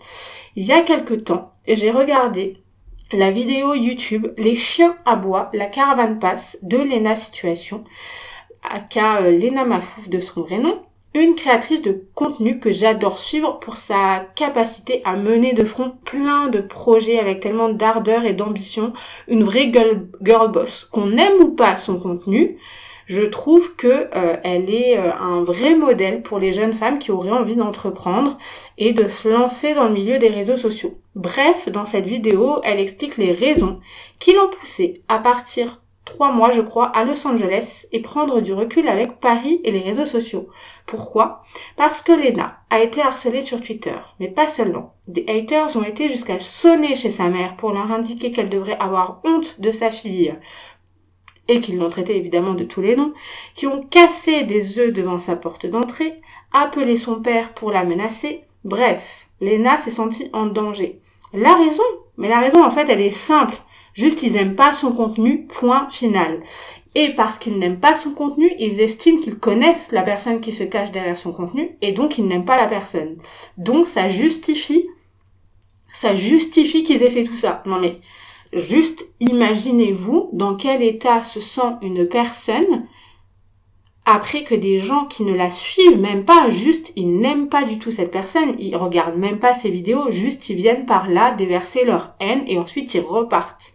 Il 0.57 0.65
y 0.65 0.73
a 0.73 0.83
quelque 0.83 1.15
temps, 1.15 1.53
j'ai 1.67 1.91
regardé 1.91 2.57
la 3.13 3.31
vidéo 3.31 3.75
YouTube 3.75 4.29
Les 4.39 4.55
chiens 4.55 4.97
à 5.05 5.17
bois, 5.17 5.51
la 5.53 5.67
caravane 5.67 6.19
passe 6.19 6.59
de 6.63 6.77
Lena 6.77 7.15
Situation, 7.15 7.85
aka 8.63 9.23
euh, 9.23 9.31
Lena 9.33 9.65
Mafouf 9.65 10.09
de 10.09 10.21
son 10.21 10.43
vrai 10.43 10.59
nom, 10.59 10.81
une 11.15 11.35
créatrice 11.35 11.83
de 11.83 12.05
contenu 12.15 12.61
que 12.61 12.71
j'adore 12.71 13.19
suivre 13.19 13.59
pour 13.59 13.75
sa 13.75 14.27
capacité 14.37 15.03
à 15.05 15.17
mener 15.17 15.55
de 15.55 15.65
front 15.65 15.93
plein 16.05 16.49
de 16.49 16.61
projets 16.61 17.19
avec 17.19 17.41
tellement 17.41 17.69
d'ardeur 17.69 18.25
et 18.25 18.33
d'ambition, 18.33 18.93
une 19.27 19.43
vraie 19.43 19.73
girl, 19.73 20.51
boss. 20.53 20.85
Qu'on 20.85 21.17
aime 21.17 21.41
ou 21.41 21.49
pas 21.51 21.75
son 21.75 21.99
contenu, 21.99 22.59
je 23.07 23.23
trouve 23.23 23.75
que 23.75 23.89
euh, 23.89 24.37
elle 24.45 24.71
est 24.71 24.97
euh, 24.97 25.13
un 25.13 25.43
vrai 25.43 25.75
modèle 25.75 26.23
pour 26.23 26.39
les 26.39 26.53
jeunes 26.53 26.73
femmes 26.73 27.01
qui 27.01 27.11
auraient 27.11 27.33
envie 27.33 27.57
d'entreprendre 27.57 28.39
et 28.79 28.93
de 28.93 29.09
se 29.09 29.29
lancer 29.29 29.75
dans 29.75 29.89
le 29.89 29.95
milieu 29.95 30.19
des 30.19 30.29
réseaux 30.29 30.57
sociaux. 30.57 30.97
Bref, 31.17 31.69
dans 31.69 31.87
cette 31.87 32.07
vidéo, 32.07 32.61
elle 32.63 32.79
explique 32.79 33.17
les 33.17 33.33
raisons 33.33 33.81
qui 34.21 34.33
l'ont 34.33 34.49
poussée 34.49 35.03
à 35.09 35.19
partir 35.19 35.80
trois 36.05 36.33
mois, 36.33 36.51
je 36.51 36.61
crois, 36.61 36.87
à 36.87 37.05
Los 37.05 37.27
Angeles 37.27 37.87
et 37.93 38.01
prendre 38.01 38.41
du 38.41 38.53
recul 38.53 38.89
avec 38.89 39.21
Paris 39.21 39.61
et 39.65 39.71
les 39.71 39.81
réseaux 39.81 40.07
sociaux. 40.07 40.49
Pourquoi? 40.87 41.43
Parce 41.77 42.03
que 42.03 42.13
Lena 42.13 42.47
a 42.71 42.81
été 42.81 43.01
harcelée 43.01 43.43
sur 43.43 43.61
Twitter, 43.61 43.95
mais 44.19 44.29
pas 44.29 44.47
seulement. 44.47 44.95
Des 45.07 45.25
haters 45.29 45.77
ont 45.77 45.85
été 45.85 46.09
jusqu'à 46.09 46.39
sonner 46.39 46.97
chez 46.97 47.11
sa 47.11 47.29
mère 47.29 47.57
pour 47.57 47.73
leur 47.73 47.91
indiquer 47.91 48.31
qu'elle 48.31 48.49
devrait 48.49 48.79
avoir 48.79 49.21
honte 49.25 49.61
de 49.61 49.71
sa 49.71 49.91
fille 49.91 50.35
et 51.49 51.59
qu'ils 51.59 51.79
l'ont 51.79 51.89
traité 51.89 52.17
évidemment 52.17 52.55
de 52.55 52.65
tous 52.65 52.81
les 52.81 52.95
noms, 52.95 53.13
qui 53.55 53.67
ont 53.67 53.83
cassé 53.83 54.45
des 54.45 54.79
œufs 54.79 54.93
devant 54.93 55.19
sa 55.19 55.35
porte 55.35 55.67
d'entrée, 55.67 56.21
appelé 56.53 56.97
son 56.97 57.21
père 57.21 57.55
pour 57.55 57.73
la 57.73 57.83
menacer. 57.83 58.45
Bref, 58.65 59.27
Lena 59.41 59.77
s'est 59.77 59.91
sentie 59.91 60.31
en 60.33 60.47
danger. 60.47 61.01
La 61.33 61.55
raison? 61.55 61.83
Mais 62.17 62.29
la 62.29 62.39
raison 62.39 62.65
en 62.65 62.71
fait 62.71 62.89
elle 62.89 63.01
est 63.01 63.11
simple. 63.11 63.57
Juste, 63.95 64.23
ils 64.23 64.35
n'aiment 64.35 64.55
pas 64.55 64.73
son 64.73 64.93
contenu, 64.93 65.47
point 65.47 65.89
final. 65.91 66.43
Et 66.95 67.11
parce 67.11 67.39
qu'ils 67.39 67.59
n'aiment 67.59 67.81
pas 67.81 67.95
son 67.95 68.11
contenu, 68.11 68.53
ils 68.59 68.81
estiment 68.81 69.19
qu'ils 69.19 69.39
connaissent 69.39 69.93
la 69.93 70.03
personne 70.03 70.41
qui 70.41 70.53
se 70.53 70.65
cache 70.65 70.91
derrière 70.91 71.19
son 71.19 71.33
contenu, 71.33 71.77
et 71.83 71.93
donc 71.93 72.19
ils 72.19 72.27
n'aiment 72.27 72.45
pas 72.45 72.61
la 72.61 72.67
personne. 72.67 73.17
Donc 73.57 73.87
ça 73.87 74.09
justifie, 74.09 74.89
ça 75.93 76.15
justifie 76.15 76.83
qu'ils 76.83 77.03
aient 77.03 77.11
fait 77.11 77.25
tout 77.25 77.37
ça. 77.37 77.63
Non 77.67 77.79
mais, 77.79 78.01
juste 78.53 79.07
imaginez-vous 79.21 80.31
dans 80.33 80.57
quel 80.57 80.83
état 80.83 81.23
se 81.23 81.39
sent 81.39 81.77
une 81.83 82.09
personne 82.09 82.87
après 84.05 84.43
que 84.43 84.57
des 84.57 84.81
gens 84.81 85.05
qui 85.05 85.23
ne 85.23 85.35
la 85.35 85.51
suivent 85.51 86.01
même 86.01 86.25
pas, 86.25 86.49
juste 86.49 86.93
ils 86.97 87.21
n'aiment 87.21 87.49
pas 87.49 87.63
du 87.63 87.79
tout 87.79 87.93
cette 87.93 88.11
personne, 88.11 88.57
ils 88.59 88.75
regardent 88.75 89.19
même 89.19 89.39
pas 89.39 89.55
ses 89.55 89.71
vidéos, 89.71 90.11
juste 90.11 90.49
ils 90.49 90.57
viennent 90.57 90.87
par 90.87 91.09
là 91.09 91.33
déverser 91.33 91.85
leur 91.85 92.15
haine 92.19 92.43
et 92.49 92.59
ensuite 92.59 92.93
ils 92.95 93.01
repartent. 93.01 93.75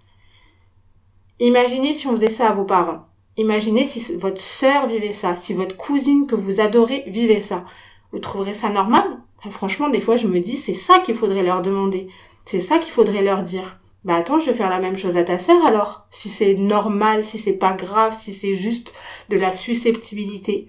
Imaginez 1.39 1.93
si 1.93 2.07
on 2.07 2.11
faisait 2.11 2.29
ça 2.29 2.49
à 2.49 2.53
vos 2.53 2.63
parents. 2.63 3.07
Imaginez 3.37 3.85
si 3.85 4.15
votre 4.15 4.39
sœur 4.39 4.87
vivait 4.87 5.11
ça, 5.11 5.35
si 5.35 5.53
votre 5.53 5.75
cousine 5.75 6.27
que 6.27 6.35
vous 6.35 6.61
adorez 6.61 7.03
vivait 7.07 7.41
ça. 7.41 7.65
Vous 8.11 8.19
trouverez 8.19 8.53
ça 8.53 8.69
normal? 8.69 9.03
Franchement, 9.49 9.89
des 9.89 10.01
fois, 10.01 10.15
je 10.15 10.27
me 10.27 10.39
dis, 10.39 10.57
c'est 10.57 10.73
ça 10.73 10.99
qu'il 10.99 11.13
faudrait 11.13 11.43
leur 11.43 11.61
demander. 11.61 12.07
C'est 12.45 12.59
ça 12.59 12.79
qu'il 12.79 12.93
faudrait 12.93 13.21
leur 13.21 13.43
dire. 13.43 13.79
Bah 14.05 14.15
attends, 14.15 14.39
je 14.39 14.45
vais 14.45 14.53
faire 14.53 14.69
la 14.69 14.79
même 14.79 14.95
chose 14.95 15.17
à 15.17 15.23
ta 15.23 15.37
sœur 15.37 15.65
alors. 15.65 16.05
Si 16.11 16.29
c'est 16.29 16.53
normal, 16.53 17.25
si 17.25 17.37
c'est 17.37 17.53
pas 17.53 17.73
grave, 17.73 18.15
si 18.17 18.33
c'est 18.33 18.55
juste 18.55 18.93
de 19.29 19.37
la 19.37 19.51
susceptibilité. 19.51 20.67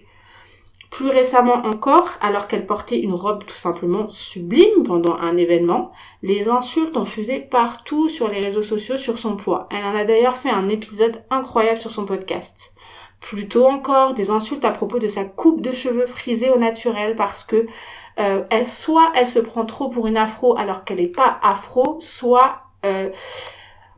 Plus 0.96 1.10
récemment 1.10 1.56
encore, 1.66 2.08
alors 2.22 2.48
qu'elle 2.48 2.64
portait 2.64 2.98
une 2.98 3.12
robe 3.12 3.44
tout 3.44 3.58
simplement 3.58 4.08
sublime 4.08 4.82
pendant 4.82 5.14
un 5.14 5.36
événement, 5.36 5.92
les 6.22 6.48
insultes 6.48 6.96
ont 6.96 7.04
fusé 7.04 7.38
partout 7.38 8.08
sur 8.08 8.28
les 8.30 8.40
réseaux 8.40 8.62
sociaux 8.62 8.96
sur 8.96 9.18
son 9.18 9.36
poids. 9.36 9.68
Elle 9.70 9.84
en 9.84 9.94
a 9.94 10.04
d'ailleurs 10.04 10.38
fait 10.38 10.48
un 10.48 10.70
épisode 10.70 11.22
incroyable 11.28 11.78
sur 11.78 11.90
son 11.90 12.06
podcast. 12.06 12.72
Plus 13.20 13.46
tôt 13.46 13.66
encore, 13.66 14.14
des 14.14 14.30
insultes 14.30 14.64
à 14.64 14.70
propos 14.70 14.98
de 14.98 15.06
sa 15.06 15.26
coupe 15.26 15.60
de 15.60 15.72
cheveux 15.72 16.06
frisée 16.06 16.48
au 16.48 16.56
naturel 16.56 17.14
parce 17.14 17.44
que 17.44 17.66
euh, 18.18 18.44
soit 18.64 19.12
elle 19.14 19.26
se 19.26 19.38
prend 19.38 19.66
trop 19.66 19.90
pour 19.90 20.06
une 20.06 20.16
afro 20.16 20.56
alors 20.56 20.84
qu'elle 20.84 21.00
n'est 21.00 21.08
pas 21.08 21.38
afro, 21.42 21.98
soit 22.00 22.62
euh, 22.86 23.10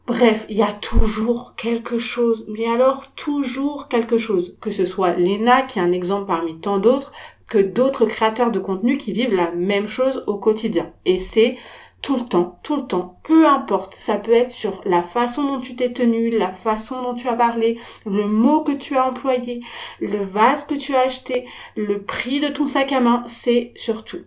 Bref, 0.08 0.46
il 0.48 0.56
y 0.56 0.62
a 0.62 0.72
toujours 0.72 1.54
quelque 1.54 1.98
chose, 1.98 2.46
mais 2.48 2.66
alors 2.66 3.08
toujours 3.08 3.88
quelque 3.88 4.16
chose. 4.16 4.56
Que 4.58 4.70
ce 4.70 4.86
soit 4.86 5.12
Lena, 5.12 5.60
qui 5.60 5.78
est 5.78 5.82
un 5.82 5.92
exemple 5.92 6.26
parmi 6.26 6.58
tant 6.58 6.78
d'autres, 6.78 7.12
que 7.46 7.58
d'autres 7.58 8.06
créateurs 8.06 8.50
de 8.50 8.58
contenu 8.58 8.96
qui 8.96 9.12
vivent 9.12 9.34
la 9.34 9.50
même 9.50 9.86
chose 9.86 10.24
au 10.26 10.38
quotidien. 10.38 10.90
Et 11.04 11.18
c'est 11.18 11.58
tout 12.00 12.16
le 12.16 12.24
temps, 12.24 12.58
tout 12.62 12.76
le 12.76 12.86
temps, 12.86 13.20
peu 13.22 13.46
importe. 13.46 13.94
Ça 13.94 14.16
peut 14.16 14.32
être 14.32 14.48
sur 14.48 14.80
la 14.86 15.02
façon 15.02 15.44
dont 15.44 15.60
tu 15.60 15.76
t'es 15.76 15.92
tenu, 15.92 16.30
la 16.30 16.52
façon 16.52 17.02
dont 17.02 17.12
tu 17.12 17.28
as 17.28 17.34
parlé, 17.34 17.78
le 18.06 18.26
mot 18.26 18.62
que 18.62 18.72
tu 18.72 18.96
as 18.96 19.06
employé, 19.06 19.60
le 20.00 20.22
vase 20.22 20.64
que 20.64 20.74
tu 20.74 20.94
as 20.94 21.00
acheté, 21.00 21.44
le 21.76 22.02
prix 22.02 22.40
de 22.40 22.48
ton 22.48 22.66
sac 22.66 22.92
à 22.92 23.00
main, 23.00 23.24
c'est 23.26 23.72
surtout. 23.76 24.24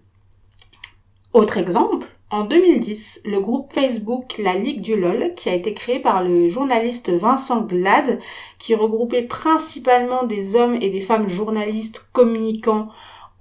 Autre 1.34 1.58
exemple, 1.58 2.06
en 2.32 2.46
2010, 2.46 3.24
le 3.26 3.42
groupe 3.42 3.74
Facebook 3.74 4.38
La 4.38 4.54
Ligue 4.54 4.80
du 4.80 4.96
LOL, 4.96 5.34
qui 5.36 5.50
a 5.50 5.54
été 5.54 5.74
créé 5.74 6.00
par 6.00 6.24
le 6.24 6.48
journaliste 6.48 7.10
Vincent 7.10 7.62
Glad, 7.62 8.20
qui 8.58 8.74
regroupait 8.74 9.24
principalement 9.24 10.24
des 10.24 10.56
hommes 10.56 10.78
et 10.80 10.90
des 10.90 11.02
femmes 11.02 11.28
journalistes, 11.28 12.08
communicants 12.14 12.88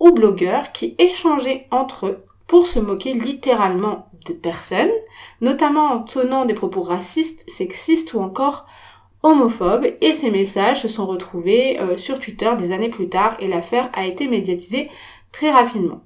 ou 0.01 0.11
blogueurs, 0.11 0.73
qui 0.73 0.97
échangeaient 0.99 1.69
entre 1.71 2.07
eux 2.09 2.25
pour 2.49 2.67
se 2.67 2.81
moquer 2.81 3.15
littéralement 3.15 4.09
de 4.27 4.33
personnes, 4.33 4.91
notamment 5.41 5.93
en 5.93 6.03
tenant 6.03 6.45
des 6.45 6.55
propos 6.55 6.83
racistes, 6.83 7.49
sexistes 7.49 8.13
ou 8.13 8.19
encore 8.19 8.67
homophobes, 9.23 9.87
et 10.01 10.13
ces 10.13 10.33
messages 10.33 10.83
se 10.83 10.89
sont 10.89 11.07
retrouvés 11.07 11.79
euh, 11.79 11.97
sur 11.97 12.19
Twitter 12.19 12.51
des 12.59 12.73
années 12.73 12.89
plus 12.89 13.09
tard 13.09 13.37
et 13.39 13.47
l'affaire 13.47 13.89
a 13.93 14.07
été 14.07 14.27
médiatisée 14.27 14.91
très 15.31 15.53
rapidement. 15.53 16.01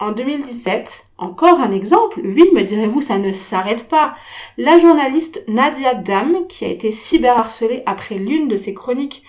En 0.00 0.12
2017, 0.12 1.08
encore 1.18 1.58
un 1.60 1.72
exemple, 1.72 2.20
oui, 2.22 2.48
me 2.54 2.62
direz-vous, 2.62 3.00
ça 3.00 3.18
ne 3.18 3.32
s'arrête 3.32 3.88
pas. 3.88 4.14
La 4.56 4.78
journaliste 4.78 5.42
Nadia 5.48 5.94
Dam, 5.94 6.46
qui 6.48 6.64
a 6.64 6.68
été 6.68 6.92
cyberharcelée 6.92 7.82
après 7.84 8.16
l'une 8.16 8.46
de 8.46 8.56
ses 8.56 8.74
chroniques 8.74 9.24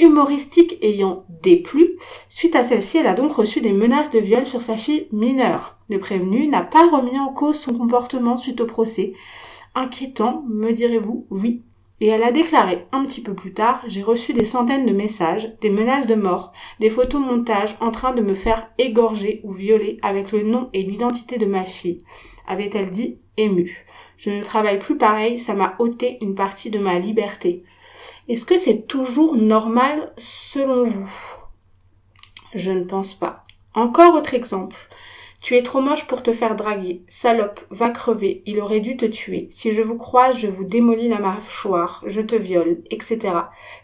humoristiques 0.00 0.78
ayant 0.80 1.24
déplu, 1.42 1.98
suite 2.28 2.56
à 2.56 2.62
celle-ci, 2.62 2.98
elle 2.98 3.06
a 3.06 3.12
donc 3.12 3.32
reçu 3.32 3.60
des 3.60 3.72
menaces 3.72 4.10
de 4.10 4.18
viol 4.18 4.46
sur 4.46 4.62
sa 4.62 4.76
fille 4.76 5.08
mineure. 5.12 5.76
Le 5.90 5.98
prévenu 5.98 6.48
n'a 6.48 6.62
pas 6.62 6.88
remis 6.88 7.18
en 7.18 7.28
cause 7.28 7.60
son 7.60 7.74
comportement 7.74 8.38
suite 8.38 8.62
au 8.62 8.66
procès. 8.66 9.12
Inquiétant, 9.74 10.42
me 10.48 10.72
direz-vous, 10.72 11.26
oui. 11.30 11.62
Et 12.00 12.08
elle 12.08 12.22
a 12.22 12.32
déclaré 12.32 12.86
un 12.92 13.04
petit 13.04 13.22
peu 13.22 13.34
plus 13.34 13.52
tard, 13.52 13.82
j'ai 13.86 14.02
reçu 14.02 14.32
des 14.32 14.44
centaines 14.44 14.86
de 14.86 14.92
messages, 14.92 15.54
des 15.60 15.70
menaces 15.70 16.06
de 16.06 16.16
mort, 16.16 16.52
des 16.80 16.90
photomontages 16.90 17.76
en 17.80 17.90
train 17.90 18.12
de 18.12 18.22
me 18.22 18.34
faire 18.34 18.68
égorger 18.78 19.40
ou 19.44 19.52
violer 19.52 19.98
avec 20.02 20.32
le 20.32 20.42
nom 20.42 20.70
et 20.72 20.82
l'identité 20.82 21.38
de 21.38 21.46
ma 21.46 21.64
fille, 21.64 22.04
avait-elle 22.46 22.90
dit 22.90 23.18
émue. 23.36 23.86
Je 24.16 24.30
ne 24.30 24.42
travaille 24.42 24.78
plus 24.78 24.96
pareil, 24.96 25.38
ça 25.38 25.54
m'a 25.54 25.76
ôté 25.78 26.18
une 26.20 26.34
partie 26.34 26.70
de 26.70 26.78
ma 26.78 26.98
liberté. 26.98 27.62
Est-ce 28.28 28.44
que 28.44 28.58
c'est 28.58 28.86
toujours 28.86 29.36
normal 29.36 30.12
selon 30.16 30.84
vous? 30.84 31.12
Je 32.54 32.70
ne 32.70 32.84
pense 32.84 33.14
pas. 33.14 33.44
Encore 33.74 34.14
autre 34.14 34.34
exemple. 34.34 34.76
Tu 35.44 35.56
es 35.56 35.62
trop 35.62 35.82
moche 35.82 36.06
pour 36.06 36.22
te 36.22 36.32
faire 36.32 36.56
draguer. 36.56 37.02
Salope, 37.06 37.60
va 37.68 37.90
crever. 37.90 38.42
Il 38.46 38.60
aurait 38.60 38.80
dû 38.80 38.96
te 38.96 39.04
tuer. 39.04 39.46
Si 39.50 39.72
je 39.72 39.82
vous 39.82 39.98
croise, 39.98 40.38
je 40.38 40.46
vous 40.46 40.64
démolis 40.64 41.10
la 41.10 41.18
mâchoire. 41.18 42.02
Je 42.06 42.22
te 42.22 42.34
viole, 42.34 42.78
etc. 42.90 43.18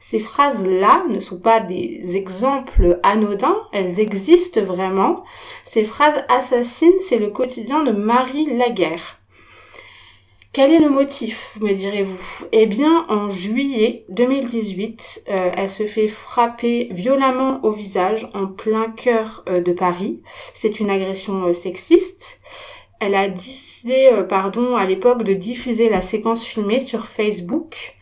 Ces 0.00 0.20
phrases-là 0.20 1.04
ne 1.10 1.20
sont 1.20 1.38
pas 1.38 1.60
des 1.60 2.16
exemples 2.16 2.98
anodins. 3.02 3.58
Elles 3.74 4.00
existent 4.00 4.62
vraiment. 4.62 5.22
Ces 5.64 5.84
phrases 5.84 6.24
assassines, 6.30 6.98
c'est 7.00 7.18
le 7.18 7.28
quotidien 7.28 7.82
de 7.82 7.92
Marie 7.92 8.56
Laguerre. 8.56 9.19
Quel 10.52 10.72
est 10.72 10.80
le 10.80 10.90
motif, 10.90 11.58
me 11.60 11.72
direz-vous? 11.72 12.18
Eh 12.50 12.66
bien, 12.66 13.06
en 13.08 13.30
juillet 13.30 14.04
2018, 14.08 15.22
euh, 15.28 15.52
elle 15.56 15.68
se 15.68 15.86
fait 15.86 16.08
frapper 16.08 16.88
violemment 16.90 17.60
au 17.62 17.70
visage 17.70 18.28
en 18.34 18.48
plein 18.48 18.90
cœur 18.90 19.44
euh, 19.48 19.60
de 19.60 19.72
Paris. 19.72 20.20
C'est 20.52 20.80
une 20.80 20.90
agression 20.90 21.44
euh, 21.44 21.52
sexiste. 21.52 22.40
Elle 22.98 23.14
a 23.14 23.28
décidé, 23.28 24.10
pardon, 24.28 24.74
à 24.74 24.86
l'époque 24.86 25.22
de 25.22 25.34
diffuser 25.34 25.88
la 25.88 26.02
séquence 26.02 26.44
filmée 26.44 26.80
sur 26.80 27.06
Facebook 27.06 27.96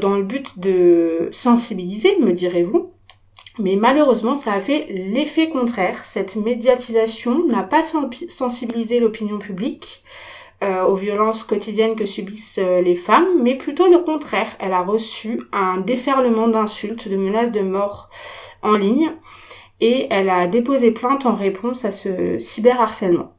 dans 0.00 0.16
le 0.16 0.22
but 0.22 0.58
de 0.58 1.28
sensibiliser, 1.30 2.18
me 2.18 2.32
direz-vous. 2.32 2.92
Mais 3.58 3.76
malheureusement, 3.76 4.36
ça 4.36 4.52
a 4.52 4.60
fait 4.60 4.84
l'effet 4.90 5.48
contraire. 5.48 6.04
Cette 6.04 6.36
médiatisation 6.36 7.46
n'a 7.46 7.62
pas 7.62 7.82
sensibilisé 8.28 9.00
l'opinion 9.00 9.38
publique. 9.38 10.02
Euh, 10.62 10.84
aux 10.84 10.94
violences 10.94 11.42
quotidiennes 11.42 11.96
que 11.96 12.04
subissent 12.04 12.60
euh, 12.62 12.80
les 12.82 12.94
femmes, 12.94 13.42
mais 13.42 13.56
plutôt 13.56 13.88
le 13.88 13.98
contraire. 13.98 14.46
Elle 14.60 14.74
a 14.74 14.82
reçu 14.82 15.40
un 15.50 15.78
déferlement 15.78 16.46
d'insultes, 16.46 17.08
de 17.08 17.16
menaces 17.16 17.50
de 17.50 17.62
mort 17.62 18.10
en 18.62 18.74
ligne, 18.74 19.12
et 19.80 20.06
elle 20.10 20.30
a 20.30 20.46
déposé 20.46 20.92
plainte 20.92 21.26
en 21.26 21.34
réponse 21.34 21.84
à 21.84 21.90
ce 21.90 22.38
cyberharcèlement. 22.38 23.34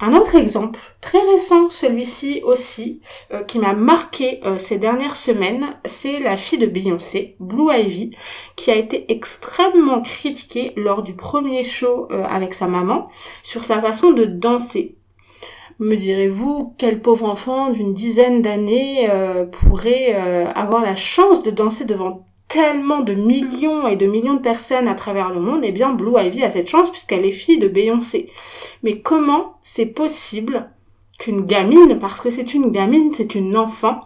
Un 0.00 0.14
autre 0.14 0.36
exemple, 0.36 0.80
très 1.02 1.20
récent 1.20 1.68
celui-ci 1.68 2.40
aussi, 2.42 3.02
euh, 3.34 3.42
qui 3.42 3.58
m'a 3.58 3.74
marqué 3.74 4.40
ces 4.56 4.78
dernières 4.78 5.16
semaines, 5.16 5.76
c'est 5.84 6.20
la 6.20 6.38
fille 6.38 6.58
de 6.58 6.66
Beyoncé, 6.66 7.36
Blue 7.38 7.70
Ivy, 7.70 8.16
qui 8.56 8.70
a 8.70 8.76
été 8.76 9.12
extrêmement 9.12 10.00
critiquée 10.00 10.72
lors 10.76 11.02
du 11.02 11.14
premier 11.14 11.64
show 11.64 12.08
avec 12.10 12.54
sa 12.54 12.66
maman 12.66 13.10
sur 13.42 13.62
sa 13.62 13.78
façon 13.82 14.12
de 14.12 14.24
danser. 14.24 14.95
Me 15.78 15.94
direz-vous, 15.94 16.74
quel 16.78 17.02
pauvre 17.02 17.28
enfant 17.28 17.70
d'une 17.70 17.92
dizaine 17.92 18.40
d'années 18.40 19.10
euh, 19.10 19.44
pourrait 19.44 20.14
euh, 20.14 20.50
avoir 20.52 20.82
la 20.82 20.96
chance 20.96 21.42
de 21.42 21.50
danser 21.50 21.84
devant 21.84 22.24
tellement 22.48 23.00
de 23.00 23.12
millions 23.12 23.86
et 23.86 23.96
de 23.96 24.06
millions 24.06 24.34
de 24.34 24.40
personnes 24.40 24.88
à 24.88 24.94
travers 24.94 25.30
le 25.30 25.40
monde? 25.40 25.60
Eh 25.64 25.72
bien, 25.72 25.92
Blue 25.92 26.18
Ivy 26.18 26.44
a 26.44 26.50
cette 26.50 26.70
chance 26.70 26.88
puisqu'elle 26.88 27.26
est 27.26 27.30
fille 27.30 27.58
de 27.58 27.68
Beyoncé. 27.68 28.30
Mais 28.82 29.00
comment 29.00 29.58
c'est 29.62 29.86
possible 29.86 30.70
qu'une 31.18 31.42
gamine, 31.42 31.98
parce 31.98 32.20
que 32.22 32.30
c'est 32.30 32.54
une 32.54 32.70
gamine, 32.70 33.12
c'est 33.12 33.34
une 33.34 33.54
enfant, 33.54 34.00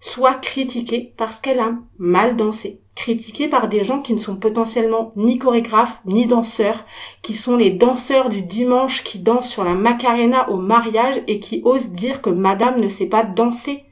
soit 0.00 0.34
critiquée 0.34 1.12
parce 1.16 1.38
qu'elle 1.38 1.60
a 1.60 1.74
mal 1.98 2.36
dansé? 2.36 2.80
Critiquée 3.00 3.48
par 3.48 3.66
des 3.66 3.82
gens 3.82 4.00
qui 4.00 4.12
ne 4.12 4.18
sont 4.18 4.36
potentiellement 4.36 5.12
ni 5.16 5.38
chorégraphes 5.38 6.02
ni 6.04 6.26
danseurs, 6.26 6.84
qui 7.22 7.32
sont 7.32 7.56
les 7.56 7.70
danseurs 7.70 8.28
du 8.28 8.42
dimanche 8.42 9.02
qui 9.04 9.20
dansent 9.20 9.48
sur 9.48 9.64
la 9.64 9.72
Macarena 9.72 10.50
au 10.50 10.58
mariage 10.58 11.22
et 11.26 11.40
qui 11.40 11.62
osent 11.64 11.92
dire 11.92 12.20
que 12.20 12.28
madame 12.28 12.78
ne 12.78 12.88
sait 12.88 13.06
pas 13.06 13.22
danser 13.22 13.84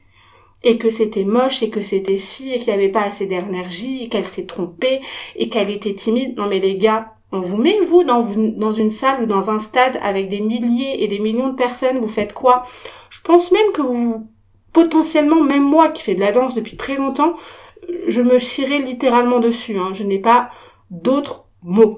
et 0.63 0.77
que 0.77 0.91
c'était 0.91 1.23
moche 1.23 1.63
et 1.63 1.71
que 1.71 1.81
c'était 1.81 2.17
si 2.17 2.53
et 2.53 2.59
qu'il 2.59 2.67
n'y 2.67 2.79
avait 2.79 2.89
pas 2.89 3.01
assez 3.01 3.25
d'énergie 3.25 4.03
et 4.03 4.09
qu'elle 4.09 4.25
s'est 4.25 4.45
trompée 4.45 5.01
et 5.35 5.49
qu'elle 5.49 5.71
était 5.71 5.95
timide. 5.95 6.37
Non 6.37 6.45
mais 6.47 6.59
les 6.59 6.77
gars, 6.77 7.13
on 7.31 7.39
vous 7.39 7.57
met 7.57 7.79
vous 7.81 8.03
dans, 8.03 8.23
dans 8.57 8.71
une 8.71 8.91
salle 8.91 9.23
ou 9.23 9.25
dans 9.25 9.49
un 9.49 9.57
stade 9.57 9.97
avec 10.03 10.27
des 10.27 10.39
milliers 10.41 11.03
et 11.03 11.07
des 11.07 11.19
millions 11.19 11.49
de 11.49 11.55
personnes, 11.55 11.97
vous 11.97 12.07
faites 12.07 12.33
quoi? 12.33 12.61
Je 13.09 13.21
pense 13.21 13.51
même 13.51 13.71
que 13.73 13.81
vous 13.81 14.27
potentiellement 14.71 15.41
même 15.41 15.63
moi 15.63 15.89
qui 15.89 16.03
fais 16.03 16.13
de 16.13 16.19
la 16.19 16.31
danse 16.31 16.53
depuis 16.53 16.77
très 16.77 16.95
longtemps, 16.95 17.33
je 18.07 18.21
me 18.21 18.39
chierai 18.39 18.79
littéralement 18.79 19.39
dessus. 19.39 19.77
Hein. 19.77 19.91
Je 19.93 20.03
n'ai 20.03 20.19
pas 20.19 20.49
d'autres 20.89 21.45
mots. 21.63 21.97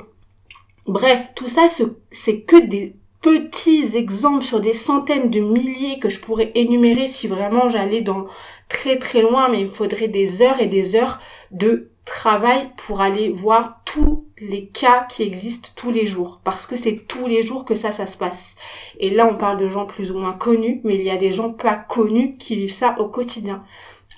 Bref, 0.88 1.32
tout 1.36 1.48
ça, 1.48 1.68
c'est 2.12 2.42
que 2.42 2.60
des 2.60 2.96
petits 3.22 3.96
exemples 3.96 4.44
sur 4.44 4.60
des 4.60 4.74
centaines 4.74 5.30
de 5.30 5.40
milliers 5.40 6.00
que 6.00 6.10
je 6.10 6.20
pourrais 6.20 6.52
énumérer 6.56 7.08
si 7.08 7.28
vraiment 7.28 7.70
j'allais 7.70 8.02
dans 8.02 8.26
très 8.68 8.98
très 8.98 9.22
loin, 9.22 9.48
mais 9.50 9.62
il 9.62 9.70
faudrait 9.70 10.08
des 10.08 10.42
heures 10.42 10.60
et 10.60 10.66
des 10.66 10.96
heures 10.96 11.20
de 11.52 11.92
travail 12.04 12.72
pour 12.78 13.00
aller 13.00 13.30
voir 13.30 13.82
tous 13.86 14.26
les 14.42 14.68
cas 14.68 15.06
qui 15.08 15.22
existent 15.22 15.70
tous 15.76 15.92
les 15.92 16.08
jours. 16.08 16.42
Parce 16.44 16.66
que 16.66 16.76
c'est 16.76 17.06
tous 17.08 17.28
les 17.28 17.44
jours 17.44 17.64
que 17.64 17.76
ça, 17.76 17.92
ça 17.92 18.08
se 18.08 18.18
passe. 18.18 18.56
Et 19.00 19.12
là, 19.12 19.30
on 19.32 19.36
parle 19.36 19.60
de 19.60 19.70
gens 19.70 19.86
plus 19.86 20.12
ou 20.12 20.18
moins 20.18 20.34
connus, 20.34 20.82
mais 20.84 20.96
il 20.96 21.04
y 21.04 21.12
a 21.12 21.18
des 21.18 21.32
gens 21.32 21.52
pas 21.52 21.76
connus 21.76 22.38
qui 22.38 22.56
vivent 22.56 22.74
ça 22.74 22.96
au 22.98 23.08
quotidien 23.08 23.64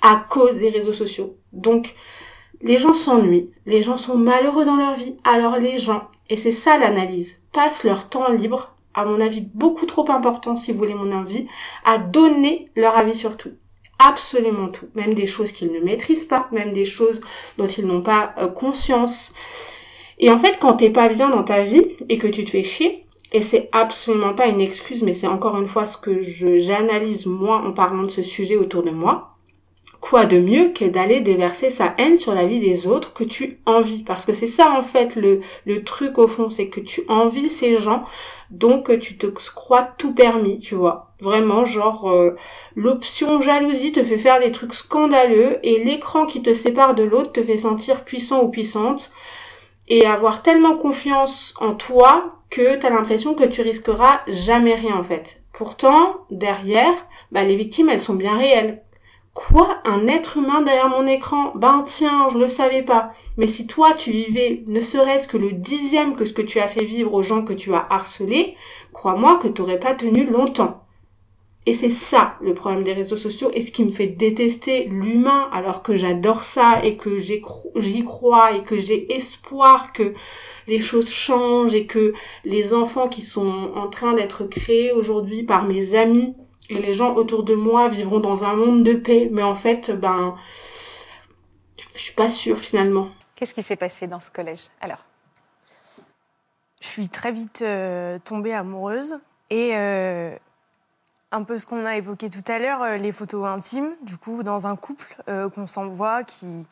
à 0.02 0.24
cause 0.28 0.56
des 0.56 0.70
réseaux 0.70 0.92
sociaux. 0.92 1.36
Donc, 1.54 1.94
les 2.60 2.78
gens 2.78 2.92
s'ennuient, 2.92 3.50
les 3.66 3.82
gens 3.82 3.96
sont 3.96 4.16
malheureux 4.16 4.64
dans 4.64 4.76
leur 4.76 4.94
vie, 4.94 5.16
alors 5.24 5.58
les 5.58 5.78
gens, 5.78 6.08
et 6.30 6.36
c'est 6.36 6.50
ça 6.50 6.78
l'analyse, 6.78 7.38
passent 7.52 7.84
leur 7.84 8.08
temps 8.08 8.30
libre, 8.32 8.74
à 8.94 9.04
mon 9.04 9.20
avis 9.20 9.42
beaucoup 9.54 9.86
trop 9.86 10.10
important 10.10 10.56
si 10.56 10.72
vous 10.72 10.78
voulez 10.78 10.94
mon 10.94 11.12
avis, 11.12 11.46
à 11.84 11.98
donner 11.98 12.70
leur 12.76 12.96
avis 12.96 13.14
sur 13.14 13.36
tout. 13.36 13.52
Absolument 13.98 14.68
tout. 14.68 14.86
Même 14.94 15.14
des 15.14 15.26
choses 15.26 15.52
qu'ils 15.52 15.72
ne 15.72 15.80
maîtrisent 15.80 16.24
pas, 16.24 16.48
même 16.52 16.72
des 16.72 16.84
choses 16.84 17.20
dont 17.58 17.66
ils 17.66 17.86
n'ont 17.86 18.02
pas 18.02 18.34
euh, 18.38 18.48
conscience. 18.48 19.32
Et 20.18 20.30
en 20.30 20.38
fait, 20.38 20.58
quand 20.60 20.74
t'es 20.74 20.90
pas 20.90 21.08
bien 21.08 21.30
dans 21.30 21.44
ta 21.44 21.62
vie 21.62 21.86
et 22.08 22.18
que 22.18 22.26
tu 22.26 22.44
te 22.44 22.50
fais 22.50 22.62
chier, 22.62 23.06
et 23.32 23.42
c'est 23.42 23.68
absolument 23.72 24.32
pas 24.32 24.46
une 24.46 24.60
excuse, 24.60 25.02
mais 25.02 25.12
c'est 25.12 25.26
encore 25.26 25.58
une 25.58 25.66
fois 25.66 25.86
ce 25.86 25.96
que 25.96 26.22
j'analyse 26.22 27.26
moi 27.26 27.62
en 27.64 27.72
parlant 27.72 28.04
de 28.04 28.10
ce 28.10 28.22
sujet 28.22 28.56
autour 28.56 28.84
de 28.84 28.90
moi, 28.90 29.33
quoi 30.04 30.26
de 30.26 30.38
mieux 30.38 30.68
que 30.68 30.84
d'aller 30.84 31.20
déverser 31.20 31.70
sa 31.70 31.94
haine 31.96 32.18
sur 32.18 32.34
la 32.34 32.44
vie 32.44 32.60
des 32.60 32.86
autres 32.86 33.14
que 33.14 33.24
tu 33.24 33.60
envies? 33.64 34.02
Parce 34.02 34.26
que 34.26 34.34
c'est 34.34 34.46
ça 34.46 34.70
en 34.72 34.82
fait 34.82 35.16
le, 35.16 35.40
le 35.64 35.82
truc 35.82 36.18
au 36.18 36.26
fond, 36.26 36.50
c'est 36.50 36.68
que 36.68 36.80
tu 36.80 37.04
envies 37.08 37.48
ces 37.48 37.78
gens, 37.78 38.04
donc 38.50 38.98
tu 38.98 39.16
te 39.16 39.26
crois 39.26 39.82
tout 39.96 40.12
permis, 40.12 40.58
tu 40.58 40.74
vois. 40.74 41.14
Vraiment, 41.20 41.64
genre, 41.64 42.10
euh, 42.10 42.36
l'option 42.76 43.40
jalousie 43.40 43.92
te 43.92 44.04
fait 44.04 44.18
faire 44.18 44.40
des 44.40 44.52
trucs 44.52 44.74
scandaleux 44.74 45.56
et 45.62 45.82
l'écran 45.82 46.26
qui 46.26 46.42
te 46.42 46.52
sépare 46.52 46.94
de 46.94 47.02
l'autre 47.02 47.32
te 47.32 47.42
fait 47.42 47.56
sentir 47.56 48.04
puissant 48.04 48.42
ou 48.42 48.50
puissante 48.50 49.10
et 49.88 50.04
avoir 50.04 50.42
tellement 50.42 50.76
confiance 50.76 51.54
en 51.60 51.72
toi 51.72 52.42
que 52.50 52.76
t'as 52.76 52.90
l'impression 52.90 53.32
que 53.32 53.44
tu 53.44 53.62
risqueras 53.62 54.20
jamais 54.28 54.74
rien 54.74 54.96
en 54.96 55.02
fait. 55.02 55.40
Pourtant, 55.54 56.26
derrière, 56.30 57.06
bah, 57.32 57.42
les 57.42 57.56
victimes, 57.56 57.88
elles 57.88 57.98
sont 57.98 58.14
bien 58.14 58.36
réelles. 58.36 58.82
Quoi? 59.34 59.80
Un 59.84 60.06
être 60.06 60.36
humain 60.36 60.62
derrière 60.62 60.88
mon 60.88 61.06
écran? 61.08 61.52
Ben 61.56 61.82
tiens, 61.84 62.28
je 62.32 62.38
le 62.38 62.46
savais 62.46 62.82
pas. 62.82 63.10
Mais 63.36 63.48
si 63.48 63.66
toi 63.66 63.92
tu 63.92 64.12
vivais 64.12 64.62
ne 64.68 64.80
serait-ce 64.80 65.26
que 65.26 65.36
le 65.36 65.52
dixième 65.52 66.14
que 66.14 66.24
ce 66.24 66.32
que 66.32 66.42
tu 66.42 66.60
as 66.60 66.68
fait 66.68 66.84
vivre 66.84 67.12
aux 67.12 67.22
gens 67.22 67.44
que 67.44 67.52
tu 67.52 67.74
as 67.74 67.82
harcelés, 67.90 68.54
crois-moi 68.92 69.38
que 69.38 69.48
t'aurais 69.48 69.80
pas 69.80 69.94
tenu 69.94 70.24
longtemps. 70.24 70.84
Et 71.66 71.72
c'est 71.72 71.90
ça 71.90 72.34
le 72.42 72.54
problème 72.54 72.84
des 72.84 72.92
réseaux 72.92 73.16
sociaux 73.16 73.50
et 73.54 73.60
ce 73.60 73.72
qui 73.72 73.84
me 73.84 73.90
fait 73.90 74.06
détester 74.06 74.84
l'humain 74.84 75.48
alors 75.50 75.82
que 75.82 75.96
j'adore 75.96 76.42
ça 76.42 76.84
et 76.84 76.96
que 76.96 77.18
j'y 77.18 77.40
crois 78.04 78.52
et 78.52 78.62
que 78.62 78.76
j'ai 78.76 79.12
espoir 79.14 79.92
que 79.92 80.14
les 80.68 80.78
choses 80.78 81.10
changent 81.10 81.74
et 81.74 81.86
que 81.86 82.12
les 82.44 82.74
enfants 82.74 83.08
qui 83.08 83.22
sont 83.22 83.72
en 83.74 83.88
train 83.88 84.12
d'être 84.12 84.44
créés 84.44 84.92
aujourd'hui 84.92 85.42
par 85.42 85.64
mes 85.64 85.94
amis 85.94 86.34
et 86.70 86.78
les 86.78 86.92
gens 86.92 87.14
autour 87.14 87.42
de 87.42 87.54
moi 87.54 87.88
vivront 87.88 88.20
dans 88.20 88.44
un 88.44 88.54
monde 88.54 88.82
de 88.82 88.94
paix. 88.94 89.28
Mais 89.32 89.42
en 89.42 89.54
fait, 89.54 89.90
ben, 89.90 90.32
je 91.94 92.00
suis 92.00 92.14
pas 92.14 92.30
sûre 92.30 92.58
finalement. 92.58 93.08
Qu'est-ce 93.36 93.54
qui 93.54 93.62
s'est 93.62 93.76
passé 93.76 94.06
dans 94.06 94.20
ce 94.20 94.30
collège 94.30 94.70
alors? 94.80 95.04
Je 96.80 96.86
suis 96.88 97.08
très 97.08 97.32
vite 97.32 97.62
euh, 97.62 98.18
tombée 98.22 98.54
amoureuse. 98.54 99.18
Et 99.50 99.72
euh, 99.74 100.34
un 101.32 101.42
peu 101.42 101.58
ce 101.58 101.66
qu'on 101.66 101.84
a 101.84 101.96
évoqué 101.96 102.30
tout 102.30 102.44
à 102.46 102.58
l'heure, 102.58 102.82
euh, 102.82 102.96
les 102.96 103.12
photos 103.12 103.46
intimes, 103.46 103.94
du 104.02 104.16
coup, 104.16 104.42
dans 104.42 104.66
un 104.66 104.76
couple 104.76 105.16
qu'on 105.54 105.66
s'envoie, 105.66 106.24
qui 106.24 106.66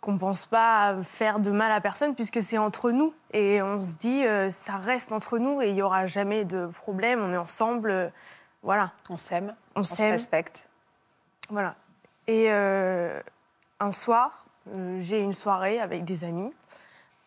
qu'on 0.00 0.16
pense 0.16 0.46
pas 0.46 1.02
faire 1.02 1.40
de 1.40 1.50
mal 1.50 1.72
à 1.72 1.80
personne 1.80 2.14
puisque 2.14 2.40
c'est 2.40 2.58
entre 2.58 2.92
nous. 2.92 3.12
Et 3.32 3.60
on 3.62 3.80
se 3.80 3.98
dit 3.98 4.22
ça 4.52 4.76
reste 4.76 5.10
entre 5.10 5.38
nous 5.38 5.60
et 5.60 5.70
il 5.70 5.74
y 5.74 5.82
aura 5.82 6.06
jamais 6.06 6.44
de 6.44 6.66
problème, 6.66 7.20
on 7.20 7.32
est 7.32 7.36
ensemble 7.36 8.12
voilà. 8.62 8.92
On 9.08 9.16
s'aime, 9.16 9.54
on, 9.74 9.82
se 9.82 10.00
respecte. 10.02 10.68
Voilà. 11.48 11.76
Et 12.26 12.46
euh, 12.50 13.20
un 13.80 13.90
soir, 13.90 14.44
euh, 14.68 14.98
j'ai 15.00 15.20
une 15.20 15.32
soirée 15.32 15.80
avec 15.80 16.04
des 16.04 16.24
amis. 16.24 16.52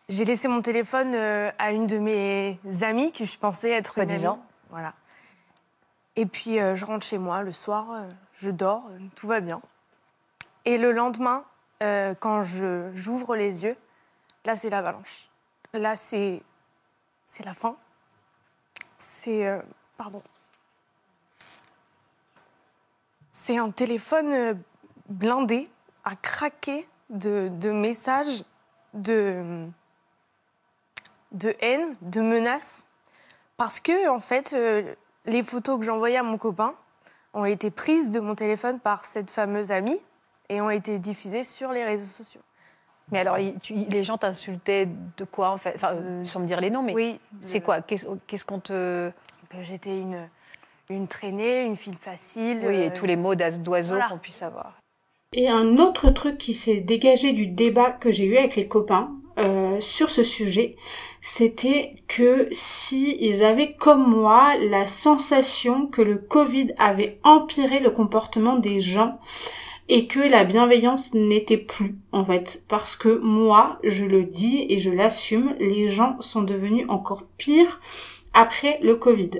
J'ai 0.08 0.24
laissé 0.24 0.48
mon 0.48 0.62
téléphone 0.62 1.14
euh, 1.14 1.50
à 1.58 1.72
une 1.72 1.86
de 1.86 1.98
mes 1.98 2.58
amies 2.82 3.12
que 3.12 3.24
je 3.24 3.38
pensais 3.38 3.70
être 3.70 3.98
une 3.98 4.10
amie. 4.10 4.38
Voilà. 4.70 4.94
Et 6.14 6.26
puis 6.26 6.58
je 6.58 6.84
rentre 6.84 7.06
chez 7.06 7.16
moi 7.16 7.42
le 7.42 7.52
soir, 7.52 7.86
je 8.34 8.50
dors, 8.50 8.84
tout 9.14 9.26
va 9.26 9.40
bien. 9.40 9.62
Et 10.66 10.76
le 10.76 10.92
lendemain, 10.92 11.42
quand 11.80 12.42
j'ouvre 12.44 13.34
les 13.34 13.64
yeux, 13.64 13.74
là 14.44 14.54
c'est 14.54 14.68
l'avalanche. 14.68 15.30
Là 15.72 15.96
c'est 15.96 16.42
c'est 17.24 17.46
la 17.46 17.54
fin. 17.54 17.76
C'est 18.98 19.58
pardon. 19.96 20.22
C'est 23.44 23.58
un 23.58 23.72
téléphone 23.72 24.32
euh, 24.32 24.54
blindé, 25.08 25.66
à 26.04 26.14
craquer 26.14 26.86
de, 27.10 27.50
messages 27.72 28.44
de, 28.94 29.64
de 31.32 31.52
haine, 31.58 31.96
de 32.02 32.20
menaces. 32.20 32.86
Parce 33.56 33.80
que, 33.80 34.08
en 34.08 34.20
fait, 34.20 34.52
euh, 34.52 34.94
les 35.26 35.42
photos 35.42 35.80
que 35.80 35.84
j'envoyais 35.84 36.18
à 36.18 36.22
mon 36.22 36.38
copain 36.38 36.76
ont 37.34 37.44
été 37.44 37.72
prises 37.72 38.12
de 38.12 38.20
mon 38.20 38.36
téléphone 38.36 38.78
par 38.78 39.04
cette 39.04 39.28
fameuse 39.28 39.72
amie 39.72 40.00
et 40.48 40.60
ont 40.60 40.70
été 40.70 41.00
diffusées 41.00 41.42
sur 41.42 41.72
les 41.72 41.82
réseaux 41.82 42.06
sociaux. 42.06 42.42
Mais 43.10 43.18
alors, 43.18 43.38
les 43.38 44.04
gens 44.04 44.18
t'insultaient 44.18 44.88
de 45.16 45.24
quoi, 45.24 45.50
en 45.50 45.58
fait? 45.58 45.72
Enfin, 45.74 45.94
euh, 45.94 46.24
Sans 46.26 46.38
me 46.38 46.46
dire 46.46 46.60
les 46.60 46.70
noms, 46.70 46.84
mais 46.84 46.94
oui, 46.94 47.18
c'est 47.40 47.60
quoi? 47.60 47.80
Qu'est-ce 47.80 48.44
qu'on 48.44 48.60
te... 48.60 49.10
Que 49.50 49.64
j'étais 49.64 49.98
une 49.98 50.28
une 50.90 51.08
traînée, 51.08 51.64
une 51.64 51.76
file 51.76 51.96
facile. 52.00 52.58
Oui, 52.64 52.74
et 52.74 52.86
euh, 52.86 52.90
tous 52.94 53.06
les 53.06 53.16
mots 53.16 53.34
d'oiseaux 53.34 53.98
qu'on 54.08 54.18
puisse 54.18 54.42
avoir. 54.42 54.78
Et 55.34 55.48
un 55.48 55.78
autre 55.78 56.10
truc 56.10 56.36
qui 56.36 56.54
s'est 56.54 56.80
dégagé 56.80 57.32
du 57.32 57.46
débat 57.46 57.90
que 57.90 58.10
j'ai 58.10 58.26
eu 58.26 58.36
avec 58.36 58.54
les 58.56 58.68
copains 58.68 59.12
euh, 59.38 59.80
sur 59.80 60.10
ce 60.10 60.22
sujet, 60.22 60.76
c'était 61.22 61.94
que 62.06 62.48
si 62.52 63.16
ils 63.18 63.42
avaient 63.42 63.72
comme 63.72 64.10
moi 64.10 64.56
la 64.58 64.84
sensation 64.84 65.86
que 65.86 66.02
le 66.02 66.18
Covid 66.18 66.74
avait 66.76 67.18
empiré 67.24 67.80
le 67.80 67.88
comportement 67.88 68.56
des 68.56 68.80
gens 68.80 69.18
et 69.88 70.06
que 70.06 70.20
la 70.20 70.44
bienveillance 70.44 71.14
n'était 71.14 71.56
plus 71.56 71.96
en 72.12 72.24
fait 72.24 72.62
parce 72.68 72.94
que 72.94 73.18
moi 73.18 73.78
je 73.82 74.04
le 74.04 74.24
dis 74.24 74.66
et 74.68 74.78
je 74.78 74.90
l'assume 74.90 75.54
les 75.58 75.88
gens 75.88 76.20
sont 76.20 76.42
devenus 76.42 76.86
encore 76.88 77.24
pires 77.36 77.80
après 78.34 78.78
le 78.82 78.96
Covid. 78.96 79.30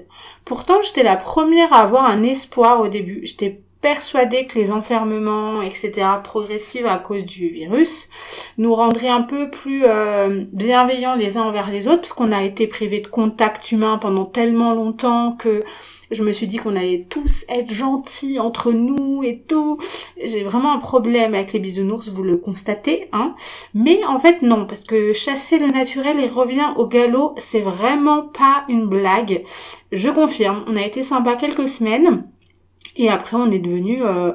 Pourtant, 0.44 0.82
j'étais 0.82 1.02
la 1.02 1.16
première 1.16 1.72
à 1.72 1.80
avoir 1.80 2.04
un 2.04 2.22
espoir 2.22 2.80
au 2.80 2.88
début. 2.88 3.20
J'étais 3.24 3.60
persuadée 3.82 4.46
que 4.46 4.58
les 4.58 4.70
enfermements, 4.70 5.60
etc., 5.60 5.92
progressifs 6.24 6.86
à 6.86 6.98
cause 6.98 7.24
du 7.24 7.48
virus, 7.48 8.08
nous 8.56 8.74
rendraient 8.74 9.08
un 9.08 9.22
peu 9.22 9.50
plus 9.50 9.82
euh, 9.84 10.44
bienveillants 10.52 11.16
les 11.16 11.36
uns 11.36 11.42
envers 11.42 11.70
les 11.70 11.88
autres, 11.88 12.00
parce 12.00 12.12
qu'on 12.14 12.32
a 12.32 12.42
été 12.44 12.66
privés 12.66 13.00
de 13.00 13.08
contact 13.08 13.72
humain 13.72 13.98
pendant 13.98 14.24
tellement 14.24 14.72
longtemps 14.72 15.32
que 15.32 15.64
je 16.12 16.22
me 16.22 16.32
suis 16.32 16.46
dit 16.46 16.58
qu'on 16.58 16.76
allait 16.76 17.06
tous 17.08 17.44
être 17.48 17.72
gentils 17.72 18.38
entre 18.38 18.72
nous 18.72 19.22
et 19.24 19.42
tout. 19.48 19.78
J'ai 20.22 20.42
vraiment 20.42 20.72
un 20.72 20.78
problème 20.78 21.34
avec 21.34 21.52
les 21.52 21.58
bisounours, 21.58 22.08
vous 22.10 22.22
le 22.22 22.36
constatez, 22.36 23.08
hein. 23.12 23.34
Mais 23.74 24.04
en 24.04 24.18
fait, 24.18 24.42
non, 24.42 24.66
parce 24.66 24.84
que 24.84 25.12
chasser 25.12 25.58
le 25.58 25.68
naturel 25.68 26.20
et 26.20 26.28
revient 26.28 26.72
au 26.76 26.86
galop, 26.86 27.34
c'est 27.38 27.60
vraiment 27.60 28.22
pas 28.22 28.64
une 28.68 28.86
blague. 28.86 29.42
Je 29.90 30.08
confirme, 30.08 30.64
on 30.68 30.76
a 30.76 30.82
été 30.82 31.02
sympa 31.02 31.34
quelques 31.34 31.68
semaines. 31.68 32.24
Et 32.96 33.08
après, 33.08 33.36
on 33.36 33.50
est 33.50 33.58
devenu 33.58 34.02
euh, 34.02 34.32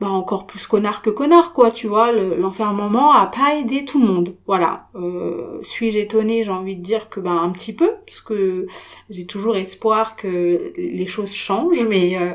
bah, 0.00 0.08
encore 0.08 0.46
plus 0.46 0.66
connard 0.66 1.02
que 1.02 1.10
connard, 1.10 1.52
quoi, 1.52 1.70
tu 1.70 1.86
vois. 1.86 2.10
L'enfermement 2.10 3.12
a 3.12 3.26
pas 3.26 3.56
aidé 3.56 3.84
tout 3.84 4.00
le 4.00 4.06
monde. 4.06 4.34
Voilà. 4.46 4.86
Euh, 4.94 5.58
Suis-je 5.62 5.98
étonnée, 5.98 6.42
j'ai 6.42 6.50
envie 6.50 6.76
de 6.76 6.80
dire 6.80 7.10
que 7.10 7.20
ben 7.20 7.36
un 7.36 7.50
petit 7.50 7.74
peu, 7.74 7.90
parce 8.06 8.22
que 8.22 8.66
j'ai 9.10 9.26
toujours 9.26 9.56
espoir 9.56 10.16
que 10.16 10.72
les 10.76 11.06
choses 11.06 11.34
changent, 11.34 11.84
mais 11.86 12.16
euh, 12.16 12.32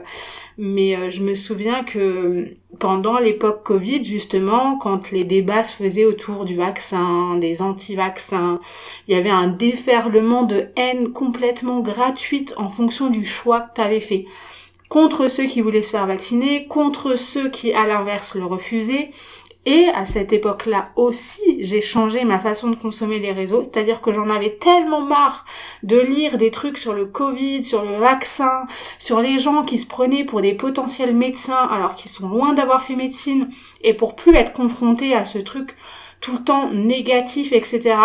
mais 0.60 0.96
euh, 0.96 1.10
je 1.10 1.24
me 1.24 1.34
souviens 1.34 1.84
que 1.84 2.50
pendant 2.80 3.18
l'époque 3.18 3.64
Covid, 3.64 4.04
justement, 4.04 4.78
quand 4.78 5.10
les 5.10 5.24
débats 5.24 5.64
se 5.64 5.82
faisaient 5.82 6.06
autour 6.06 6.46
du 6.46 6.54
vaccin, 6.54 7.36
des 7.38 7.64
anti-vaccins, 7.64 8.60
il 9.08 9.16
y 9.16 9.18
avait 9.18 9.30
un 9.30 9.48
déferlement 9.48 10.44
de 10.44 10.68
haine 10.76 11.12
complètement 11.14 11.80
gratuite 11.80 12.54
en 12.58 12.70
fonction 12.70 13.10
du 13.10 13.26
choix 13.26 13.62
que 13.62 13.82
tu 13.82 14.02
fait 14.02 14.26
contre 14.90 15.28
ceux 15.28 15.46
qui 15.46 15.62
voulaient 15.62 15.82
se 15.82 15.92
faire 15.92 16.08
vacciner, 16.08 16.68
contre 16.68 17.16
ceux 17.16 17.50
qui 17.50 17.74
à 17.74 17.86
l'inverse 17.86 18.36
le 18.36 18.46
refusaient. 18.46 19.10
Et 19.68 19.88
à 19.96 20.06
cette 20.06 20.32
époque-là 20.32 20.92
aussi, 20.96 21.58
j'ai 21.62 21.82
changé 21.82 22.24
ma 22.24 22.38
façon 22.38 22.70
de 22.70 22.76
consommer 22.76 23.18
les 23.18 23.32
réseaux, 23.32 23.64
c'est-à-dire 23.64 24.00
que 24.00 24.14
j'en 24.14 24.30
avais 24.30 24.52
tellement 24.52 25.02
marre 25.02 25.44
de 25.82 25.98
lire 25.98 26.38
des 26.38 26.52
trucs 26.52 26.78
sur 26.78 26.94
le 26.94 27.08
Covid, 27.08 27.64
sur 27.64 27.84
le 27.84 27.98
vaccin, 27.98 28.68
sur 29.00 29.22
les 29.22 29.40
gens 29.40 29.64
qui 29.64 29.80
se 29.80 29.88
prenaient 29.88 30.24
pour 30.24 30.42
des 30.42 30.54
potentiels 30.54 31.16
médecins 31.16 31.68
alors 31.72 31.96
qu'ils 31.96 32.12
sont 32.12 32.30
loin 32.30 32.54
d'avoir 32.54 32.84
fait 32.84 32.96
médecine, 32.96 33.50
et 33.82 33.96
pour 33.96 34.16
plus 34.16 34.36
être 34.36 34.54
confrontés 34.54 35.16
à 35.16 35.26
ce 35.26 35.40
truc 35.40 35.76
tout 36.22 36.34
le 36.34 36.44
temps 36.44 36.70
négatif, 36.72 37.52
etc. 37.52 37.96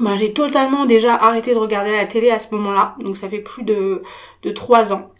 Ben, 0.00 0.16
j'ai 0.16 0.32
totalement 0.32 0.86
déjà 0.86 1.14
arrêté 1.14 1.52
de 1.52 1.58
regarder 1.58 1.92
la 1.92 2.06
télé 2.06 2.30
à 2.30 2.38
ce 2.38 2.48
moment-là, 2.54 2.94
donc 3.00 3.18
ça 3.18 3.28
fait 3.28 3.40
plus 3.40 3.62
de, 3.62 4.02
de 4.42 4.54
ans 4.92 5.11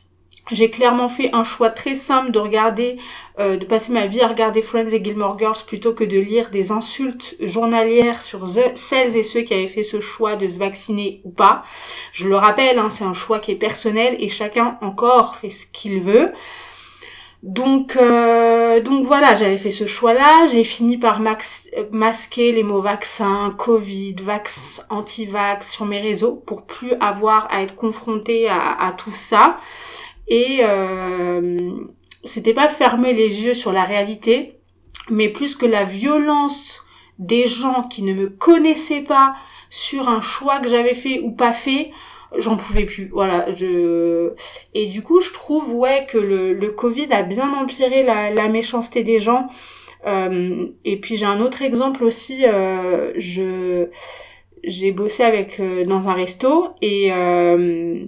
j'ai 0.51 0.71
clairement 0.71 1.09
fait 1.09 1.31
un 1.33 1.45
choix 1.45 1.71
très 1.71 1.95
simple 1.95 2.33
de 2.33 2.39
regarder, 2.39 2.97
euh, 3.39 3.57
de 3.57 3.65
passer 3.65 3.93
ma 3.93 4.07
vie 4.07 4.21
à 4.21 4.27
regarder 4.27 4.61
Friends 4.61 4.89
et 4.89 5.03
Gilmore 5.03 5.39
Girls 5.39 5.65
plutôt 5.67 5.93
que 5.93 6.03
de 6.03 6.19
lire 6.19 6.51
des 6.51 6.73
insultes 6.73 7.37
journalières 7.41 8.21
sur 8.21 8.47
celles 8.75 9.17
et 9.17 9.23
ceux 9.23 9.43
qui 9.43 9.55
avaient 9.55 9.69
fait 9.69 9.85
ce 9.85 10.01
choix 10.01 10.35
de 10.35 10.49
se 10.49 10.59
vacciner 10.59 11.21
ou 11.25 11.31
pas. 11.31 11.63
Je 12.13 12.29
le 12.29 12.37
rappelle, 12.37 12.79
hein, 12.79 12.91
c'est 12.91 13.05
un 13.05 13.13
choix 13.13 13.39
qui 13.39 13.53
est 13.53 13.57
personnel 13.57 14.17
et 14.19 14.29
chacun 14.29 14.79
encore 14.83 15.37
fait 15.37 15.51
ce 15.51 15.67
qu'il 15.67 16.01
veut. 16.01 16.33
Donc, 17.43 17.97
euh, 17.97 18.81
donc 18.81 19.03
voilà, 19.03 19.35
j'avais 19.35 19.59
fait 19.59 19.73
ce 19.73 19.87
choix-là. 19.87 20.47
J'ai 20.47 20.63
fini 20.63 20.97
par 20.97 21.21
masquer 21.91 22.53
les 22.53 22.63
mots 22.63 22.81
vaccin, 22.81 23.53
Covid, 23.59 24.15
vax, 24.23 24.87
anti-vax 24.91 25.73
sur 25.73 25.85
mes 25.85 26.01
réseaux 26.01 26.35
pour 26.35 26.67
plus 26.67 26.93
avoir 27.01 27.49
à 27.51 27.63
être 27.63 27.75
confronté 27.75 28.49
à, 28.49 28.73
à 28.73 28.93
tout 28.93 29.15
ça. 29.15 29.59
Et 30.33 30.61
euh, 30.63 31.73
c'était 32.25 32.55
pas 32.55 32.69
fermer 32.69 33.13
les 33.13 33.45
yeux 33.45 33.53
sur 33.53 33.71
la 33.71 33.85
réalité, 33.85 34.57
mais 35.11 35.29
plus 35.29 35.55
que 35.55 35.67
la 35.67 35.85
violence 35.85 36.87
des 37.19 37.47
gens 37.47 37.83
qui 37.83 38.03
ne 38.03 38.15
me 38.15 38.29
connaissaient 38.31 39.03
pas 39.03 39.35
sur 39.69 40.09
un 40.09 40.23
choix 40.23 40.61
que 40.61 40.71
j'avais 40.71 40.95
fait 40.95 41.21
ou 41.21 41.33
pas 41.33 41.53
fait, 41.53 41.91
j'en 42.39 42.57
pouvais 42.57 42.87
plus. 42.87 43.11
Voilà, 43.13 43.51
je 43.51 44.33
et 44.73 44.87
du 44.87 45.03
coup, 45.03 45.21
je 45.21 45.35
trouve 45.35 45.75
ouais 45.75 46.07
que 46.09 46.17
le, 46.17 46.55
le 46.55 46.71
Covid 46.71 47.09
a 47.11 47.23
bien 47.23 47.53
empiré 47.53 48.03
la, 48.03 48.31
la 48.31 48.49
méchanceté 48.49 49.03
des 49.03 49.19
gens. 49.19 49.49
Euh, 50.07 50.67
et 50.87 50.99
puis 50.99 51.19
j'ai 51.19 51.27
un 51.27 51.43
autre 51.43 51.61
exemple 51.61 52.05
aussi. 52.05 52.47
Euh, 52.47 53.13
je 53.17 53.89
j'ai 54.65 54.93
bossé 54.93 55.25
avec 55.25 55.61
euh, 55.61 55.85
dans 55.85 56.09
un 56.09 56.15
resto 56.15 56.69
et 56.81 57.13
euh, 57.13 58.07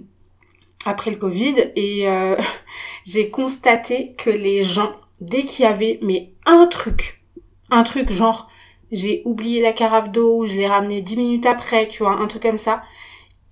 après 0.85 1.11
le 1.11 1.17
Covid 1.17 1.71
et 1.75 2.07
euh, 2.07 2.35
j'ai 3.05 3.29
constaté 3.29 4.13
que 4.17 4.29
les 4.29 4.63
gens, 4.63 4.93
dès 5.19 5.43
qu'il 5.43 5.65
y 5.65 5.67
avait 5.67 5.99
mais 6.01 6.31
un 6.45 6.67
truc, 6.67 7.23
un 7.69 7.83
truc 7.83 8.11
genre 8.11 8.49
j'ai 8.91 9.21
oublié 9.25 9.61
la 9.61 9.73
carafe 9.73 10.11
d'eau, 10.11 10.45
je 10.45 10.55
l'ai 10.55 10.67
ramené 10.67 11.01
dix 11.01 11.17
minutes 11.17 11.45
après, 11.45 11.87
tu 11.87 12.03
vois, 12.03 12.19
un 12.19 12.27
truc 12.27 12.43
comme 12.43 12.57
ça, 12.57 12.81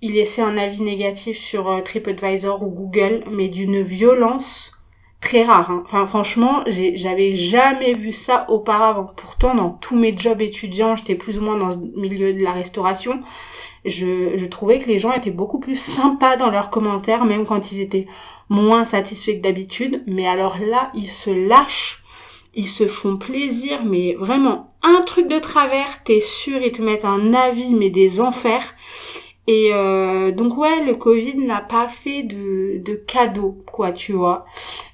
ils 0.00 0.12
laissaient 0.12 0.42
un 0.42 0.56
avis 0.56 0.82
négatif 0.82 1.36
sur 1.36 1.68
euh, 1.68 1.80
TripAdvisor 1.80 2.62
ou 2.62 2.70
Google, 2.70 3.24
mais 3.30 3.48
d'une 3.48 3.80
violence 3.80 4.72
très 5.20 5.44
rare. 5.44 5.70
Hein. 5.70 5.82
Enfin, 5.86 6.06
franchement, 6.06 6.62
j'avais 6.66 7.34
jamais 7.34 7.94
vu 7.94 8.12
ça 8.12 8.44
auparavant. 8.48 9.06
Pourtant, 9.16 9.54
dans 9.54 9.70
tous 9.70 9.96
mes 9.96 10.16
jobs 10.16 10.42
étudiants, 10.42 10.96
j'étais 10.96 11.14
plus 11.14 11.38
ou 11.38 11.42
moins 11.42 11.56
dans 11.56 11.68
le 11.70 12.00
milieu 12.00 12.34
de 12.34 12.42
la 12.42 12.52
restauration. 12.52 13.22
Je, 13.84 14.36
je 14.36 14.46
trouvais 14.46 14.78
que 14.78 14.88
les 14.88 14.98
gens 14.98 15.12
étaient 15.12 15.30
beaucoup 15.30 15.58
plus 15.58 15.78
sympas 15.78 16.36
dans 16.36 16.50
leurs 16.50 16.70
commentaires, 16.70 17.24
même 17.24 17.46
quand 17.46 17.72
ils 17.72 17.80
étaient 17.80 18.06
moins 18.48 18.84
satisfaits 18.84 19.36
que 19.36 19.42
d'habitude. 19.42 20.02
Mais 20.06 20.26
alors 20.26 20.58
là, 20.58 20.90
ils 20.94 21.10
se 21.10 21.30
lâchent, 21.30 22.02
ils 22.54 22.68
se 22.68 22.86
font 22.86 23.16
plaisir, 23.16 23.84
mais 23.84 24.14
vraiment 24.14 24.74
un 24.82 25.00
truc 25.02 25.28
de 25.28 25.38
travers, 25.38 26.02
t'es 26.04 26.20
sûr, 26.20 26.60
ils 26.62 26.72
te 26.72 26.82
mettent 26.82 27.04
un 27.04 27.32
avis, 27.34 27.74
mais 27.74 27.90
des 27.90 28.20
enfers. 28.20 28.74
Et 29.46 29.70
euh, 29.72 30.30
donc 30.30 30.56
ouais, 30.56 30.84
le 30.84 30.94
Covid 30.94 31.36
n'a 31.36 31.60
pas 31.60 31.88
fait 31.88 32.22
de, 32.22 32.78
de 32.78 32.94
cadeau, 32.94 33.62
quoi, 33.70 33.92
tu 33.92 34.12
vois. 34.12 34.42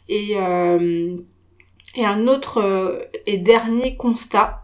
Et, 0.09 0.33
euh, 0.37 1.17
et 1.95 2.05
un 2.05 2.27
autre 2.27 2.59
euh, 2.59 2.99
et 3.27 3.39
dernier 3.39 3.97
constat 3.97 4.60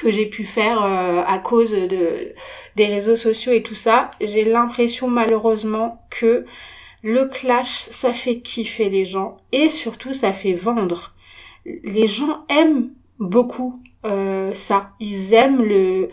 que 0.00 0.10
j'ai 0.10 0.26
pu 0.26 0.44
faire 0.44 0.82
euh, 0.82 1.22
à 1.26 1.38
cause 1.38 1.72
de 1.72 2.32
des 2.76 2.86
réseaux 2.86 3.16
sociaux 3.16 3.52
et 3.52 3.62
tout 3.62 3.74
ça, 3.74 4.10
j'ai 4.20 4.44
l'impression 4.44 5.08
malheureusement 5.08 6.02
que 6.08 6.46
le 7.02 7.26
clash, 7.26 7.88
ça 7.90 8.12
fait 8.12 8.40
kiffer 8.40 8.88
les 8.88 9.04
gens 9.04 9.36
et 9.52 9.68
surtout 9.68 10.14
ça 10.14 10.32
fait 10.32 10.54
vendre. 10.54 11.14
Les 11.66 12.06
gens 12.06 12.44
aiment 12.48 12.90
beaucoup 13.18 13.82
euh, 14.06 14.54
ça. 14.54 14.86
Ils 15.00 15.34
aiment 15.34 15.62
le, 15.62 16.08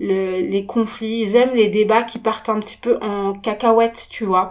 le, 0.00 0.40
les 0.40 0.66
conflits, 0.66 1.20
ils 1.20 1.36
aiment 1.36 1.54
les 1.54 1.68
débats 1.68 2.02
qui 2.02 2.18
partent 2.18 2.48
un 2.48 2.58
petit 2.58 2.76
peu 2.76 2.98
en 3.00 3.32
cacahuète, 3.32 4.08
tu 4.10 4.24
vois. 4.24 4.50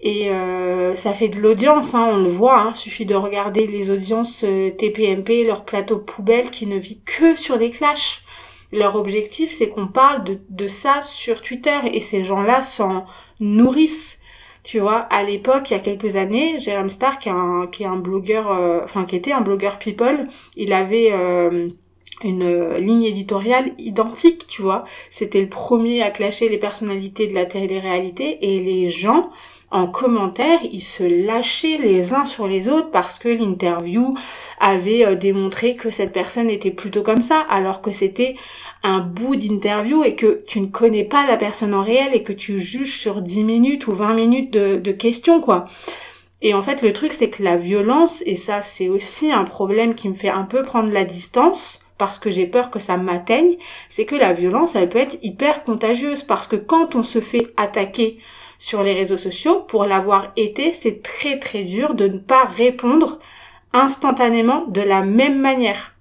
Et 0.00 0.30
euh, 0.30 0.94
ça 0.94 1.14
fait 1.14 1.28
de 1.28 1.40
l'audience, 1.40 1.94
hein, 1.94 2.06
on 2.12 2.22
le 2.22 2.28
voit, 2.28 2.60
hein, 2.60 2.72
suffit 2.74 3.06
de 3.06 3.14
regarder 3.14 3.66
les 3.66 3.90
audiences 3.90 4.44
euh, 4.44 4.70
TPMP, 4.70 5.44
leur 5.44 5.64
plateau 5.64 5.98
poubelle 5.98 6.50
qui 6.50 6.66
ne 6.66 6.76
vit 6.76 7.00
que 7.04 7.34
sur 7.34 7.58
des 7.58 7.70
clashs. 7.70 8.22
Leur 8.72 8.96
objectif, 8.96 9.50
c'est 9.50 9.68
qu'on 9.68 9.86
parle 9.86 10.24
de, 10.24 10.38
de 10.50 10.68
ça 10.68 11.00
sur 11.00 11.40
Twitter 11.40 11.78
et 11.92 12.00
ces 12.00 12.24
gens-là 12.24 12.60
s'en 12.60 13.06
nourrissent. 13.40 14.20
Tu 14.64 14.80
vois, 14.80 14.98
à 14.98 15.22
l'époque, 15.22 15.70
il 15.70 15.74
y 15.74 15.76
a 15.76 15.80
quelques 15.80 16.16
années, 16.16 16.58
Jérôme 16.58 16.90
Star, 16.90 17.18
qui 17.18 17.28
est 17.28 17.32
un, 17.32 17.68
qui 17.70 17.84
est 17.84 17.86
un 17.86 17.96
blogueur, 17.96 18.50
euh, 18.50 18.80
enfin 18.82 19.04
qui 19.04 19.14
était 19.14 19.32
un 19.32 19.40
blogueur 19.40 19.78
people, 19.78 20.26
il 20.56 20.72
avait 20.72 21.10
euh, 21.12 21.68
une 22.24 22.74
ligne 22.74 23.04
éditoriale 23.04 23.70
identique, 23.78 24.46
tu 24.48 24.62
vois. 24.62 24.82
C'était 25.08 25.40
le 25.40 25.48
premier 25.48 26.02
à 26.02 26.10
clasher 26.10 26.48
les 26.48 26.58
personnalités 26.58 27.28
de 27.28 27.34
la 27.34 27.46
télé-réalité 27.46 28.38
et 28.42 28.58
les 28.58 28.88
gens 28.88 29.30
en 29.70 29.88
commentaire, 29.88 30.60
ils 30.70 30.80
se 30.80 31.02
lâchaient 31.26 31.78
les 31.78 32.14
uns 32.14 32.24
sur 32.24 32.46
les 32.46 32.68
autres 32.68 32.90
parce 32.90 33.18
que 33.18 33.28
l'interview 33.28 34.16
avait 34.60 35.04
euh, 35.04 35.14
démontré 35.16 35.74
que 35.74 35.90
cette 35.90 36.12
personne 36.12 36.48
était 36.48 36.70
plutôt 36.70 37.02
comme 37.02 37.20
ça, 37.20 37.40
alors 37.40 37.82
que 37.82 37.90
c'était 37.90 38.36
un 38.84 39.00
bout 39.00 39.34
d'interview 39.34 40.04
et 40.04 40.14
que 40.14 40.42
tu 40.46 40.60
ne 40.60 40.66
connais 40.66 41.04
pas 41.04 41.26
la 41.26 41.36
personne 41.36 41.74
en 41.74 41.82
réel 41.82 42.14
et 42.14 42.22
que 42.22 42.32
tu 42.32 42.60
juges 42.60 42.96
sur 42.96 43.22
10 43.22 43.42
minutes 43.42 43.86
ou 43.88 43.92
20 43.92 44.14
minutes 44.14 44.52
de, 44.52 44.76
de 44.76 44.92
questions, 44.92 45.40
quoi. 45.40 45.64
Et 46.42 46.54
en 46.54 46.62
fait, 46.62 46.82
le 46.82 46.92
truc, 46.92 47.12
c'est 47.12 47.30
que 47.30 47.42
la 47.42 47.56
violence, 47.56 48.22
et 48.26 48.36
ça, 48.36 48.60
c'est 48.60 48.88
aussi 48.88 49.32
un 49.32 49.44
problème 49.44 49.94
qui 49.94 50.08
me 50.08 50.14
fait 50.14 50.28
un 50.28 50.44
peu 50.44 50.62
prendre 50.62 50.92
la 50.92 51.04
distance, 51.04 51.80
parce 51.98 52.18
que 52.18 52.30
j'ai 52.30 52.46
peur 52.46 52.70
que 52.70 52.78
ça 52.78 52.96
m'atteigne, 52.96 53.56
c'est 53.88 54.04
que 54.04 54.14
la 54.14 54.32
violence, 54.32 54.76
elle 54.76 54.88
peut 54.88 54.98
être 54.98 55.16
hyper 55.22 55.62
contagieuse, 55.62 56.22
parce 56.22 56.46
que 56.46 56.56
quand 56.56 56.94
on 56.94 57.02
se 57.02 57.20
fait 57.20 57.52
attaquer 57.56 58.18
sur 58.58 58.82
les 58.82 58.94
réseaux 58.94 59.16
sociaux, 59.16 59.60
pour 59.60 59.84
l'avoir 59.84 60.32
été, 60.36 60.72
c'est 60.72 61.02
très 61.02 61.38
très 61.38 61.62
dur 61.62 61.94
de 61.94 62.08
ne 62.08 62.18
pas 62.18 62.44
répondre 62.44 63.18
instantanément 63.72 64.64
de 64.66 64.80
la 64.80 65.02
même 65.02 65.40
manière. 65.40 65.92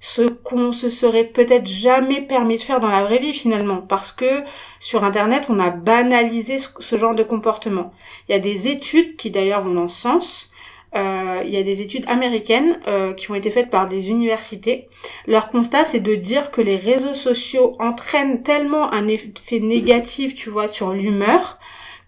Ce 0.00 0.22
qu'on 0.22 0.70
se 0.72 0.90
serait 0.90 1.24
peut-être 1.24 1.66
jamais 1.66 2.20
permis 2.20 2.56
de 2.56 2.62
faire 2.62 2.78
dans 2.78 2.88
la 2.88 3.02
vraie 3.02 3.18
vie 3.18 3.32
finalement, 3.32 3.78
parce 3.78 4.12
que 4.12 4.42
sur 4.78 5.02
Internet, 5.02 5.46
on 5.48 5.58
a 5.58 5.70
banalisé 5.70 6.56
ce 6.58 6.96
genre 6.96 7.16
de 7.16 7.24
comportement. 7.24 7.92
Il 8.28 8.32
y 8.32 8.34
a 8.34 8.38
des 8.38 8.68
études 8.68 9.16
qui 9.16 9.30
d'ailleurs 9.30 9.62
vont 9.62 9.74
dans 9.74 9.88
ce 9.88 10.00
sens, 10.00 10.50
il 10.94 11.50
y 11.50 11.56
a 11.56 11.62
des 11.62 11.82
études 11.82 12.04
américaines 12.08 12.78
euh, 12.86 13.12
qui 13.12 13.30
ont 13.30 13.34
été 13.34 13.50
faites 13.50 13.70
par 13.70 13.88
des 13.88 14.10
universités. 14.10 14.88
Leur 15.26 15.48
constat, 15.48 15.84
c'est 15.84 16.00
de 16.00 16.14
dire 16.14 16.50
que 16.50 16.60
les 16.60 16.76
réseaux 16.76 17.14
sociaux 17.14 17.76
entraînent 17.78 18.42
tellement 18.42 18.92
un 18.92 19.06
effet 19.08 19.60
négatif, 19.60 20.34
tu 20.34 20.50
vois, 20.50 20.66
sur 20.66 20.92
l'humeur, 20.92 21.58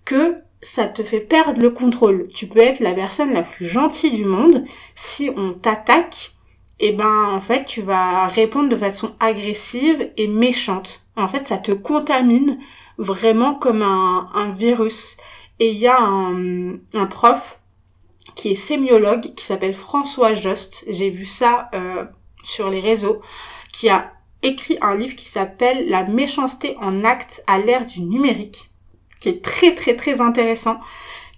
que 0.05 0.35
ça 0.62 0.87
te 0.87 1.03
fait 1.03 1.20
perdre 1.20 1.61
le 1.61 1.70
contrôle. 1.70 2.28
Tu 2.35 2.47
peux 2.47 2.61
être 2.61 2.81
la 2.81 2.95
personne 2.95 3.33
la 3.33 3.43
plus 3.43 3.66
gentille 3.66 4.11
du 4.11 4.24
monde. 4.24 4.64
Si 4.95 5.31
on 5.37 5.53
t'attaque, 5.53 6.33
eh 6.81 6.93
ben, 6.93 7.28
en 7.31 7.41
fait, 7.41 7.64
tu 7.64 7.83
vas 7.83 8.26
répondre 8.26 8.68
de 8.68 8.76
façon 8.76 9.14
agressive 9.20 10.11
et 10.16 10.26
méchante. 10.26 11.05
En 11.16 11.28
fait, 11.28 11.47
ça 11.47 11.59
te 11.59 11.72
contamine 11.72 12.59
vraiment 12.99 13.55
comme 13.55 13.83
un, 13.83 14.28
un 14.35 14.51
virus. 14.51 15.16
Et 15.59 15.70
il 15.70 15.78
y 15.78 15.87
a 15.87 16.01
un, 16.01 16.74
un 16.95 17.07
prof 17.07 17.60
qui 18.41 18.53
est 18.53 18.55
sémiologue, 18.55 19.34
qui 19.34 19.45
s'appelle 19.45 19.74
François 19.74 20.32
Jost. 20.32 20.86
J'ai 20.88 21.11
vu 21.11 21.26
ça 21.26 21.68
euh, 21.74 22.07
sur 22.43 22.70
les 22.70 22.80
réseaux, 22.80 23.20
qui 23.70 23.91
a 23.91 24.12
écrit 24.43 24.78
un 24.80 24.97
livre 24.97 25.14
qui 25.14 25.28
s'appelle 25.28 25.91
La 25.91 26.05
méchanceté 26.05 26.74
en 26.80 27.05
acte 27.05 27.43
à 27.47 27.59
l'ère 27.59 27.84
du 27.84 28.01
numérique, 28.01 28.70
qui 29.20 29.28
est 29.28 29.45
très 29.45 29.74
très 29.74 29.95
très 29.95 30.22
intéressant, 30.22 30.78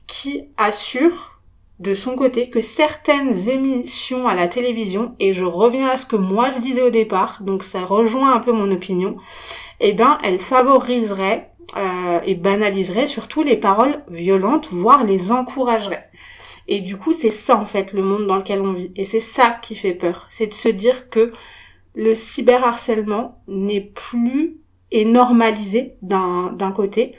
qui 0.06 0.44
assure 0.56 1.40
de 1.80 1.92
son 1.92 2.14
côté 2.14 2.50
que 2.50 2.60
certaines 2.60 3.48
émissions 3.48 4.28
à 4.28 4.36
la 4.36 4.46
télévision, 4.46 5.16
et 5.18 5.32
je 5.32 5.44
reviens 5.44 5.88
à 5.88 5.96
ce 5.96 6.06
que 6.06 6.14
moi 6.14 6.52
je 6.52 6.60
disais 6.60 6.82
au 6.82 6.90
départ, 6.90 7.38
donc 7.42 7.64
ça 7.64 7.80
rejoint 7.80 8.32
un 8.32 8.38
peu 8.38 8.52
mon 8.52 8.70
opinion, 8.70 9.16
eh 9.80 9.92
ben 9.92 10.18
elles 10.22 10.38
favoriseraient 10.38 11.50
euh, 11.76 12.20
et 12.24 12.36
banaliseraient 12.36 13.08
surtout 13.08 13.42
les 13.42 13.56
paroles 13.56 14.04
violentes, 14.06 14.68
voire 14.70 15.02
les 15.02 15.32
encourageraient. 15.32 16.11
Et 16.74 16.80
du 16.80 16.96
coup, 16.96 17.12
c'est 17.12 17.30
ça 17.30 17.58
en 17.58 17.66
fait 17.66 17.92
le 17.92 18.02
monde 18.02 18.26
dans 18.26 18.36
lequel 18.36 18.62
on 18.62 18.72
vit. 18.72 18.92
Et 18.96 19.04
c'est 19.04 19.20
ça 19.20 19.58
qui 19.60 19.74
fait 19.74 19.92
peur. 19.92 20.26
C'est 20.30 20.46
de 20.46 20.54
se 20.54 20.70
dire 20.70 21.10
que 21.10 21.30
le 21.94 22.14
cyberharcèlement 22.14 23.42
n'est 23.46 23.82
plus 23.82 24.56
et 24.90 25.04
normalisé 25.04 25.96
d'un 26.00 26.72
côté 26.74 27.14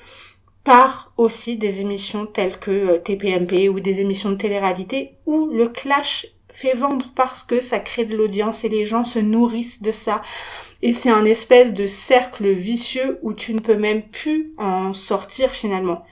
par 0.64 1.14
aussi 1.18 1.56
des 1.58 1.82
émissions 1.82 2.26
telles 2.26 2.58
que 2.58 2.98
TPMP 2.98 3.68
euh, 3.68 3.74
ou 3.74 3.80
des 3.80 4.00
émissions 4.00 4.32
de 4.32 4.38
télé-réalité 4.38 5.18
où 5.28 5.46
le 5.46 5.70
clash 5.70 6.26
fait 6.50 6.74
vendre 6.74 7.12
parce 7.16 7.44
que 7.44 7.62
ça 7.62 7.78
crée 7.78 8.06
de 8.06 8.18
l'audience 8.18 8.64
et 8.64 8.70
les 8.70 8.88
gens 8.88 9.04
se 9.04 9.20
nourrissent 9.20 9.84
de 9.84 9.92
ça. 9.92 10.24
Et 10.82 10.94
c'est 10.94 11.12
un 11.12 11.26
espèce 11.26 11.76
de 11.76 11.86
cercle 11.86 12.52
vicieux 12.52 13.20
où 13.22 13.34
tu 13.34 13.54
ne 13.54 13.60
peux 13.60 13.78
même 13.78 14.02
plus 14.02 14.56
en 14.58 14.94
sortir 14.94 15.52
finalement. 15.52 16.04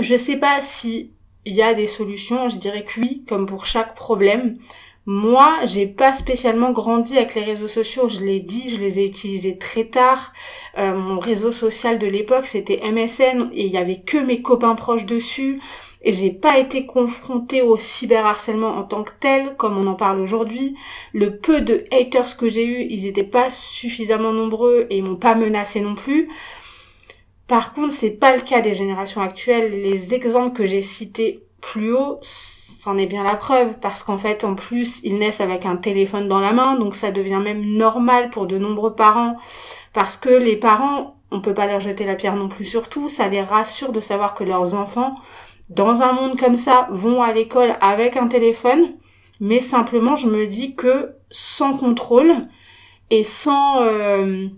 Je 0.00 0.16
sais 0.16 0.38
pas 0.38 0.62
si 0.62 1.13
il 1.44 1.54
y 1.54 1.62
a 1.62 1.74
des 1.74 1.86
solutions, 1.86 2.48
je 2.48 2.56
dirais 2.56 2.84
que 2.84 3.00
oui, 3.00 3.24
comme 3.28 3.46
pour 3.46 3.66
chaque 3.66 3.94
problème. 3.94 4.58
Moi, 5.06 5.58
j'ai 5.66 5.86
pas 5.86 6.14
spécialement 6.14 6.72
grandi 6.72 7.18
avec 7.18 7.34
les 7.34 7.42
réseaux 7.42 7.68
sociaux, 7.68 8.08
je 8.08 8.24
l'ai 8.24 8.40
dit, 8.40 8.70
je 8.70 8.80
les 8.80 9.00
ai 9.00 9.06
utilisés 9.06 9.58
très 9.58 9.84
tard. 9.84 10.32
Euh, 10.78 10.94
mon 10.94 11.18
réseau 11.18 11.52
social 11.52 11.98
de 11.98 12.06
l'époque, 12.06 12.46
c'était 12.46 12.80
MSN 12.90 13.50
et 13.52 13.66
il 13.66 13.70
y 13.70 13.76
avait 13.76 14.00
que 14.00 14.16
mes 14.16 14.40
copains 14.40 14.74
proches 14.74 15.04
dessus 15.04 15.60
et 16.00 16.12
j'ai 16.12 16.30
pas 16.30 16.58
été 16.58 16.86
confrontée 16.86 17.60
au 17.60 17.76
cyberharcèlement 17.76 18.76
en 18.76 18.82
tant 18.82 19.02
que 19.02 19.12
tel 19.20 19.56
comme 19.56 19.76
on 19.76 19.86
en 19.86 19.94
parle 19.94 20.20
aujourd'hui. 20.20 20.74
Le 21.12 21.36
peu 21.36 21.60
de 21.60 21.84
haters 21.92 22.38
que 22.38 22.48
j'ai 22.48 22.64
eu, 22.64 22.86
ils 22.88 23.06
étaient 23.06 23.22
pas 23.22 23.50
suffisamment 23.50 24.32
nombreux 24.32 24.86
et 24.88 24.98
ils 24.98 25.04
m'ont 25.04 25.16
pas 25.16 25.34
menacé 25.34 25.82
non 25.82 25.94
plus. 25.94 26.30
Par 27.54 27.72
contre, 27.72 27.92
c'est 27.92 28.10
pas 28.10 28.34
le 28.34 28.42
cas 28.42 28.60
des 28.60 28.74
générations 28.74 29.20
actuelles. 29.20 29.80
Les 29.80 30.12
exemples 30.12 30.56
que 30.56 30.66
j'ai 30.66 30.82
cités 30.82 31.44
plus 31.60 31.94
haut, 31.94 32.18
c'en 32.20 32.98
est 32.98 33.06
bien 33.06 33.22
la 33.22 33.36
preuve, 33.36 33.74
parce 33.80 34.02
qu'en 34.02 34.18
fait, 34.18 34.42
en 34.42 34.56
plus, 34.56 34.98
ils 35.04 35.16
naissent 35.18 35.40
avec 35.40 35.64
un 35.64 35.76
téléphone 35.76 36.26
dans 36.26 36.40
la 36.40 36.52
main, 36.52 36.74
donc 36.74 36.96
ça 36.96 37.12
devient 37.12 37.40
même 37.40 37.64
normal 37.64 38.30
pour 38.30 38.48
de 38.48 38.58
nombreux 38.58 38.96
parents, 38.96 39.36
parce 39.92 40.16
que 40.16 40.30
les 40.30 40.56
parents, 40.56 41.14
on 41.30 41.40
peut 41.40 41.54
pas 41.54 41.68
leur 41.68 41.78
jeter 41.78 42.04
la 42.04 42.16
pierre 42.16 42.34
non 42.34 42.48
plus 42.48 42.64
sur 42.64 42.88
tout, 42.88 43.08
ça 43.08 43.28
les 43.28 43.40
rassure 43.40 43.92
de 43.92 44.00
savoir 44.00 44.34
que 44.34 44.42
leurs 44.42 44.74
enfants, 44.74 45.14
dans 45.70 46.02
un 46.02 46.10
monde 46.10 46.36
comme 46.36 46.56
ça, 46.56 46.88
vont 46.90 47.22
à 47.22 47.32
l'école 47.32 47.74
avec 47.80 48.16
un 48.16 48.26
téléphone, 48.26 48.94
mais 49.38 49.60
simplement, 49.60 50.16
je 50.16 50.26
me 50.26 50.44
dis 50.44 50.74
que 50.74 51.12
sans 51.30 51.76
contrôle 51.76 52.32
et 53.10 53.22
sans... 53.22 53.80
Euh, 53.80 54.48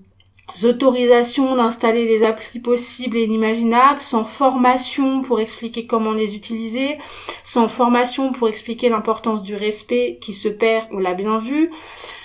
autorisations 0.64 1.56
d'installer 1.56 2.06
les 2.06 2.24
applis 2.24 2.60
possibles 2.60 3.16
et 3.16 3.24
inimaginables, 3.24 4.00
sans 4.00 4.24
formation 4.24 5.22
pour 5.22 5.40
expliquer 5.40 5.86
comment 5.86 6.12
les 6.12 6.36
utiliser, 6.36 6.98
sans 7.42 7.68
formation 7.68 8.32
pour 8.32 8.48
expliquer 8.48 8.88
l'importance 8.88 9.42
du 9.42 9.54
respect 9.54 10.18
qui 10.20 10.32
se 10.32 10.48
perd, 10.48 10.86
on 10.92 10.98
l'a 10.98 11.14
bien 11.14 11.38
vu, 11.38 11.70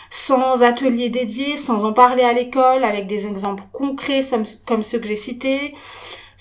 sans 0.10 0.62
atelier 0.62 1.10
dédié, 1.10 1.58
sans 1.58 1.84
en 1.84 1.94
parler 1.94 2.24
à 2.24 2.34
l'école, 2.34 2.84
avec 2.84 3.08
des 3.08 3.28
exemples 3.28 3.64
concrets 3.72 4.22
comme 4.66 4.84
ceux 4.84 5.00
que 5.00 5.08
j'ai 5.08 5.16
cités, 5.16 5.74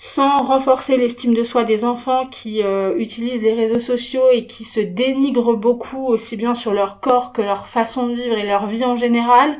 sans 0.03 0.39
renforcer 0.39 0.97
l'estime 0.97 1.35
de 1.35 1.43
soi 1.43 1.63
des 1.63 1.85
enfants 1.85 2.25
qui 2.25 2.63
euh, 2.63 2.97
utilisent 2.97 3.43
les 3.43 3.53
réseaux 3.53 3.79
sociaux 3.79 4.23
et 4.31 4.47
qui 4.47 4.63
se 4.63 4.79
dénigrent 4.79 5.55
beaucoup 5.55 6.07
aussi 6.07 6.37
bien 6.37 6.55
sur 6.55 6.73
leur 6.73 6.99
corps 6.99 7.31
que 7.31 7.43
leur 7.43 7.67
façon 7.67 8.07
de 8.07 8.15
vivre 8.15 8.35
et 8.37 8.45
leur 8.47 8.65
vie 8.65 8.83
en 8.83 8.95
général, 8.95 9.57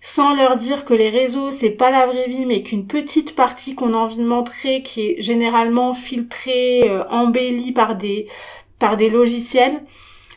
sans 0.00 0.34
leur 0.34 0.56
dire 0.56 0.84
que 0.84 0.94
les 0.94 1.08
réseaux 1.08 1.50
c'est 1.50 1.70
pas 1.70 1.90
la 1.90 2.06
vraie 2.06 2.28
vie 2.28 2.46
mais 2.46 2.62
qu'une 2.62 2.86
petite 2.86 3.34
partie 3.34 3.74
qu'on 3.74 3.94
a 3.94 3.96
envie 3.96 4.18
de 4.18 4.26
montrer 4.26 4.82
qui 4.82 5.02
est 5.02 5.20
généralement 5.20 5.94
filtrée, 5.94 6.88
euh, 6.88 7.04
embellie 7.10 7.72
par 7.72 7.96
des 7.96 8.28
par 8.78 8.96
des 8.96 9.08
logiciels, 9.08 9.82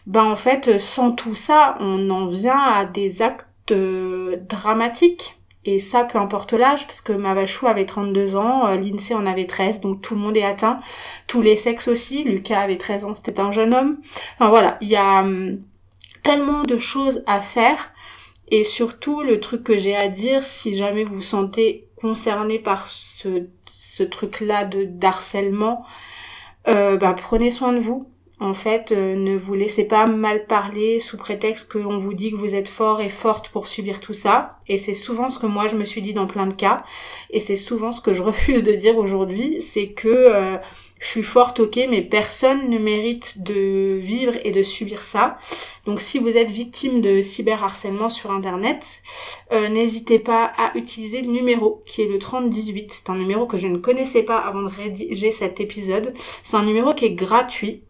ben 0.07 0.23
en 0.23 0.35
fait 0.35 0.79
sans 0.79 1.11
tout 1.11 1.35
ça 1.35 1.77
on 1.79 2.09
en 2.09 2.25
vient 2.25 2.59
à 2.59 2.85
des 2.85 3.21
actes 3.21 3.71
euh, 3.71 4.37
dramatiques 4.47 5.39
et 5.65 5.79
ça, 5.79 6.05
peu 6.05 6.17
importe 6.17 6.53
l'âge, 6.53 6.87
parce 6.87 7.01
que 7.01 7.11
Mavachou 7.11 7.67
avait 7.67 7.85
32 7.85 8.37
ans, 8.37 8.65
euh, 8.67 8.75
Lindsay 8.75 9.13
en 9.13 9.25
avait 9.25 9.45
13, 9.45 9.81
donc 9.81 10.01
tout 10.01 10.15
le 10.15 10.21
monde 10.21 10.37
est 10.37 10.43
atteint. 10.43 10.79
Tous 11.27 11.41
les 11.41 11.55
sexes 11.55 11.89
aussi. 11.89 12.23
Lucas 12.23 12.61
avait 12.61 12.77
13 12.77 13.05
ans, 13.05 13.13
c'était 13.13 13.39
un 13.39 13.51
jeune 13.51 13.73
homme. 13.73 13.97
Enfin 14.35 14.49
voilà, 14.49 14.77
il 14.81 14.87
y 14.87 14.95
a 14.95 15.19
hum, 15.19 15.59
tellement 16.23 16.63
de 16.63 16.77
choses 16.77 17.23
à 17.27 17.41
faire. 17.41 17.91
Et 18.51 18.63
surtout, 18.63 19.21
le 19.21 19.39
truc 19.39 19.63
que 19.63 19.77
j'ai 19.77 19.95
à 19.95 20.07
dire, 20.07 20.43
si 20.43 20.75
jamais 20.75 21.03
vous 21.03 21.21
sentez 21.21 21.87
concerné 21.95 22.59
par 22.59 22.87
ce, 22.87 23.47
ce 23.67 24.03
truc-là 24.03 24.65
de 24.65 24.83
d'harcèlement, 24.83 25.85
euh, 26.67 26.97
bah, 26.97 27.13
prenez 27.13 27.49
soin 27.49 27.73
de 27.73 27.79
vous. 27.79 28.09
En 28.41 28.53
fait, 28.53 28.93
euh, 28.93 29.15
ne 29.15 29.35
vous 29.37 29.53
laissez 29.53 29.85
pas 29.85 30.07
mal 30.07 30.45
parler 30.45 30.99
sous 30.99 31.17
prétexte 31.17 31.69
qu'on 31.69 31.97
vous 31.97 32.13
dit 32.13 32.31
que 32.31 32.37
vous 32.37 32.55
êtes 32.55 32.69
fort 32.69 33.01
et 33.01 33.09
forte 33.09 33.49
pour 33.49 33.67
subir 33.67 33.99
tout 33.99 34.13
ça. 34.13 34.59
Et 34.69 34.77
c'est 34.77 34.93
souvent 34.93 35.29
ce 35.29 35.39
que 35.39 35.45
moi 35.45 35.67
je 35.67 35.75
me 35.75 35.83
suis 35.83 36.01
dit 36.01 36.13
dans 36.13 36.25
plein 36.25 36.47
de 36.47 36.53
cas. 36.53 36.83
Et 37.31 37.41
c'est 37.41 37.57
souvent 37.57 37.91
ce 37.91 37.99
que 37.99 38.13
je 38.13 38.23
refuse 38.29 38.63
de 38.63 38.71
dire 38.71 38.97
aujourd'hui, 38.97 39.61
c'est 39.61 39.89
que 39.89 40.07
euh, 40.07 40.55
je 40.99 41.07
suis 41.07 41.23
forte, 41.23 41.61
ok, 41.61 41.79
mais 41.89 42.01
personne 42.01 42.69
ne 42.69 42.77
mérite 42.77 43.41
de 43.41 43.95
vivre 43.95 44.33
et 44.43 44.51
de 44.51 44.61
subir 44.61 45.01
ça. 45.01 45.37
Donc 45.85 46.01
si 46.01 46.19
vous 46.19 46.37
êtes 46.37 46.49
victime 46.49 46.99
de 47.01 47.21
cyberharcèlement 47.21 48.09
sur 48.09 48.31
Internet, 48.31 49.01
euh, 49.51 49.69
n'hésitez 49.69 50.19
pas 50.19 50.51
à 50.57 50.77
utiliser 50.77 51.21
le 51.21 51.31
numéro 51.31 51.83
qui 51.85 52.01
est 52.01 52.07
le 52.07 52.19
3018. 52.19 52.91
C'est 52.91 53.09
un 53.09 53.15
numéro 53.15 53.47
que 53.47 53.57
je 53.57 53.67
ne 53.67 53.77
connaissais 53.77 54.23
pas 54.23 54.39
avant 54.39 54.61
de 54.61 54.67
rédiger 54.67 55.31
cet 55.31 55.59
épisode. 55.61 56.13
C'est 56.43 56.57
un 56.57 56.65
numéro 56.65 56.93
qui 56.93 57.05
est 57.05 57.13
gratuit 57.13 57.83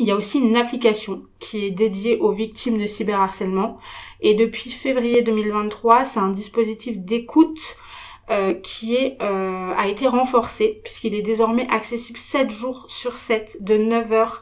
il 0.00 0.06
y 0.06 0.12
a 0.12 0.16
aussi 0.16 0.38
une 0.38 0.56
application 0.56 1.24
qui 1.40 1.64
est 1.64 1.70
dédiée 1.70 2.18
aux 2.18 2.30
victimes 2.30 2.78
de 2.78 2.86
cyberharcèlement. 2.86 3.78
Et 4.20 4.34
depuis 4.34 4.70
février 4.70 5.22
2023, 5.22 6.04
c'est 6.04 6.20
un 6.20 6.30
dispositif 6.30 6.98
d'écoute 6.98 7.76
euh, 8.30 8.54
qui 8.54 8.96
euh, 9.22 9.72
a 9.76 9.88
été 9.88 10.06
renforcé 10.06 10.80
puisqu'il 10.84 11.14
est 11.14 11.22
désormais 11.22 11.66
accessible 11.70 12.18
7 12.18 12.50
jours 12.50 12.84
sur 12.88 13.12
7 13.12 13.58
de 13.60 13.74
9h 13.74 14.40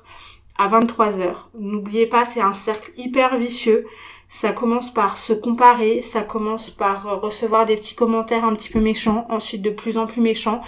à 0.58 0.68
23h. 0.68 1.34
N'oubliez 1.58 2.06
pas, 2.06 2.24
c'est 2.24 2.40
un 2.40 2.52
cercle 2.52 2.92
hyper 2.96 3.36
vicieux. 3.36 3.86
Ça 4.28 4.52
commence 4.52 4.92
par 4.92 5.16
se 5.16 5.32
comparer, 5.32 6.02
ça 6.02 6.22
commence 6.22 6.70
par 6.70 7.20
recevoir 7.20 7.64
des 7.64 7.76
petits 7.76 7.94
commentaires 7.94 8.44
un 8.44 8.56
petit 8.56 8.70
peu 8.70 8.80
méchants, 8.80 9.24
ensuite 9.28 9.62
de 9.62 9.70
plus 9.70 9.98
en 9.98 10.06
plus 10.06 10.20
méchants 10.20 10.62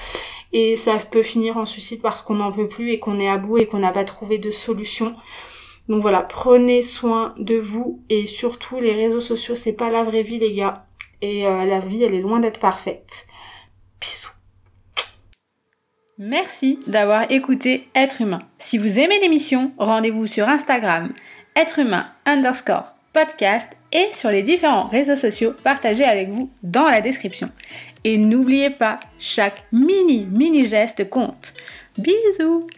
et 0.53 0.77
ça 0.77 0.97
peut 0.97 1.23
finir 1.23 1.57
en 1.57 1.67
suicide 1.67 2.01
parce 2.01 2.23
qu'on 2.23 2.37
n'en 2.37 2.53
peut 2.53 2.69
plus 2.69 2.91
et 2.91 2.99
qu'on 2.99 3.21
est 3.21 3.29
à 3.29 3.37
bout 3.37 3.59
et 3.59 3.67
qu'on 3.67 3.79
n'a 3.79 3.93
pas 3.93 4.05
trouvé 4.05 4.39
de 4.39 4.51
solution. 4.51 5.15
Donc 5.89 6.03
voilà, 6.03 6.23
prenez 6.23 6.83
soin 6.83 7.35
de 7.39 7.57
vous 7.57 8.03
et 8.09 8.27
surtout 8.27 8.79
les 8.81 8.93
réseaux 8.93 9.21
sociaux, 9.21 9.55
c'est 9.55 9.73
pas 9.73 9.91
la 9.91 10.05
vraie 10.05 10.23
vie 10.23 10.39
les 10.39 10.53
gars. 10.53 10.88
Et 11.21 11.47
euh, 11.47 11.65
la 11.65 11.79
vie, 11.79 12.05
elle 12.05 12.15
est 12.15 12.21
loin 12.21 12.41
d'être 12.41 12.61
parfaite. 12.61 13.27
Bisous. 14.01 14.33
Merci 16.19 16.81
d'avoir 16.87 17.31
écouté 17.31 17.89
Être 17.95 18.23
humain. 18.23 18.43
Si 18.59 18.79
vous 18.79 18.99
aimez 18.99 19.21
l'émission, 19.21 19.73
rendez-vous 19.79 20.27
sur 20.27 20.49
Instagram, 20.49 21.13
être 21.55 21.79
humain 21.79 22.09
underscore 22.27 22.93
podcast 23.13 23.69
et 23.93 24.09
sur 24.15 24.31
les 24.31 24.43
différents 24.43 24.85
réseaux 24.85 25.17
sociaux 25.17 25.55
partagés 25.65 26.05
avec 26.05 26.29
vous 26.29 26.51
dans 26.63 26.89
la 26.89 27.01
description. 27.01 27.51
Et 28.05 28.19
n'oubliez 28.19 28.71
pas, 28.71 29.01
chaque 29.19 29.65
mini, 29.73 30.27
mini 30.27 30.67
geste 30.67 31.09
compte. 31.09 31.55
Bisous 31.97 32.69